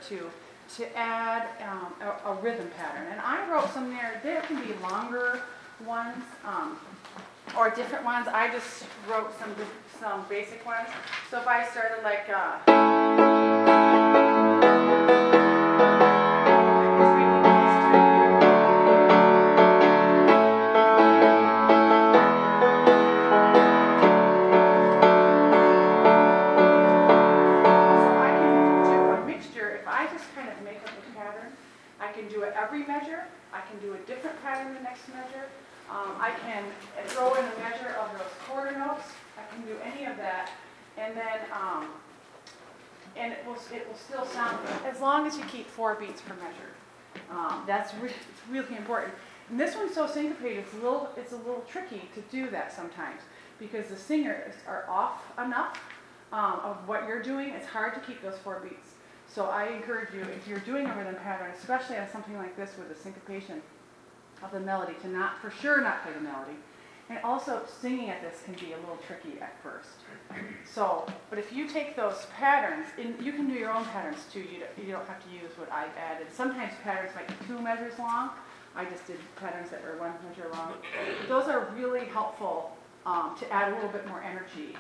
To 0.09 0.97
add 0.97 1.49
um, 1.63 1.93
a, 2.01 2.31
a 2.31 2.35
rhythm 2.41 2.69
pattern. 2.77 3.07
And 3.11 3.21
I 3.21 3.49
wrote 3.51 3.73
some 3.73 3.91
there. 3.91 4.21
There 4.23 4.41
can 4.43 4.65
be 4.65 4.73
longer 4.83 5.43
ones 5.85 6.25
um, 6.45 6.79
or 7.57 7.71
different 7.71 8.05
ones. 8.05 8.29
I 8.29 8.51
just 8.51 8.85
wrote 9.09 9.33
some 9.39 9.55
some 10.01 10.25
basic 10.29 10.65
ones. 10.67 10.89
So 11.31 11.41
if 11.41 11.47
I 11.47 11.67
started 11.69 12.03
like. 12.03 12.29
Uh, 12.29 14.24
pattern 34.55 34.75
the 34.75 34.81
next 34.81 35.09
measure. 35.09 35.47
Um, 35.91 36.15
I 36.19 36.31
can 36.43 36.65
throw 37.09 37.35
in 37.35 37.45
a 37.45 37.59
measure 37.59 37.95
of 38.01 38.17
those 38.17 38.33
quarter 38.49 38.77
notes, 38.79 39.09
I 39.37 39.55
can 39.55 39.67
do 39.67 39.77
any 39.85 40.07
of 40.07 40.17
that, 40.17 40.51
and 40.97 41.17
then, 41.17 41.41
um, 41.53 41.89
and 43.17 43.33
it 43.33 43.45
will, 43.45 43.59
it 43.73 43.87
will 43.87 43.97
still 43.97 44.25
sound 44.27 44.59
good, 44.65 44.91
as 44.91 45.01
long 45.01 45.27
as 45.27 45.37
you 45.37 45.45
keep 45.45 45.67
four 45.67 45.95
beats 45.95 46.21
per 46.21 46.35
measure. 46.35 46.73
Um, 47.31 47.65
that's 47.67 47.93
re- 47.95 48.11
really 48.49 48.77
important. 48.77 49.13
And 49.51 49.61
this 49.61 49.77
one's 49.77 49.95
so 49.95 50.07
syncopated, 50.07 50.59
it's 50.59 50.73
a 50.73 50.77
little, 50.77 51.11
it's 51.17 51.33
a 51.33 51.37
little 51.37 51.65
tricky 51.69 52.09
to 52.15 52.21
do 52.31 52.49
that 52.51 52.73
sometimes, 52.73 53.21
because 53.59 53.89
the 53.89 53.97
singers 53.97 54.55
are 54.67 54.87
off 54.89 55.21
enough 55.39 55.79
um, 56.33 56.61
of 56.65 56.89
what 56.89 57.07
you're 57.07 57.23
doing, 57.23 57.51
it's 57.51 57.67
hard 57.67 57.93
to 57.95 58.01
keep 58.01 58.23
those 58.23 58.39
four 58.39 58.61
beats. 58.61 58.93
So 59.27 59.47
I 59.47 59.67
encourage 59.67 60.15
you, 60.15 60.23
if 60.23 60.47
you're 60.49 60.61
doing 60.61 60.87
a 60.87 60.97
rhythm 60.97 61.17
pattern, 61.17 61.51
especially 61.59 61.99
on 61.99 62.09
something 62.11 62.37
like 62.39 62.57
this 62.57 62.71
with 62.79 62.97
a 62.97 63.01
syncopation 63.01 63.61
of 64.45 64.53
the 64.53 64.61
melody, 64.61 64.95
to 65.03 65.09
not, 65.09 65.41
for 65.41 65.51
sure 65.51 65.81
not 65.81 66.03
play 66.03 66.13
the 66.13 66.21
melody. 66.21 66.57
And 67.11 67.19
also, 67.23 67.63
singing 67.81 68.09
at 68.09 68.23
this 68.23 68.43
can 68.45 68.55
be 68.55 68.73
a 68.73 68.79
little 68.79 68.99
tricky 69.07 69.39
at 69.41 69.63
first. 69.63 69.91
So, 70.65 71.07
but 71.29 71.39
if 71.39 71.53
you 71.53 71.69
take 71.69 71.97
those 71.97 72.27
patterns, 72.35 72.87
and 72.99 73.21
you 73.25 73.33
can 73.33 73.47
do 73.47 73.53
your 73.53 73.71
own 73.71 73.85
patterns 73.85 74.25
too, 74.33 74.41
you 74.41 74.61
don't, 74.61 74.87
you 74.87 74.93
don't 74.93 75.07
have 75.07 75.23
to 75.23 75.31
use 75.31 75.53
what 75.59 75.71
I've 75.71 75.95
added. 75.99 76.29
Sometimes 76.33 76.73
patterns 76.83 77.15
might 77.15 77.29
be 77.29 77.35
two 77.47 77.61
measures 77.61 77.99
long. 77.99 78.31
I 78.75 78.87
just 78.87 79.07
did 79.07 79.19
patterns 79.37 79.71
that 79.71 79.85
were 79.85 79.99
one 79.99 80.13
measure 80.27 80.49
long. 80.53 80.73
Those 81.29 81.47
are 81.49 81.69
really 81.77 82.07
helpful 82.07 82.75
um, 83.05 83.37
to 83.39 83.53
add 83.53 83.73
a 83.73 83.75
little 83.75 83.91
bit 83.91 84.09
more 84.09 84.23
energy 84.23 84.75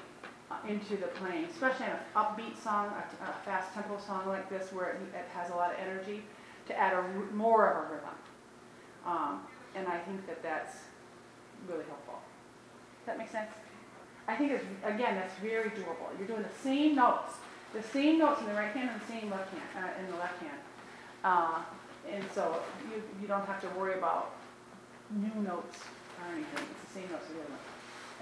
uh, 0.50 0.56
into 0.66 0.96
the 0.96 1.08
playing, 1.08 1.44
especially 1.44 1.86
in 1.86 1.92
an 1.92 1.98
upbeat 2.16 2.60
song, 2.60 2.86
a, 2.86 3.24
a 3.24 3.34
fast 3.44 3.72
tempo 3.74 3.98
song 3.98 4.26
like 4.26 4.48
this 4.48 4.72
where 4.72 4.92
it, 4.92 5.00
it 5.14 5.26
has 5.34 5.50
a 5.50 5.54
lot 5.54 5.72
of 5.72 5.78
energy, 5.78 6.24
to 6.66 6.76
add 6.76 6.94
a, 6.94 7.34
more 7.34 7.70
of 7.70 7.84
a 7.84 7.92
rhythm. 7.92 8.08
Um, 9.06 9.42
and 9.74 9.88
I 9.88 9.98
think 9.98 10.26
that 10.26 10.42
that's 10.42 10.76
really 11.68 11.84
helpful. 11.88 12.20
Does 13.00 13.06
that 13.06 13.18
make 13.18 13.30
sense? 13.30 13.50
I 14.26 14.36
think 14.36 14.52
it's, 14.52 14.64
again, 14.84 15.16
that's 15.16 15.34
very 15.40 15.70
doable. 15.70 16.08
You're 16.18 16.28
doing 16.28 16.42
the 16.42 16.62
same 16.62 16.96
notes, 16.96 17.34
the 17.74 17.82
same 17.82 18.18
notes 18.18 18.40
in 18.40 18.46
the 18.46 18.54
right 18.54 18.72
hand 18.72 18.90
and 18.90 19.00
the 19.00 19.06
same 19.06 19.30
left 19.30 19.52
hand, 19.52 19.68
uh, 19.76 20.00
in 20.00 20.10
the 20.10 20.16
left 20.16 20.40
hand. 20.40 20.58
Uh, 21.22 21.60
and 22.10 22.24
so 22.34 22.60
you, 22.88 23.02
you 23.20 23.28
don't 23.28 23.46
have 23.46 23.60
to 23.60 23.68
worry 23.78 23.98
about 23.98 24.32
new 25.10 25.42
notes 25.42 25.78
or 26.20 26.32
anything. 26.32 26.64
It's 26.70 26.92
the 26.92 27.00
same 27.00 27.10
notes 27.10 27.24
as 27.28 27.36
the 27.36 27.40
other 27.42 27.52
one. 27.52 27.64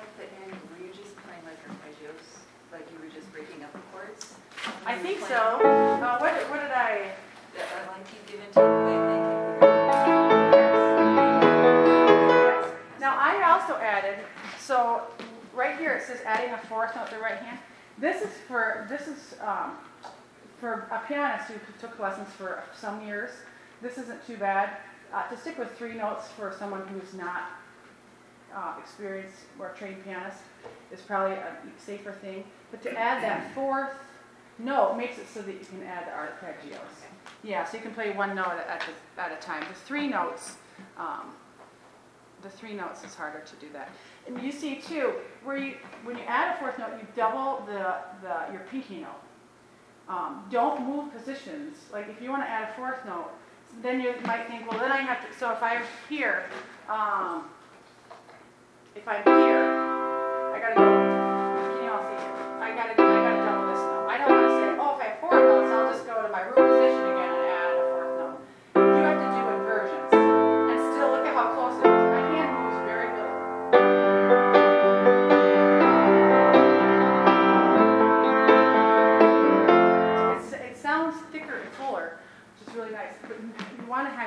At 0.01 0.11
the 0.19 0.27
end, 0.43 0.59
were 0.71 0.85
you 0.85 0.93
just 0.93 1.15
playing 1.23 1.45
like 1.47 1.61
arpeggios, 1.69 2.43
like 2.73 2.89
you 2.91 2.99
were 2.99 3.13
just 3.13 3.31
breaking 3.33 3.63
up 3.63 3.73
the 3.73 3.81
chords? 3.93 4.35
I 4.87 4.99
think 4.99 5.21
were 5.21 5.29
so. 5.29 5.63
Uh, 5.63 6.19
what, 6.19 6.35
what 6.51 6.61
did 6.61 6.73
I? 6.73 7.13
That 7.55 7.69
are 7.77 7.93
like 7.93 8.07
you 8.11 8.19
given 8.27 8.47
to 8.49 8.55
the 8.55 8.85
way 8.87 9.52
also 13.73 13.83
added, 13.83 14.19
so 14.59 15.03
right 15.55 15.79
here 15.79 15.93
it 15.93 16.05
says 16.05 16.21
adding 16.25 16.53
a 16.53 16.59
fourth 16.59 16.95
note 16.95 17.09
to 17.09 17.15
the 17.15 17.21
right 17.21 17.37
hand. 17.37 17.59
This 17.99 18.23
is 18.23 18.31
for, 18.49 18.87
this 18.89 19.07
is 19.09 19.35
um, 19.41 19.77
for 20.61 20.89
a 20.91 21.01
pianist 21.07 21.51
who 21.51 21.59
took 21.81 21.99
lessons 21.99 22.29
for 22.37 22.63
some 22.79 23.07
years. 23.07 23.31
This 23.81 23.99
isn't 23.99 24.27
too 24.27 24.37
bad. 24.37 24.71
Uh, 25.13 25.29
to 25.29 25.37
stick 25.37 25.59
with 25.59 25.71
three 25.77 25.95
notes 25.95 26.29
for 26.29 26.55
someone 26.59 26.87
who's 26.89 27.13
not 27.15 27.51
uh, 28.55 28.75
experienced 28.79 29.37
or 29.59 29.71
trained 29.79 30.03
pianist 30.05 30.39
is 30.91 31.01
probably 31.01 31.37
a 31.37 31.57
safer 31.79 32.13
thing. 32.13 32.45
But 32.71 32.83
to 32.83 32.99
add 32.99 33.23
that 33.23 33.53
fourth 33.55 33.93
note 34.59 34.97
makes 34.97 35.19
it 35.19 35.27
so 35.29 35.43
that 35.43 35.53
you 35.53 35.65
can 35.71 35.83
add 35.83 36.07
the 36.07 36.11
arpeggios. 36.13 36.79
Yeah, 37.43 37.65
so 37.65 37.77
you 37.77 37.83
can 37.83 37.93
play 37.93 38.11
one 38.13 38.35
note 38.35 38.59
at, 38.69 38.83
the, 38.87 39.23
at 39.23 39.33
a 39.33 39.43
time. 39.43 39.65
The 39.69 39.75
three 39.75 40.09
notes, 40.09 40.57
um, 40.97 41.35
the 42.43 42.51
three 42.51 42.75
notes 42.75 43.05
is 43.05 43.15
harder 43.15 43.41
to 43.41 43.57
do 43.57 43.73
that. 43.73 43.91
And 44.27 44.41
you 44.43 44.53
see 44.53 44.77
too, 44.77 45.15
where 45.45 45.57
you, 45.57 45.75
when 46.05 46.17
you 46.17 46.23
add 46.25 46.57
a 46.57 46.59
fourth 46.59 46.79
note, 46.79 46.91
you 47.01 47.07
double 47.15 47.65
the, 47.67 47.97
the, 48.23 48.53
your 48.53 48.63
pinky 48.71 49.01
note. 49.01 49.23
Um, 50.09 50.45
don't 50.51 50.87
move 50.87 51.13
positions. 51.13 51.77
Like 51.93 52.09
if 52.09 52.21
you 52.21 52.31
want 52.31 52.43
to 52.43 52.49
add 52.49 52.71
a 52.71 52.75
fourth 52.75 53.05
note, 53.07 53.31
then 53.81 54.01
you 54.01 54.15
might 54.25 54.47
think, 54.49 54.71
well, 54.71 54.79
then 54.79 54.93
I 54.93 54.99
have 54.99 55.21
to, 55.27 55.39
so 55.39 55.51
if 55.53 55.63
I'm 55.63 55.83
here, 56.09 56.45
um, 56.89 57.45
if 58.95 59.09
I'm 59.09 59.25
here, 59.25 59.82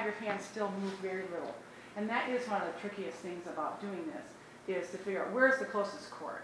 your 0.05 0.13
hand 0.13 0.39
still 0.41 0.71
move 0.81 0.93
very 1.01 1.23
little. 1.23 1.55
And 1.97 2.09
that 2.09 2.29
is 2.29 2.47
one 2.47 2.61
of 2.61 2.67
the 2.73 2.79
trickiest 2.79 3.17
things 3.17 3.47
about 3.47 3.81
doing 3.81 4.03
this, 4.07 4.75
is 4.83 4.91
to 4.91 4.97
figure 4.97 5.25
out 5.25 5.33
where's 5.33 5.59
the 5.59 5.65
closest 5.65 6.11
chord. 6.11 6.41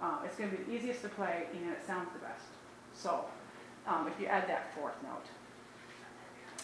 Uh, 0.00 0.18
it's 0.24 0.36
going 0.36 0.50
to 0.50 0.56
be 0.56 0.62
the 0.64 0.72
easiest 0.72 1.02
to 1.02 1.08
play 1.08 1.46
and 1.52 1.70
it 1.70 1.78
sounds 1.86 2.08
the 2.12 2.18
best. 2.18 2.44
So 2.94 3.24
um, 3.86 4.08
if 4.08 4.20
you 4.20 4.26
add 4.26 4.48
that 4.48 4.74
fourth 4.74 4.94
note. 5.02 5.26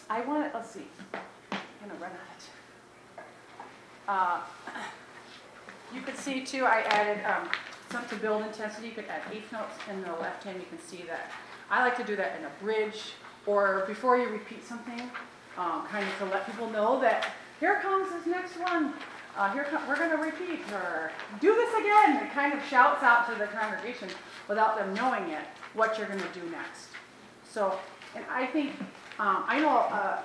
I 0.09 0.21
want 0.21 0.51
to, 0.51 0.57
let's 0.57 0.69
see, 0.69 0.85
I'm 1.13 1.59
going 1.87 1.91
to 1.91 2.03
run 2.03 2.11
out. 2.11 2.41
Uh, 4.07 4.73
you 5.93 6.01
could 6.01 6.17
see 6.17 6.45
too, 6.45 6.65
I 6.65 6.81
added 6.81 7.23
um, 7.25 7.49
some 7.89 8.05
to 8.09 8.15
build 8.15 8.43
intensity. 8.43 8.87
You 8.87 8.93
could 8.93 9.05
add 9.05 9.21
eighth 9.31 9.51
notes 9.51 9.75
in 9.89 10.01
the 10.01 10.11
left 10.13 10.43
hand. 10.43 10.59
You 10.59 10.67
can 10.67 10.85
see 10.85 11.03
that. 11.07 11.31
I 11.69 11.83
like 11.83 11.95
to 11.97 12.03
do 12.03 12.15
that 12.17 12.37
in 12.37 12.45
a 12.45 12.49
bridge 12.61 13.13
or 13.45 13.85
before 13.87 14.17
you 14.17 14.27
repeat 14.27 14.65
something, 14.65 15.09
um, 15.57 15.85
kind 15.87 16.07
of 16.07 16.17
to 16.19 16.25
let 16.25 16.45
people 16.45 16.69
know 16.69 16.99
that 17.01 17.31
here 17.59 17.79
comes 17.81 18.11
this 18.11 18.25
next 18.25 18.59
one. 18.59 18.93
Uh, 19.37 19.51
here 19.53 19.63
come, 19.63 19.87
we're 19.87 19.95
going 19.95 20.09
to 20.09 20.17
repeat 20.17 20.59
or 20.73 21.11
do 21.39 21.55
this 21.55 21.73
again. 21.75 22.17
It 22.17 22.31
kind 22.31 22.53
of 22.53 22.63
shouts 22.65 23.01
out 23.01 23.31
to 23.31 23.35
the 23.39 23.47
congregation 23.47 24.09
without 24.47 24.77
them 24.77 24.93
knowing 24.93 25.29
it 25.29 25.43
what 25.73 25.97
you're 25.97 26.07
going 26.07 26.19
to 26.19 26.39
do 26.39 26.49
next. 26.49 26.89
So, 27.49 27.79
and 28.15 28.25
I 28.29 28.45
think 28.45 28.71
um, 29.19 29.43
I 29.47 29.59
know 29.59 29.77
uh, 29.77 30.21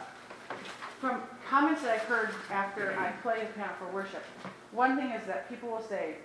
from 1.01 1.23
comments 1.49 1.83
that 1.83 1.95
I've 1.95 2.09
heard 2.09 2.31
after 2.51 2.99
I 2.99 3.13
play 3.23 3.41
the 3.41 3.53
piano 3.53 3.73
for 3.79 3.87
worship. 3.95 4.25
One 4.73 4.97
thing 4.97 5.11
is 5.11 5.25
that 5.27 5.49
people 5.49 5.69
will 5.69 5.83
say, 5.83 6.17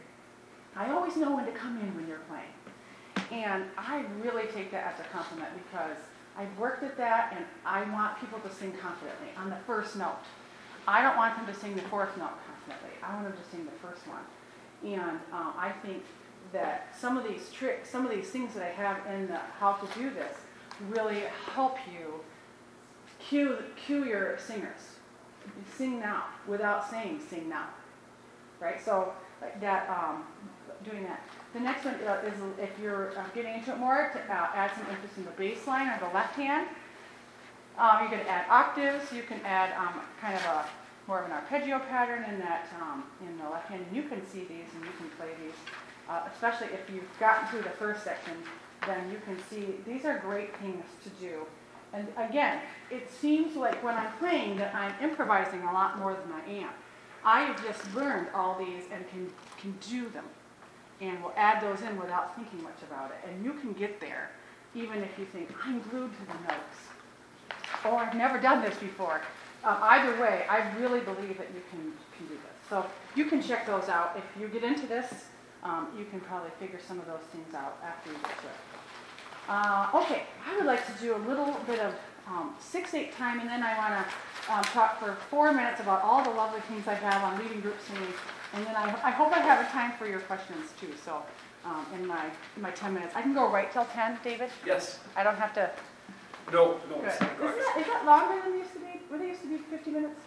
"I 0.76 0.92
always 0.92 1.16
know 1.18 1.36
when 1.36 1.46
to 1.46 1.52
come 1.52 1.80
in 1.80 1.96
when 1.96 2.08
you're 2.08 2.22
playing," 2.30 3.44
and 3.44 3.66
I 3.78 4.06
really 4.22 4.48
take 4.48 4.72
that 4.72 4.94
as 4.94 5.06
a 5.06 5.10
compliment 5.10 5.50
because 5.70 5.98
I've 6.38 6.58
worked 6.58 6.84
at 6.84 6.98
that, 6.98 7.34
and 7.36 7.46
I 7.66 7.84
want 7.92 8.20
people 8.20 8.40
to 8.40 8.54
sing 8.54 8.72
confidently 8.74 9.30
on 9.38 9.50
the 9.50 9.58
first 9.68 9.96
note. 9.96 10.18
I 10.88 11.02
don't 11.02 11.18
want 11.18 11.36
them 11.36 11.46
to 11.54 11.60
sing 11.60 11.76
the 11.76 11.82
fourth 11.84 12.16
note 12.18 12.38
confidently. 12.48 12.98
I 13.04 13.14
want 13.14 13.28
them 13.28 13.38
to 13.38 13.50
sing 13.50 13.66
the 13.66 13.88
first 13.88 14.08
one. 14.08 14.24
And 14.84 15.20
um, 15.32 15.54
I 15.58 15.74
think 15.84 16.04
that 16.54 16.96
some 17.00 17.18
of 17.18 17.28
these 17.28 17.52
tricks, 17.52 17.90
some 17.90 18.06
of 18.06 18.12
these 18.12 18.30
things 18.30 18.54
that 18.56 18.64
I 18.64 18.70
have 18.70 19.06
in 19.14 19.28
the 19.28 19.38
how 19.38 19.74
to 19.74 20.00
do 20.00 20.10
this, 20.10 20.36
really 20.90 21.24
help 21.54 21.78
you 21.92 22.22
cue, 23.20 23.58
cue 23.76 24.06
your 24.06 24.38
singers. 24.38 24.96
Sing 25.76 26.00
now 26.00 26.26
without 26.48 26.90
saying 26.90 27.20
sing 27.30 27.50
now. 27.50 27.68
Right? 28.60 28.84
So 28.84 29.14
that, 29.60 29.90
um, 29.90 30.24
doing 30.84 31.04
that. 31.04 31.22
The 31.54 31.60
next 31.60 31.86
one 31.86 31.96
uh, 32.08 32.22
is 32.26 32.34
if 32.60 32.70
you're 32.82 33.18
uh, 33.18 33.24
getting 33.36 33.56
into 33.56 33.72
it 33.72 33.78
more, 33.78 34.12
to 34.14 34.34
uh, 34.34 34.48
add 34.56 34.72
some 34.76 34.88
interest 34.90 35.18
in 35.18 35.26
the 35.26 35.32
bass 35.32 35.68
line 35.68 35.88
or 35.90 36.00
the 36.00 36.14
left 36.14 36.36
hand. 36.36 36.68
Um, 37.78 38.04
you 38.04 38.10
can 38.10 38.20
add 38.28 38.46
octaves. 38.50 39.12
You 39.12 39.24
can 39.24 39.40
add 39.46 39.76
um, 39.78 40.02
kind 40.20 40.36
of 40.36 40.44
a 40.46 40.66
more 41.08 41.20
of 41.20 41.26
an 41.26 41.32
arpeggio 41.32 41.80
pattern 41.80 42.24
in 42.32 42.40
that 42.40 42.68
um, 42.82 43.04
in 43.22 43.38
the 43.38 43.50
left 43.50 43.68
hand. 43.68 43.84
And 43.88 43.96
you 43.96 44.04
can 44.04 44.26
see 44.28 44.40
these 44.40 44.68
and 44.76 44.86
you 44.86 44.92
can 44.98 45.10
play 45.18 45.30
these, 45.44 45.56
uh, 46.10 46.22
especially 46.34 46.68
if 46.68 46.90
you've 46.94 47.20
gotten 47.20 47.48
through 47.50 47.64
the 47.64 47.76
first 47.78 48.04
section. 48.04 48.34
Then 48.86 49.12
you 49.12 49.20
can 49.26 49.38
see 49.50 49.76
these 49.86 50.06
are 50.06 50.20
great 50.20 50.56
things 50.58 50.86
to 51.04 51.10
do. 51.22 51.46
And 51.94 52.08
again, 52.18 52.62
it 52.90 53.12
seems 53.12 53.56
like 53.56 53.84
when 53.84 53.96
I'm 53.96 54.12
playing 54.14 54.58
that 54.58 54.74
I'm 54.74 54.94
improvising 55.04 55.62
a 55.64 55.74
lot 55.74 56.00
more 56.00 56.14
than 56.14 56.32
I 56.32 56.64
am. 56.64 56.70
I 57.24 57.42
have 57.44 57.64
just 57.64 57.94
learned 57.96 58.28
all 58.34 58.58
these 58.58 58.84
and 58.92 59.08
can 59.10 59.32
can 59.60 59.78
do 59.90 60.10
them, 60.10 60.26
and 61.02 61.22
will 61.22 61.34
add 61.36 61.62
those 61.62 61.82
in 61.82 62.00
without 62.00 62.36
thinking 62.36 62.64
much 62.64 62.82
about 62.90 63.12
it. 63.12 63.30
And 63.30 63.46
you 63.46 63.54
can 63.54 63.74
get 63.74 64.00
there, 64.00 64.32
even 64.74 65.04
if 65.04 65.18
you 65.20 65.26
think 65.26 65.50
I'm 65.64 65.82
glued 65.82 66.12
to 66.12 66.26
the 66.26 66.54
notes 66.54 66.78
or 67.86 67.96
I've 67.98 68.16
never 68.16 68.40
done 68.40 68.62
this 68.62 68.76
before. 68.78 69.22
Um, 69.64 69.78
either 69.82 70.20
way, 70.22 70.46
I 70.50 70.72
really 70.80 71.02
believe 71.02 71.38
that 71.38 71.48
you 71.54 71.62
can, 71.70 71.94
can 72.18 72.28
do 72.28 72.34
this. 72.34 72.70
So 72.70 72.86
you 73.16 73.26
can 73.26 73.42
check 73.42 73.66
those 73.66 73.90
out. 73.90 74.18
If 74.18 74.42
you 74.42 74.48
get 74.48 74.64
into 74.64 74.88
this, 74.88 75.26
um, 75.64 75.88
you 75.98 76.06
can 76.06 76.20
probably 76.22 76.50
figure 76.60 76.80
some 76.86 77.00
of 77.00 77.06
those 77.06 77.22
things 77.32 77.54
out 77.54 77.78
after 77.84 78.10
you 78.10 78.18
get 78.18 78.38
to 78.40 78.48
it. 78.48 78.60
Uh, 79.48 79.90
okay, 79.96 80.24
I 80.48 80.56
would 80.56 80.66
like 80.66 80.86
to 80.86 81.02
do 81.02 81.16
a 81.16 81.22
little 81.28 81.56
bit 81.68 81.80
of 81.80 81.94
um, 82.28 82.56
6-8 82.62 83.16
time, 83.16 83.40
and 83.40 83.50
then 83.50 83.64
I 83.64 83.78
want 83.78 84.08
to 84.08 84.54
um, 84.54 84.64
talk 84.66 85.00
for 85.00 85.16
four 85.30 85.52
minutes 85.52 85.80
about 85.82 86.02
all 86.02 86.24
the 86.24 86.30
lovely 86.32 86.62
things 86.62 86.88
I 86.88 86.94
have 86.94 87.24
on 87.24 87.40
leading 87.42 87.62
group 87.62 87.76
singing. 87.88 88.14
And 88.54 88.66
then 88.66 88.76
I, 88.76 88.84
I 89.04 89.12
hope 89.12 89.32
I 89.32 89.40
have 89.40 89.66
a 89.66 89.70
time 89.70 89.94
for 89.98 90.08
your 90.08 90.20
questions 90.22 90.72
too. 90.80 90.90
So 91.06 91.22
um, 91.66 91.86
in 91.96 92.06
my 92.06 92.26
in 92.56 92.62
my 92.62 92.72
10 92.72 92.94
minutes, 92.94 93.14
I 93.16 93.22
can 93.22 93.34
go 93.34 93.50
right 93.52 93.72
till 93.72 93.86
10, 93.86 94.20
David. 94.24 94.50
Yes. 94.66 95.00
I 95.16 95.24
don't 95.24 95.38
have 95.38 95.54
to 95.56 95.72
No, 96.52 96.78
no, 96.90 96.98
Good. 96.98 97.06
it's 97.10 97.22
not 97.22 97.38
correct. 97.38 97.58
that, 97.58 97.78
is 97.82 97.88
that 97.88 98.06
longer 98.06 98.42
than 98.42 98.52
they 98.54 98.58
used 98.60 98.74
to 98.74 98.80
be? 98.80 99.00
Were 99.10 99.18
they 99.18 99.28
used 99.28 99.42
to 99.42 99.48
be 99.48 99.58
50 99.58 99.92
minutes? 99.92 100.20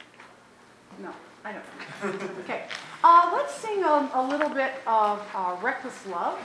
No, 1.02 1.10
I 1.44 1.52
don't. 1.52 1.64
Okay. 2.44 2.64
Uh, 3.02 3.30
let's 3.34 3.52
sing 3.54 3.82
a, 3.82 4.10
a 4.14 4.22
little 4.26 4.48
bit 4.48 4.72
of 4.86 5.26
uh, 5.34 5.56
Reckless 5.60 6.06
Love. 6.06 6.38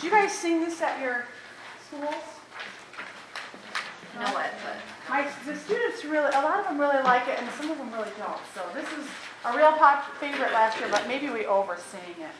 Do 0.00 0.06
you 0.06 0.10
guys 0.12 0.32
sing 0.32 0.60
this 0.60 0.80
at 0.80 1.00
your 1.00 1.26
schools? 1.86 2.14
Know 4.20 4.38
it, 4.38 4.50
but. 4.64 4.76
My, 5.08 5.28
the 5.44 5.56
students 5.56 6.04
really, 6.04 6.28
a 6.28 6.40
lot 6.40 6.60
of 6.60 6.66
them 6.66 6.78
really 6.78 7.02
like 7.02 7.28
it, 7.28 7.38
and 7.38 7.50
some 7.52 7.70
of 7.70 7.78
them 7.78 7.92
really 7.92 8.10
don't. 8.18 8.40
So 8.54 8.62
this 8.74 8.86
is 8.92 9.06
a 9.44 9.56
real 9.56 9.72
pop 9.72 10.04
favorite 10.16 10.52
last 10.52 10.78
year, 10.78 10.88
but 10.90 11.06
maybe 11.08 11.28
we 11.28 11.44
oversing 11.46 12.00
it. 12.18 12.34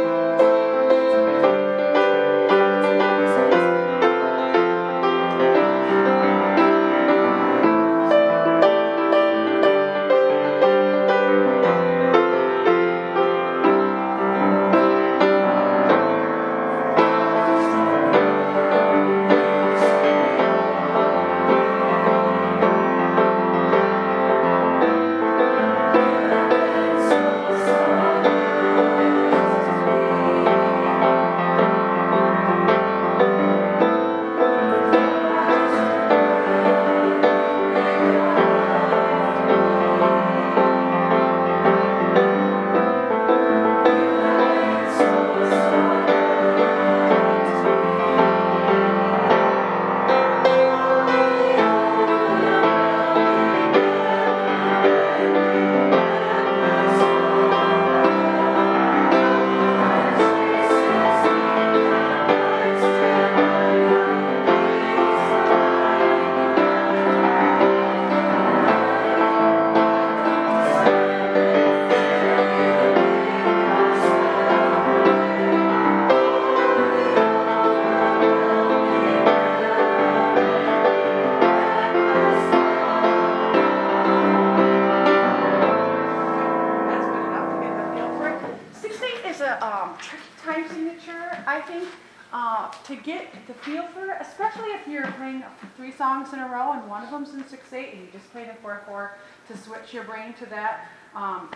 and 96.81 96.89
one 96.89 97.05
of 97.05 97.11
them's 97.11 97.35
in 97.35 97.47
six 97.47 97.73
eight, 97.73 97.95
and 97.95 98.03
you 98.03 98.09
just 98.13 98.31
play 98.33 98.45
the 98.45 98.55
four 98.55 98.83
four 98.87 99.17
to 99.49 99.57
switch 99.57 99.93
your 99.93 100.05
brain 100.05 100.35
to 100.35 100.47
that. 100.47 100.87
Um, 101.15 101.51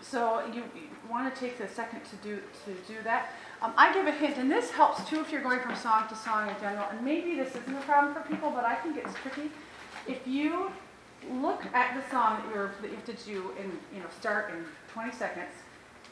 so 0.00 0.44
you, 0.52 0.62
you 0.74 0.88
want 1.10 1.34
to 1.34 1.40
take 1.40 1.56
the 1.56 1.66
second 1.68 2.02
to 2.04 2.16
do 2.16 2.36
to 2.64 2.74
do 2.86 3.02
that. 3.04 3.30
Um, 3.62 3.72
I 3.76 3.92
give 3.94 4.06
a 4.06 4.12
hint, 4.12 4.36
and 4.36 4.50
this 4.50 4.70
helps 4.70 5.08
too 5.08 5.20
if 5.20 5.32
you're 5.32 5.42
going 5.42 5.60
from 5.60 5.74
song 5.76 6.06
to 6.08 6.14
song 6.14 6.48
in 6.48 6.54
general. 6.60 6.86
And 6.90 7.02
maybe 7.02 7.36
this 7.36 7.54
isn't 7.56 7.74
a 7.74 7.80
problem 7.82 8.12
for 8.12 8.20
people, 8.20 8.50
but 8.50 8.64
I 8.64 8.74
think 8.74 8.98
it's 8.98 9.14
tricky. 9.22 9.50
If 10.06 10.26
you 10.26 10.70
look 11.30 11.64
at 11.72 11.96
the 11.96 12.10
song 12.10 12.42
that, 12.42 12.54
you're, 12.54 12.74
that 12.82 12.90
you 12.90 12.96
have 12.96 13.04
to 13.06 13.24
do 13.24 13.52
and 13.58 13.72
you 13.94 14.00
know, 14.00 14.06
start 14.18 14.50
in 14.50 14.64
20 14.92 15.12
seconds, 15.12 15.52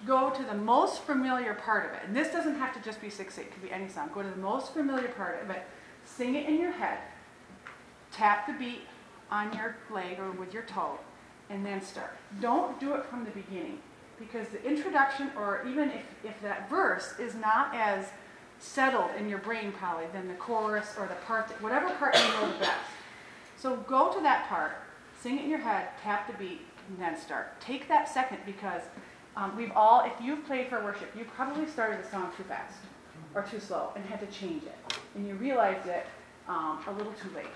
go 0.07 0.31
to 0.31 0.43
the 0.43 0.55
most 0.55 1.03
familiar 1.03 1.55
part 1.55 1.91
of 1.91 1.93
it. 1.93 2.01
And 2.07 2.17
this 2.17 2.29
doesn't 2.29 2.55
have 2.55 2.75
to 2.75 2.81
just 2.81 3.01
be 3.01 3.11
6 3.11 3.39
8, 3.39 3.43
it 3.43 3.53
could 3.53 3.63
be 3.63 3.71
any 3.71 3.89
song. 3.89 4.11
Go 4.15 4.23
to 4.23 4.31
the 4.31 4.37
most 4.37 4.73
familiar 4.73 5.09
part 5.09 5.43
of 5.43 5.51
it, 5.51 5.63
sing 6.05 6.35
it 6.35 6.49
in 6.49 6.59
your 6.59 6.73
head, 6.73 6.99
tap 8.13 8.47
the 8.47 8.53
beat 8.53 8.83
on 9.31 9.53
your 9.55 9.77
leg 9.91 10.19
or 10.19 10.31
with 10.33 10.53
your 10.53 10.65
toe, 10.65 10.99
and 11.51 11.65
then 11.65 11.81
start. 11.81 12.17
Don't 12.41 12.79
do 12.79 12.95
it 12.95 13.05
from 13.07 13.25
the 13.25 13.31
beginning 13.31 13.79
because 14.19 14.49
the 14.49 14.63
introduction, 14.65 15.31
or 15.37 15.65
even 15.69 15.91
if, 15.91 16.05
if 16.25 16.41
that 16.43 16.69
verse 16.71 17.15
is 17.19 17.35
not 17.35 17.75
as 17.75 18.07
settled 18.59 19.11
in 19.19 19.29
your 19.29 19.39
brain 19.39 19.73
probably 19.73 20.07
than 20.13 20.29
the 20.29 20.35
chorus 20.35 20.95
or 20.99 21.07
the 21.09 21.15
part, 21.27 21.49
that, 21.49 21.61
whatever 21.61 21.91
part 21.95 22.15
you 22.15 22.29
know 22.29 22.53
the 22.53 22.59
best. 22.59 22.79
So 23.59 23.77
go 23.77 24.13
to 24.13 24.21
that 24.23 24.49
part, 24.49 24.73
sing 25.21 25.39
it 25.39 25.45
in 25.45 25.51
your 25.51 25.59
head, 25.59 25.89
tap 26.03 26.27
the 26.31 26.37
beat, 26.39 26.61
and 26.89 26.99
then 26.99 27.19
start. 27.19 27.61
Take 27.61 27.89
that 27.89 28.09
second 28.09 28.39
because 28.47 28.83
um, 29.37 29.57
we've 29.57 29.73
all, 29.75 30.05
if 30.05 30.13
you've 30.23 30.45
played 30.47 30.69
for 30.69 30.83
worship, 30.83 31.11
you 31.17 31.25
probably 31.25 31.67
started 31.67 32.05
the 32.05 32.09
song 32.09 32.31
too 32.37 32.45
fast 32.45 32.77
or 33.35 33.43
too 33.43 33.61
slow 33.61 33.91
and 33.97 34.05
had 34.05 34.21
to 34.21 34.27
change 34.27 34.63
it. 34.63 34.77
And 35.15 35.27
you 35.27 35.35
realized 35.35 35.89
it 35.89 36.07
um, 36.49 36.79
a 36.87 36.93
little 36.93 37.13
too 37.13 37.31
late. 37.35 37.47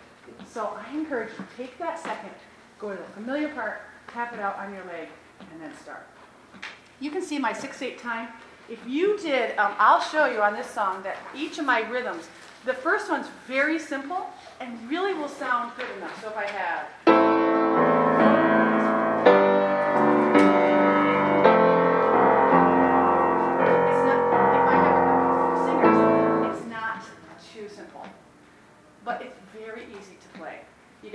So 0.49 0.77
I 0.77 0.95
encourage 0.95 1.31
you, 1.39 1.45
take 1.57 1.79
that 1.79 1.99
second, 1.99 2.31
go 2.79 2.91
to 2.91 2.97
the 2.97 3.09
familiar 3.11 3.49
part, 3.49 3.83
tap 4.09 4.33
it 4.33 4.41
out 4.41 4.59
on 4.59 4.73
your 4.73 4.85
leg, 4.85 5.09
and 5.53 5.61
then 5.61 5.73
start. 5.83 6.07
You 7.01 7.11
can 7.11 7.23
see 7.23 7.39
my 7.39 7.53
6-8 7.53 8.01
time. 8.01 8.29
If 8.69 8.81
you 8.87 9.19
did, 9.19 9.57
um, 9.59 9.75
I'll 9.79 10.01
show 10.01 10.27
you 10.27 10.41
on 10.43 10.55
this 10.55 10.67
song 10.67 11.03
that 11.03 11.17
each 11.35 11.59
of 11.59 11.65
my 11.65 11.89
rhythms, 11.89 12.29
the 12.65 12.75
first 12.75 13.11
one's 13.11 13.29
very 13.47 13.79
simple 13.79 14.27
and 14.61 14.91
really 14.91 15.15
will 15.15 15.29
sound 15.29 15.73
good 15.77 15.87
enough. 15.99 16.21
So 16.23 16.31
if 16.31 16.37
I 16.37 16.47
have 16.47 17.56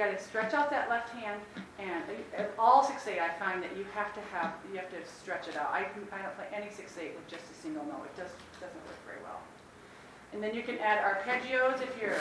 got 0.02 0.18
to 0.18 0.24
stretch 0.24 0.54
out 0.56 0.72
that 0.72 0.90
left 0.90 1.10
hand, 1.10 1.40
and 1.78 2.04
all 2.58 2.84
six 2.84 3.08
eight, 3.08 3.20
I 3.20 3.30
find 3.38 3.62
that 3.62 3.78
you 3.78 3.86
have 3.94 4.14
to 4.16 4.22
have 4.34 4.56
you 4.72 4.80
have 4.80 4.90
to 4.90 4.98
stretch 5.08 5.48
it 5.48 5.56
out. 5.56 5.70
I 5.72 5.84
can, 5.84 6.08
I 6.12 6.24
don't 6.24 6.36
play 6.36 6.48
any 6.52 6.72
six 6.72 6.98
eight 7.00 7.14
with 7.16 7.28
just 7.28 7.44
a 7.52 7.54
single 7.62 7.86
note. 7.86 8.06
It 8.06 8.18
just 8.18 8.34
doesn't 8.60 8.84
work 8.88 8.98
very 9.06 9.22
well. 9.24 9.42
And 10.34 10.42
then 10.42 10.56
you 10.56 10.64
can 10.64 10.80
add 10.80 11.04
arpeggios 11.04 11.84
if 11.84 12.02
you're. 12.02 12.18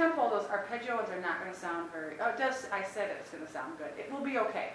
Tempo, 0.00 0.30
those 0.30 0.44
arpeggios 0.44 1.10
are 1.10 1.20
not 1.20 1.40
going 1.40 1.52
to 1.52 1.58
sound 1.58 1.90
very. 1.92 2.14
Oh, 2.20 2.30
it 2.30 2.38
does. 2.38 2.66
I 2.72 2.82
said 2.82 3.10
it's 3.20 3.30
going 3.30 3.44
to 3.44 3.52
sound 3.52 3.76
good. 3.76 3.90
It 3.98 4.10
will 4.10 4.24
be 4.24 4.38
okay. 4.38 4.70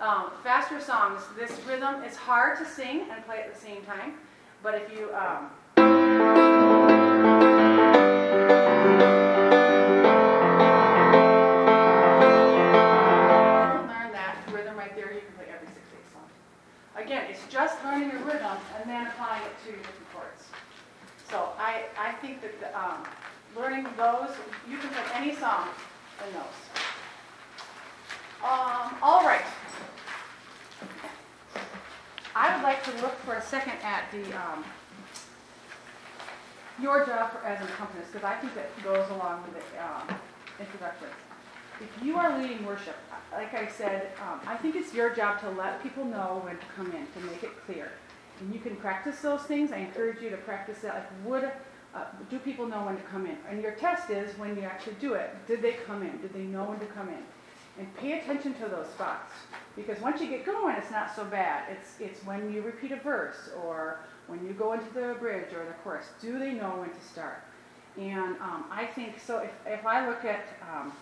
Um, 0.00 0.32
faster 0.42 0.80
songs, 0.80 1.22
this 1.38 1.52
rhythm 1.68 2.02
is 2.02 2.16
hard 2.16 2.58
to 2.58 2.66
sing 2.66 3.06
and 3.12 3.24
play 3.24 3.38
at 3.38 3.54
the 3.54 3.60
same 3.60 3.82
time, 3.84 4.14
but 4.60 4.74
if 4.74 4.90
you 4.92 5.14
um, 5.14 6.73
job 45.34 45.52
to 45.52 45.58
let 45.58 45.82
people 45.82 46.04
know 46.04 46.40
when 46.44 46.56
to 46.56 46.64
come 46.76 46.86
in, 46.86 47.06
to 47.06 47.30
make 47.30 47.42
it 47.42 47.50
clear. 47.64 47.90
And 48.40 48.52
you 48.52 48.60
can 48.60 48.76
practice 48.76 49.20
those 49.20 49.42
things. 49.42 49.72
I 49.72 49.78
encourage 49.78 50.20
you 50.20 50.30
to 50.30 50.36
practice 50.38 50.78
that. 50.82 50.94
Like, 50.94 51.26
would 51.26 51.50
uh, 51.94 52.04
do 52.30 52.38
people 52.38 52.66
know 52.66 52.84
when 52.84 52.96
to 52.96 53.02
come 53.02 53.26
in? 53.26 53.36
And 53.48 53.62
your 53.62 53.72
test 53.72 54.10
is 54.10 54.36
when 54.38 54.56
you 54.56 54.62
actually 54.62 54.96
do 55.00 55.14
it. 55.14 55.34
Did 55.46 55.62
they 55.62 55.72
come 55.86 56.02
in? 56.02 56.20
Did 56.20 56.34
they 56.34 56.42
know 56.42 56.64
when 56.64 56.80
to 56.80 56.86
come 56.86 57.08
in? 57.08 57.22
And 57.78 57.96
pay 57.96 58.20
attention 58.20 58.54
to 58.54 58.68
those 58.68 58.86
spots 58.86 59.32
because 59.74 60.00
once 60.00 60.20
you 60.20 60.28
get 60.28 60.46
going, 60.46 60.76
it's 60.76 60.92
not 60.92 61.14
so 61.14 61.24
bad. 61.24 61.64
It's 61.72 61.96
it's 61.98 62.24
when 62.24 62.52
you 62.52 62.62
repeat 62.62 62.92
a 62.92 62.96
verse 62.96 63.50
or 63.64 63.98
when 64.28 64.46
you 64.46 64.52
go 64.52 64.74
into 64.74 64.86
the 64.94 65.16
bridge 65.18 65.52
or 65.52 65.64
the 65.64 65.72
chorus. 65.82 66.06
Do 66.20 66.38
they 66.38 66.52
know 66.52 66.70
when 66.78 66.90
to 66.90 67.00
start? 67.00 67.42
And 67.98 68.36
um, 68.40 68.66
I 68.70 68.86
think 68.86 69.18
so. 69.18 69.38
If 69.38 69.50
if 69.66 69.86
I 69.86 70.06
look 70.06 70.24
at 70.24 70.46
um, 70.72 70.92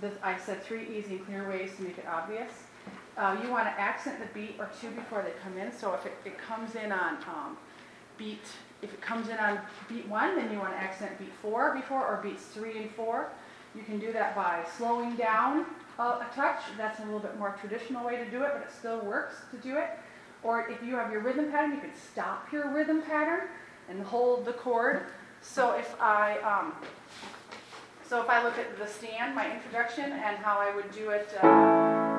this, 0.00 0.14
I 0.22 0.38
said 0.38 0.62
three 0.62 0.86
easy 0.96 1.16
and 1.16 1.26
clear 1.26 1.48
ways 1.48 1.74
to 1.76 1.82
make 1.82 1.98
it 1.98 2.06
obvious. 2.06 2.52
Uh, 3.16 3.36
you 3.42 3.50
want 3.50 3.64
to 3.64 3.80
accent 3.80 4.18
the 4.18 4.26
beat 4.32 4.56
or 4.58 4.70
two 4.80 4.90
before 4.90 5.22
they 5.22 5.32
come 5.42 5.58
in. 5.58 5.70
So 5.72 5.92
if 5.94 6.06
it, 6.06 6.14
it 6.24 6.38
comes 6.38 6.74
in 6.74 6.92
on 6.92 7.16
um, 7.28 7.58
beat, 8.16 8.44
if 8.80 8.92
it 8.92 9.00
comes 9.00 9.28
in 9.28 9.36
on 9.36 9.60
beat 9.88 10.08
one, 10.08 10.36
then 10.36 10.50
you 10.50 10.58
want 10.58 10.72
to 10.72 10.78
accent 10.78 11.18
beat 11.18 11.32
four 11.42 11.74
before 11.74 12.06
or 12.06 12.20
beats 12.22 12.44
three 12.46 12.78
and 12.78 12.90
four. 12.92 13.30
You 13.74 13.82
can 13.82 13.98
do 13.98 14.12
that 14.12 14.34
by 14.34 14.64
slowing 14.76 15.16
down 15.16 15.66
a, 15.98 16.02
a 16.02 16.26
touch. 16.34 16.60
That's 16.78 17.00
a 17.00 17.04
little 17.04 17.20
bit 17.20 17.38
more 17.38 17.56
traditional 17.60 18.04
way 18.04 18.16
to 18.16 18.30
do 18.30 18.42
it, 18.42 18.50
but 18.54 18.62
it 18.62 18.72
still 18.76 19.00
works 19.00 19.36
to 19.50 19.56
do 19.58 19.76
it. 19.76 19.90
Or 20.42 20.68
if 20.68 20.82
you 20.82 20.96
have 20.96 21.12
your 21.12 21.20
rhythm 21.20 21.50
pattern, 21.50 21.72
you 21.72 21.80
can 21.80 21.94
stop 21.94 22.50
your 22.52 22.68
rhythm 22.70 23.02
pattern 23.02 23.48
and 23.88 24.02
hold 24.02 24.44
the 24.44 24.52
chord. 24.52 25.02
So 25.40 25.72
if 25.72 25.94
I 26.00 26.38
um, 26.38 26.72
so 28.08 28.20
if 28.20 28.28
I 28.28 28.42
look 28.42 28.58
at 28.58 28.78
the 28.78 28.86
stand, 28.86 29.34
my 29.34 29.54
introduction, 29.54 30.04
and 30.04 30.36
how 30.36 30.58
I 30.58 30.74
would 30.74 30.90
do 30.92 31.10
it, 31.10 31.28
uh, 31.42 32.11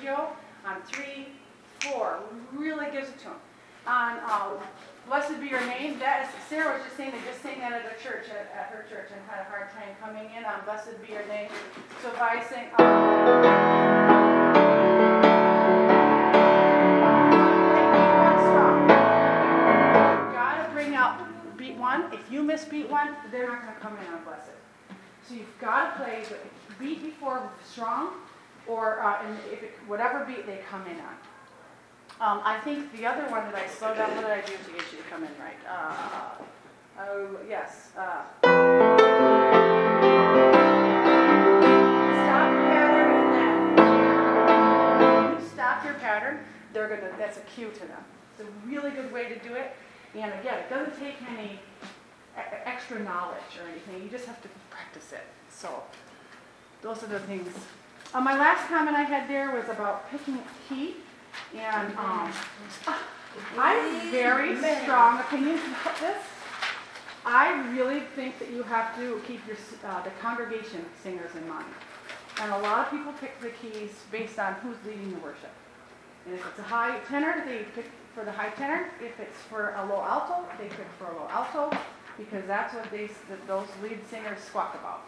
arpeggio 0.00 0.28
on 0.64 0.82
three, 0.82 1.26
four, 1.80 2.20
really 2.52 2.90
gives 2.90 3.08
it 3.08 3.18
to 3.18 3.24
them. 3.24 3.34
On 3.86 4.18
uh, 4.24 4.50
Blessed 5.06 5.40
Be 5.40 5.48
Your 5.48 5.64
Name, 5.66 5.98
that 5.98 6.28
is, 6.28 6.30
Sarah 6.48 6.74
was 6.74 6.82
just 6.84 6.96
saying, 6.96 7.12
they 7.12 7.30
just 7.30 7.42
sang 7.42 7.60
that 7.60 7.72
at 7.72 7.84
a 7.84 8.02
church, 8.02 8.26
at, 8.28 8.52
at 8.56 8.66
her 8.72 8.84
church, 8.88 9.08
and 9.12 9.20
had 9.28 9.46
a 9.46 9.50
hard 9.50 9.70
time 9.70 9.88
coming 10.00 10.30
in 10.36 10.44
on 10.44 10.62
Blessed 10.64 11.00
Be 11.02 11.14
Your 11.14 11.26
Name. 11.26 11.48
So 12.02 12.08
if 12.08 12.20
I 12.20 12.42
sing, 12.44 12.68
out 20.92 21.56
beat 21.56 21.76
one. 21.76 22.12
If 22.12 22.30
you 22.30 22.42
miss 22.42 22.64
beat 22.64 22.90
one, 22.90 23.14
they're 23.30 23.46
not 23.46 23.62
gonna 23.62 23.76
come 23.80 23.96
in 23.96 24.12
on 24.12 24.24
Blessed. 24.24 24.50
So 25.26 25.34
you've 25.34 25.58
gotta 25.60 25.96
play 25.96 26.24
beat 26.78 27.02
before 27.02 27.48
strong, 27.64 28.14
or 28.66 29.00
uh, 29.02 29.22
and 29.24 29.36
if 29.52 29.62
it, 29.62 29.72
whatever 29.86 30.24
beat 30.24 30.46
they 30.46 30.60
come 30.68 30.82
in 30.86 30.96
on. 31.00 31.16
Um, 32.20 32.42
I 32.44 32.58
think 32.60 32.92
the 32.92 33.06
other 33.06 33.22
one 33.30 33.44
that 33.44 33.54
I 33.54 33.66
slowed 33.66 33.96
down, 33.96 34.14
what 34.14 34.26
did 34.26 34.30
I 34.30 34.42
do 34.42 34.52
to 34.52 34.72
get 34.72 34.92
you 34.92 34.98
to 34.98 35.04
come 35.10 35.22
in 35.22 35.30
right? 35.40 35.56
Uh, 35.66 36.42
oh, 37.00 37.36
yes. 37.48 37.88
Uh, 37.96 38.22
stop 42.12 42.50
pattern 42.68 43.40
stop 45.54 45.84
your 45.84 45.94
pattern. 45.94 46.40
they're 46.72 46.88
gonna, 46.88 47.10
that's 47.18 47.38
a 47.38 47.42
cue 47.42 47.70
to 47.70 47.80
them. 47.80 48.04
It's 48.32 48.48
a 48.48 48.68
really 48.68 48.90
good 48.90 49.12
way 49.12 49.28
to 49.28 49.38
do 49.38 49.54
it. 49.54 49.72
And 50.14 50.32
again, 50.40 50.58
it 50.58 50.68
doesn't 50.68 50.98
take 50.98 51.16
any 51.30 51.60
extra 52.64 52.98
knowledge 53.00 53.58
or 53.60 53.68
anything, 53.70 54.02
you 54.02 54.08
just 54.08 54.26
have 54.26 54.40
to 54.42 54.48
practice 54.70 55.12
it. 55.12 55.24
So, 55.50 55.82
those 56.82 57.02
are 57.02 57.06
the 57.06 57.20
things. 57.20 57.52
Uh, 58.12 58.20
my 58.20 58.36
last 58.36 58.66
comment 58.66 58.96
I 58.96 59.02
had 59.02 59.28
there 59.28 59.54
was 59.54 59.68
about 59.68 60.10
picking 60.10 60.38
key. 60.68 60.96
And, 61.54 61.96
um, 61.96 62.32
I 63.56 63.74
have 63.74 64.10
very 64.10 64.56
strong 64.82 65.20
opinions 65.20 65.60
about 65.80 65.96
this. 66.00 66.18
I 67.24 67.52
really 67.70 68.00
think 68.16 68.40
that 68.40 68.50
you 68.50 68.64
have 68.64 68.96
to 68.96 69.22
keep 69.28 69.46
your, 69.46 69.56
uh, 69.84 70.02
the 70.02 70.10
congregation 70.20 70.84
singers 71.02 71.30
in 71.36 71.48
mind. 71.48 71.66
And 72.40 72.50
a 72.52 72.58
lot 72.58 72.86
of 72.86 72.90
people 72.90 73.12
pick 73.12 73.38
the 73.40 73.50
keys 73.50 73.90
based 74.10 74.40
on 74.40 74.54
who's 74.54 74.76
leading 74.84 75.12
the 75.12 75.20
worship. 75.20 75.52
And 76.26 76.34
if 76.34 76.44
it's 76.48 76.58
a 76.58 76.62
high 76.62 76.98
tenor, 77.08 77.44
they 77.46 77.64
pick 77.76 77.90
for 78.14 78.24
the 78.24 78.32
high 78.32 78.50
tenor. 78.50 78.86
If 79.00 79.20
it's 79.20 79.38
for 79.48 79.74
a 79.76 79.86
low 79.86 80.02
alto, 80.02 80.44
they 80.58 80.66
pick 80.68 80.88
for 80.98 81.06
a 81.06 81.14
low 81.14 81.28
alto, 81.30 81.70
because 82.18 82.44
that's 82.46 82.74
what 82.74 82.90
they, 82.90 83.08
those 83.46 83.68
lead 83.82 84.00
singers 84.10 84.40
squawk 84.40 84.74
about. 84.74 85.04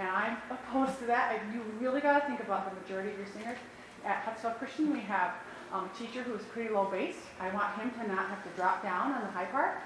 And 0.00 0.08
I'm 0.08 0.38
opposed 0.50 0.98
to 1.00 1.04
that. 1.06 1.38
And 1.38 1.54
You 1.54 1.62
really 1.78 2.00
gotta 2.00 2.26
think 2.26 2.40
about 2.40 2.68
the 2.68 2.80
majority 2.80 3.10
of 3.12 3.18
your 3.18 3.26
singers. 3.26 3.58
At 4.04 4.16
Hudson 4.24 4.52
Christian, 4.58 4.92
we 4.94 5.00
have 5.00 5.32
um, 5.72 5.90
a 5.94 5.98
teacher 5.98 6.22
who's 6.22 6.40
pretty 6.44 6.70
low 6.70 6.86
bass. 6.86 7.16
I 7.38 7.50
want 7.50 7.78
him 7.78 7.90
to 7.90 8.08
not 8.08 8.30
have 8.30 8.42
to 8.42 8.48
drop 8.56 8.82
down 8.82 9.12
on 9.12 9.20
the 9.20 9.30
high 9.30 9.44
part. 9.44 9.82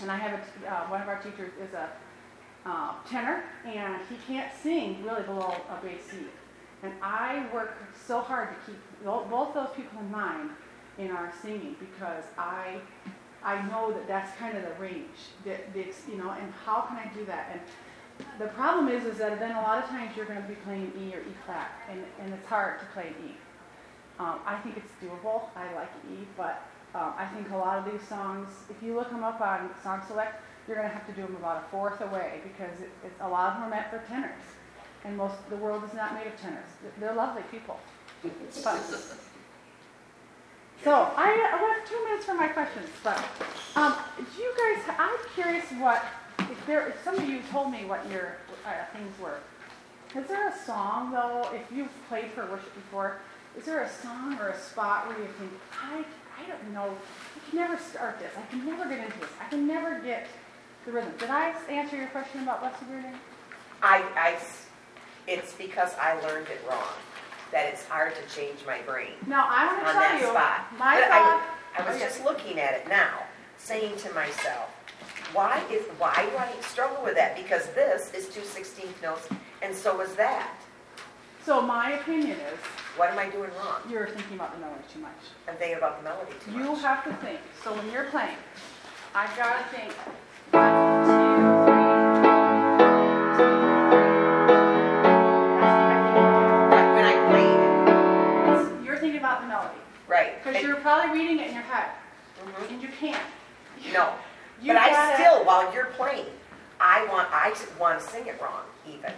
And 0.00 0.12
I 0.12 0.16
have, 0.16 0.38
a 0.38 0.72
uh, 0.72 0.86
one 0.86 1.02
of 1.02 1.08
our 1.08 1.20
teachers 1.20 1.50
is 1.60 1.74
a 1.74 1.90
uh, 2.64 2.94
tenor, 3.10 3.42
and 3.66 3.96
he 4.08 4.16
can't 4.28 4.50
sing 4.62 5.02
really 5.04 5.24
below 5.24 5.56
a 5.68 5.84
bass 5.84 6.02
C. 6.08 6.18
And 6.84 6.92
I 7.02 7.46
work 7.52 7.76
so 8.06 8.20
hard 8.20 8.50
to 8.50 8.70
keep 8.70 8.80
both 9.04 9.54
those 9.54 9.70
people 9.74 9.98
in 9.98 10.10
mind 10.12 10.50
in 10.98 11.10
our 11.10 11.32
singing 11.42 11.74
because 11.80 12.24
I, 12.38 12.76
I 13.42 13.60
know 13.68 13.92
that 13.92 14.06
that's 14.06 14.36
kind 14.38 14.56
of 14.56 14.62
the 14.62 14.74
range, 14.80 15.32
that, 15.44 15.60
ex- 15.76 16.04
you 16.08 16.16
know, 16.16 16.30
and 16.30 16.52
how 16.64 16.82
can 16.82 16.96
I 16.96 17.10
do 17.12 17.24
that? 17.26 17.50
And 17.52 17.60
the 18.38 18.46
problem 18.46 18.88
is, 18.88 19.04
is 19.04 19.18
that 19.18 19.38
then 19.38 19.52
a 19.52 19.60
lot 19.60 19.82
of 19.82 19.88
times 19.90 20.16
you're 20.16 20.26
going 20.26 20.40
to 20.42 20.48
be 20.48 20.54
playing 20.56 20.92
E 20.98 21.14
or 21.14 21.20
E 21.20 21.34
flat, 21.44 21.72
and, 21.90 22.02
and 22.20 22.32
it's 22.32 22.46
hard 22.46 22.80
to 22.80 22.86
play 22.86 23.12
E. 23.24 23.32
Um, 24.18 24.38
I 24.46 24.56
think 24.60 24.76
it's 24.76 24.92
doable. 25.02 25.42
I 25.56 25.72
like 25.74 25.90
E, 26.10 26.26
but 26.36 26.62
um, 26.94 27.14
I 27.16 27.26
think 27.26 27.50
a 27.50 27.56
lot 27.56 27.78
of 27.78 27.90
these 27.90 28.06
songs, 28.06 28.48
if 28.70 28.82
you 28.82 28.94
look 28.94 29.10
them 29.10 29.24
up 29.24 29.40
on 29.40 29.70
Song 29.82 30.02
Select, 30.06 30.42
you're 30.66 30.76
going 30.76 30.88
to 30.88 30.94
have 30.94 31.06
to 31.06 31.12
do 31.12 31.22
them 31.22 31.36
about 31.36 31.64
a 31.64 31.70
fourth 31.70 32.00
away 32.00 32.40
because 32.44 32.80
it, 32.80 32.90
it's, 33.04 33.20
a 33.20 33.28
lot 33.28 33.48
of 33.48 33.54
them 33.54 33.64
are 33.64 33.70
meant 33.70 33.90
for 33.90 33.98
tenors, 34.08 34.44
and 35.04 35.16
most 35.16 35.34
the 35.50 35.56
world 35.56 35.82
is 35.84 35.94
not 35.94 36.14
made 36.14 36.26
of 36.26 36.40
tenors. 36.40 36.68
They're- 36.98 37.12
lovely 37.14 37.42
people. 37.50 37.80
But, 38.22 38.80
so 40.84 40.92
I, 40.92 41.26
I 41.26 41.76
have 41.78 41.88
two 41.88 42.04
minutes 42.04 42.24
for 42.24 42.34
my 42.34 42.48
questions, 42.48 42.88
but 43.02 43.18
um, 43.74 43.96
do 44.16 44.42
you 44.42 44.52
guys? 44.56 44.94
I'm 44.98 45.16
curious 45.34 45.64
what 45.72 46.04
if 46.52 46.66
there. 46.66 46.88
If 46.88 47.02
some 47.02 47.16
of 47.18 47.28
you 47.28 47.40
told 47.50 47.70
me 47.72 47.84
what 47.84 48.08
your 48.10 48.36
uh, 48.66 48.70
things 48.96 49.12
were. 49.20 49.38
Is 50.14 50.28
there 50.28 50.48
a 50.48 50.56
song 50.66 51.10
though? 51.10 51.48
If 51.54 51.62
you've 51.74 51.88
played 52.08 52.30
for 52.32 52.42
worship 52.46 52.74
before, 52.74 53.18
is 53.58 53.64
there 53.64 53.82
a 53.82 53.88
song 53.90 54.38
or 54.38 54.48
a 54.50 54.58
spot 54.58 55.08
where 55.08 55.18
you 55.18 55.26
think 55.38 55.50
I 55.82 56.04
I 56.38 56.46
don't 56.48 56.72
know. 56.72 56.94
I 57.36 57.50
can 57.50 57.58
never 57.58 57.76
start 57.78 58.18
this. 58.18 58.30
I 58.36 58.46
can 58.50 58.64
never 58.66 58.88
get 58.88 59.04
into 59.04 59.18
this. 59.20 59.28
I 59.40 59.48
can 59.48 59.66
never 59.66 59.98
get 60.00 60.26
the 60.86 60.92
rhythm. 60.92 61.12
Did 61.18 61.30
I 61.30 61.54
answer 61.70 61.96
your 61.96 62.06
question 62.08 62.42
about 62.42 62.60
Blessed 62.60 62.82
Virgin? 62.84 63.14
I, 63.82 64.02
I 64.16 64.38
it's 65.26 65.52
because 65.54 65.94
I 66.00 66.14
learned 66.22 66.48
it 66.48 66.60
wrong, 66.68 66.88
that 67.52 67.66
it's 67.72 67.84
hard 67.86 68.14
to 68.16 68.34
change 68.36 68.58
my 68.66 68.78
brain 68.82 69.12
Now 69.26 69.46
I 69.48 69.66
want 69.66 69.86
to 69.86 69.92
tell 69.92 70.14
you 70.18 70.26
spot. 70.36 70.78
my 70.78 70.94
But 71.00 71.08
thought. 71.08 71.42
I, 71.78 71.82
I 71.82 71.86
was 71.86 71.96
Okay. 71.96 72.04
just 72.06 72.24
looking 72.24 72.58
at 72.58 72.74
it 72.74 72.88
now, 72.88 73.22
saying 73.58 73.96
to 73.98 74.12
myself, 74.14 74.68
why 75.32 75.62
is, 75.70 75.82
why 75.98 76.28
do 76.30 76.36
I 76.36 76.48
struggle 76.62 77.02
with 77.02 77.14
that? 77.16 77.36
Because 77.36 77.66
this 77.70 78.12
is 78.14 78.28
two 78.28 78.42
sixteenth 78.44 79.00
notes, 79.02 79.28
and 79.62 79.74
so 79.74 80.00
is 80.00 80.14
that. 80.14 80.50
So 81.44 81.60
my 81.60 81.92
opinion 81.92 82.38
is 82.38 82.58
What 82.96 83.10
am 83.10 83.18
I 83.18 83.28
doing 83.30 83.50
wrong? 83.58 83.80
you're 83.88 84.06
thinking 84.08 84.36
about 84.36 84.52
the 84.54 84.60
melody 84.60 84.82
too 84.92 85.00
much. 85.00 85.10
I'm 85.48 85.56
thinking 85.56 85.78
about 85.78 85.98
the 85.98 86.04
melody 86.04 86.32
too 86.44 86.52
much. 86.52 86.60
You 86.64 86.74
have 86.76 87.04
to 87.04 87.12
think. 87.24 87.40
So 87.64 87.74
when 87.74 87.90
you're 87.90 88.04
playing, 88.04 88.36
I've 89.14 89.34
got 89.36 89.58
to 89.58 89.76
think. 89.76 89.92
One, 90.52 91.06
two, 91.06 92.32
Right, 96.72 96.94
when 96.94 97.04
I 97.04 97.14
played 97.30 98.68
three. 98.78 98.86
You're 98.86 98.98
thinking 98.98 99.18
about 99.18 99.40
the 99.42 99.46
melody 99.48 99.78
right. 100.08 100.38
because 100.38 100.56
And- 100.56 100.66
you're 100.66 100.76
probably 100.76 101.18
reading 101.18 101.38
it 101.40 101.48
in 101.48 101.54
your 101.54 101.62
head, 101.64 101.90
Mhm. 102.44 102.70
and 102.70 102.82
you 102.82 102.88
can't. 102.88 103.22
No, 103.92 104.14
You 104.62 104.72
but 104.72 104.76
I 104.82 104.90
gotta- 104.90 105.14
still, 105.22 105.44
while 105.44 105.72
you're 105.74 105.86
playing, 105.86 106.26
I 106.80 107.04
want, 107.06 107.28
I 107.32 107.50
s- 107.50 107.66
want 107.78 107.98
to 108.00 108.06
sing 108.06 108.26
it 108.26 108.40
wrong 108.40 108.62
even. 108.86 109.12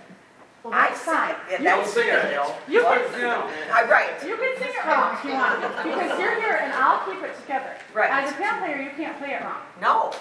Well, 0.63 0.73
I 0.73 0.89
that's 0.89 1.01
sing 1.03 1.15
fine. 1.15 1.31
it. 1.31 1.37
yeah, 1.51 1.59
You 1.59 1.65
that's- 1.65 1.85
don't 1.95 2.03
sing 2.05 2.09
it, 2.09 2.23
Dale. 2.23 2.59
You 2.69 2.85
What? 2.85 3.11
can- 3.13 3.21
No. 3.21 3.51
I, 3.73 3.85
right, 3.85 4.11
You 4.27 4.37
can 4.37 4.57
sing 4.59 4.71
it 4.71 4.85
wrong 4.87 5.15
if 5.19 5.25
you 5.25 5.33
want, 5.33 5.61
because 5.85 6.19
you're 6.21 6.35
here 6.41 6.55
and 6.63 6.73
I'll 6.73 7.01
keep 7.07 7.23
it 7.23 7.37
together. 7.41 7.77
Right. 7.93 8.11
As 8.11 8.31
a 8.33 8.35
piano 8.35 8.59
player, 8.65 8.77
you 8.79 8.91
can't 8.97 9.19
play 9.19 9.33
it 9.35 9.43
wrong. 9.43 9.61
no, 9.81 10.13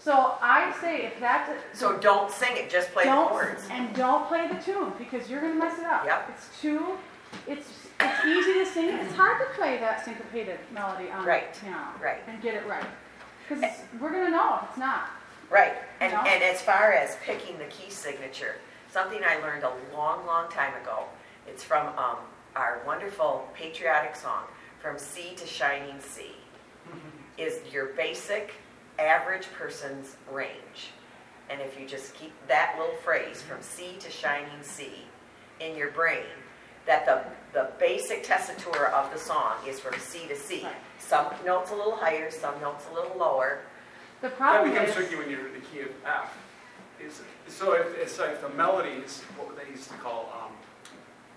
So 0.00 0.36
I 0.40 0.72
say 0.80 1.02
if 1.06 1.18
that's 1.18 1.50
a, 1.50 1.76
so 1.76 1.96
don't 1.98 2.30
sing 2.30 2.56
it, 2.56 2.70
just 2.70 2.92
play 2.92 3.02
the 3.04 3.10
don't 3.10 3.28
chords. 3.30 3.66
and 3.70 3.92
don't 3.96 4.28
play 4.28 4.46
the 4.46 4.54
tune 4.62 4.92
because 4.96 5.28
you're 5.28 5.40
gonna 5.40 5.54
mess 5.54 5.76
it 5.78 5.86
up. 5.86 6.04
Yep. 6.06 6.30
It's 6.34 6.60
too. 6.60 6.96
It's 7.48 7.68
it's 8.00 8.24
easy 8.24 8.52
to 8.60 8.64
sing. 8.66 8.90
It's 8.90 9.14
hard 9.16 9.40
to 9.40 9.46
play 9.54 9.76
that 9.78 10.04
syncopated 10.04 10.60
melody 10.70 11.10
on 11.10 11.24
Right, 11.26 11.52
the 11.52 11.60
piano 11.60 11.88
right. 12.00 12.22
and 12.28 12.40
get 12.40 12.54
it 12.54 12.64
right 12.68 12.84
because 13.48 13.64
we're 14.00 14.10
gonna 14.10 14.30
know 14.30 14.60
if 14.62 14.68
it's 14.70 14.78
not. 14.78 15.10
Right, 15.50 15.74
and, 16.00 16.12
No. 16.12 16.20
and 16.20 16.42
as 16.42 16.60
far 16.60 16.92
as 16.92 17.16
picking 17.22 17.58
the 17.58 17.64
key 17.64 17.90
signature, 17.90 18.56
something 18.90 19.20
I 19.24 19.36
learned 19.38 19.64
a 19.64 19.72
long, 19.94 20.26
long 20.26 20.50
time 20.50 20.74
ago, 20.82 21.04
it's 21.46 21.64
from 21.64 21.86
um, 21.98 22.18
our 22.54 22.80
wonderful 22.86 23.48
patriotic 23.54 24.14
song, 24.14 24.44
From 24.80 24.98
Sea 24.98 25.34
to 25.36 25.46
Shining 25.46 26.00
Sea, 26.00 26.36
is 27.38 27.60
your 27.72 27.86
basic 27.86 28.54
average 28.98 29.46
person's 29.52 30.16
range. 30.30 30.90
And 31.50 31.62
if 31.62 31.80
you 31.80 31.86
just 31.86 32.14
keep 32.14 32.32
that 32.48 32.74
little 32.78 32.96
phrase, 32.96 33.40
from 33.40 33.62
sea 33.62 33.96
to 34.00 34.10
shining 34.10 34.62
sea, 34.62 35.06
in 35.60 35.76
your 35.76 35.90
brain, 35.90 36.26
that 36.86 37.06
the, 37.06 37.22
the 37.52 37.70
basic 37.78 38.24
tessitura 38.24 38.92
of 38.92 39.12
the 39.12 39.18
song 39.18 39.54
is 39.66 39.80
from 39.80 39.98
C 39.98 40.26
to 40.28 40.36
C. 40.36 40.62
Right. 40.64 40.74
Some 40.98 41.26
notes 41.44 41.70
a 41.70 41.74
little 41.74 41.96
higher, 41.96 42.30
some 42.30 42.60
notes 42.60 42.84
a 42.90 42.94
little 42.94 43.16
lower. 43.16 43.60
The 44.20 44.28
That 44.28 44.36
problem 44.36 44.72
becomes 44.72 44.90
is 44.90 44.94
tricky 44.94 45.16
when 45.16 45.30
you're 45.30 45.46
in 45.46 45.54
the 45.54 45.60
key 45.60 45.80
of 45.80 45.90
F. 46.04 46.36
Is, 47.00 47.22
so 47.46 47.74
if, 47.74 47.96
it's 47.96 48.18
like 48.18 48.42
the 48.42 48.48
melody 48.50 48.90
is 48.90 49.22
what 49.38 49.56
they 49.56 49.70
used 49.70 49.88
to 49.88 49.96
call, 49.98 50.32
um, 50.34 50.52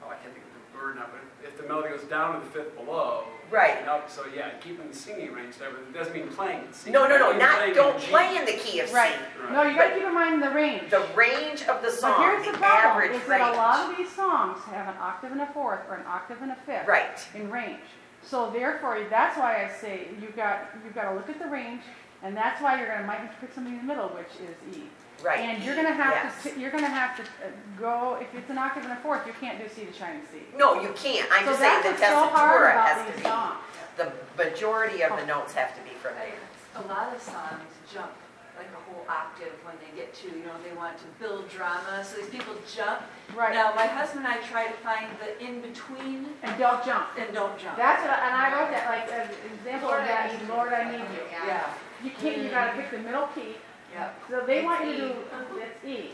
oh, 0.03 0.09
I 0.09 0.16
can't 0.16 0.34
think 0.34 0.43
of 0.43 0.51
the 0.82 0.88
word 0.88 0.96
now, 0.96 1.06
but 1.12 1.48
if 1.48 1.58
the 1.58 1.68
melody 1.68 1.90
goes 1.90 2.04
down 2.10 2.40
to 2.40 2.46
the 2.46 2.52
fifth 2.52 2.76
below. 2.76 3.24
Right. 3.50 3.78
And 3.80 3.90
up, 3.90 4.10
so 4.10 4.24
yeah, 4.34 4.52
keeping 4.62 4.88
the 4.88 4.96
singing 4.96 5.34
range 5.34 5.58
there, 5.58 5.72
but 5.72 5.82
it 5.82 5.94
doesn't 5.94 6.14
mean 6.14 6.30
playing 6.30 6.60
it. 6.60 6.74
singing. 6.76 6.94
No, 6.94 7.08
no, 7.08 7.18
no, 7.18 7.38
not, 7.38 7.74
don't 7.74 7.96
in 7.96 8.02
play 8.02 8.38
in 8.38 8.46
the 8.46 8.54
key 8.54 8.80
of 8.80 8.88
C. 8.88 8.96
right. 8.96 9.16
No, 9.52 9.64
you 9.64 9.76
gotta 9.76 9.94
keep 9.94 10.04
in 10.06 10.14
mind 10.14 10.42
the 10.42 10.50
range. 10.52 10.90
The 10.90 11.06
range 11.16 11.62
of 11.64 11.82
the 11.82 11.90
But 11.90 11.92
song, 11.92 12.22
here's 12.24 12.46
the 12.46 12.54
the 12.54 12.58
problem: 12.58 13.04
average 13.04 13.12
is 13.12 13.28
that 13.28 13.54
a 13.54 13.58
lot 13.58 13.88
range. 13.88 13.92
of 13.92 13.98
these 13.98 14.16
songs 14.16 14.60
have 14.66 14.88
an 14.88 14.96
octave 15.02 15.34
and 15.34 15.42
a 15.42 15.48
fourth 15.48 15.82
or 15.90 15.96
an 15.96 16.06
octave 16.08 16.42
and 16.42 16.52
a 16.52 16.56
fifth. 16.56 16.88
Right, 16.88 17.20
in 17.36 17.52
range. 17.52 17.82
So 18.24 18.50
therefore, 18.52 19.06
that's 19.10 19.38
why 19.38 19.66
I 19.66 19.70
say 19.82 20.08
you've 20.22 20.36
got, 20.36 20.70
you've 20.86 20.96
got 20.96 21.10
to 21.10 21.16
look 21.16 21.30
at 21.30 21.40
the 21.40 21.48
range, 21.48 21.82
and 22.24 22.38
that's 22.38 22.62
why 22.62 22.80
you're 22.80 22.88
gonna, 22.88 23.06
might 23.06 23.18
have 23.18 23.34
to 23.34 23.38
pick 23.42 23.54
something 23.54 23.74
in 23.74 23.80
the 23.80 23.86
middle, 23.86 24.10
which 24.10 24.32
is 24.48 24.78
E. 24.78 24.84
right. 25.24 25.39
And 25.39 25.63
you're 25.63 25.76
gonna 25.76 25.93
have 25.93 26.13
yes. 26.13 26.43
to, 26.43 26.49
t- 26.51 26.61
you're 26.61 26.72
gonna 26.72 26.88
have 26.89 27.15
to 27.17 27.24
uh, 27.24 27.49
go, 27.80 28.17
if 28.22 28.34
it's 28.36 28.49
an 28.49 28.57
octave 28.57 28.84
and 28.84 28.93
a 28.93 28.97
fourth, 28.97 29.26
you 29.28 29.34
can't 29.39 29.59
do 29.59 29.67
C 29.69 29.86
to 29.86 29.93
shining 29.93 30.22
C. 30.32 30.39
No, 30.57 30.82
you 30.82 30.93
can't, 30.95 31.28
I'm 31.32 31.45
So 31.45 31.51
just 31.51 31.59
saying 31.61 31.82
that's 31.84 31.99
the 31.99 32.05
what's 32.05 32.32
so 32.32 32.36
hard 32.38 32.61
tessitura 32.61 32.72
about 32.74 32.88
has 32.88 33.05
to 33.07 33.11
these 33.13 33.22
be, 33.24 33.30
songs. 33.30 33.57
the 33.97 34.11
majority 34.38 35.03
of 35.03 35.17
the 35.19 35.26
notes 35.26 35.53
have 35.53 35.76
to 35.78 35.82
be 35.84 35.95
from 36.01 36.13
there. 36.15 36.39
A 36.76 36.88
lot 36.88 37.13
of 37.15 37.22
songs 37.22 37.67
jump 37.93 38.11
like 38.57 38.67
a 38.78 38.91
whole 38.91 39.03
octave 39.09 39.53
when 39.65 39.74
they 39.82 39.89
get 39.97 40.13
to, 40.13 40.28
you 40.28 40.43
know, 40.45 40.53
they 40.63 40.76
want 40.78 40.95
to 40.97 41.05
build 41.19 41.49
drama, 41.49 42.03
so 42.03 42.17
these 42.17 42.30
people 42.30 42.53
jump. 42.69 43.01
Right, 43.34 43.53
Now, 43.55 43.74
my 43.74 43.88
husband 43.88 44.24
and 44.26 44.34
I 44.36 44.38
try 44.45 44.67
to 44.67 44.74
find 44.86 45.07
the 45.17 45.34
in-between 45.43 46.28
and 46.43 46.59
don't 46.59 46.84
jump. 46.86 47.07
and 47.17 47.34
don't 47.34 47.57
jump. 47.57 47.76
That's 47.78 48.03
what, 48.03 48.19
and 48.22 48.34
I 48.36 48.53
wrote 48.53 48.69
that, 48.69 48.86
like, 48.86 49.09
an 49.09 49.34
example 49.57 49.89
of 49.89 49.95
Lord, 49.97 50.03
I 50.03 50.07
that 50.07 50.30
need 50.32 50.36
is 50.36 50.47
you. 50.47 50.53
Lord, 50.53 50.74
I 50.74 50.84
need 50.91 50.99
you. 50.99 51.24
Yeah, 51.32 51.74
You 52.03 52.11
can't, 52.11 52.38
you 52.43 52.49
gotta 52.49 52.74
pick 52.78 52.91
the 52.91 52.99
middle 52.99 53.28
key, 53.34 53.55
yeah. 53.94 54.10
so 54.30 54.44
they 54.46 54.64
want 54.64 54.86
you 54.86 54.94
to 54.94 54.98
do, 54.98 55.14
it's 55.60 55.86
E. 55.86 56.12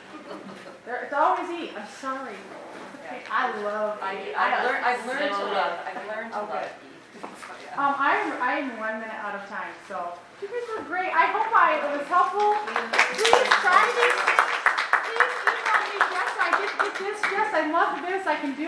There, 0.86 1.04
it's 1.04 1.14
always 1.14 1.50
E, 1.50 1.72
I'm 1.78 1.88
sorry. 2.02 2.34
It's 2.34 3.06
okay. 3.06 3.22
I 3.30 3.62
love 3.62 4.00
I, 4.02 4.16
E. 4.16 4.34
I've 4.34 4.64
learned, 4.66 4.86
I've 4.86 5.06
learned 5.06 5.36
to 5.36 5.46
love, 5.46 5.80
I've 5.86 6.08
learned 6.08 6.32
to 6.34 6.40
Okay. 6.42 6.54
love 6.54 6.72
E. 6.82 6.88
Yeah. 7.64 7.78
Um, 7.78 7.96
I'm, 7.98 8.42
I'm 8.42 8.80
one 8.80 9.00
minute 9.00 9.18
out 9.22 9.36
of 9.36 9.48
time, 9.50 9.70
so 9.88 10.14
you 10.42 10.48
guys 10.50 10.66
were 10.78 10.86
great. 10.86 11.14
I 11.14 11.30
hope 11.34 11.50
I 11.54 11.78
it 11.82 11.98
was 11.98 12.08
helpful. 12.10 12.58
Please 13.14 13.50
try 13.62 13.86
these. 13.94 14.18
Please 15.06 15.34
email 15.46 15.82
me, 15.86 15.98
Jess, 16.10 16.34
I 16.42 16.50
did 16.58 16.72
get 16.82 16.94
this, 16.98 17.18
Jess, 17.30 17.50
I 17.54 17.70
love 17.70 18.02
this, 18.02 18.26
I 18.26 18.36
can 18.42 18.54
do 18.58 18.66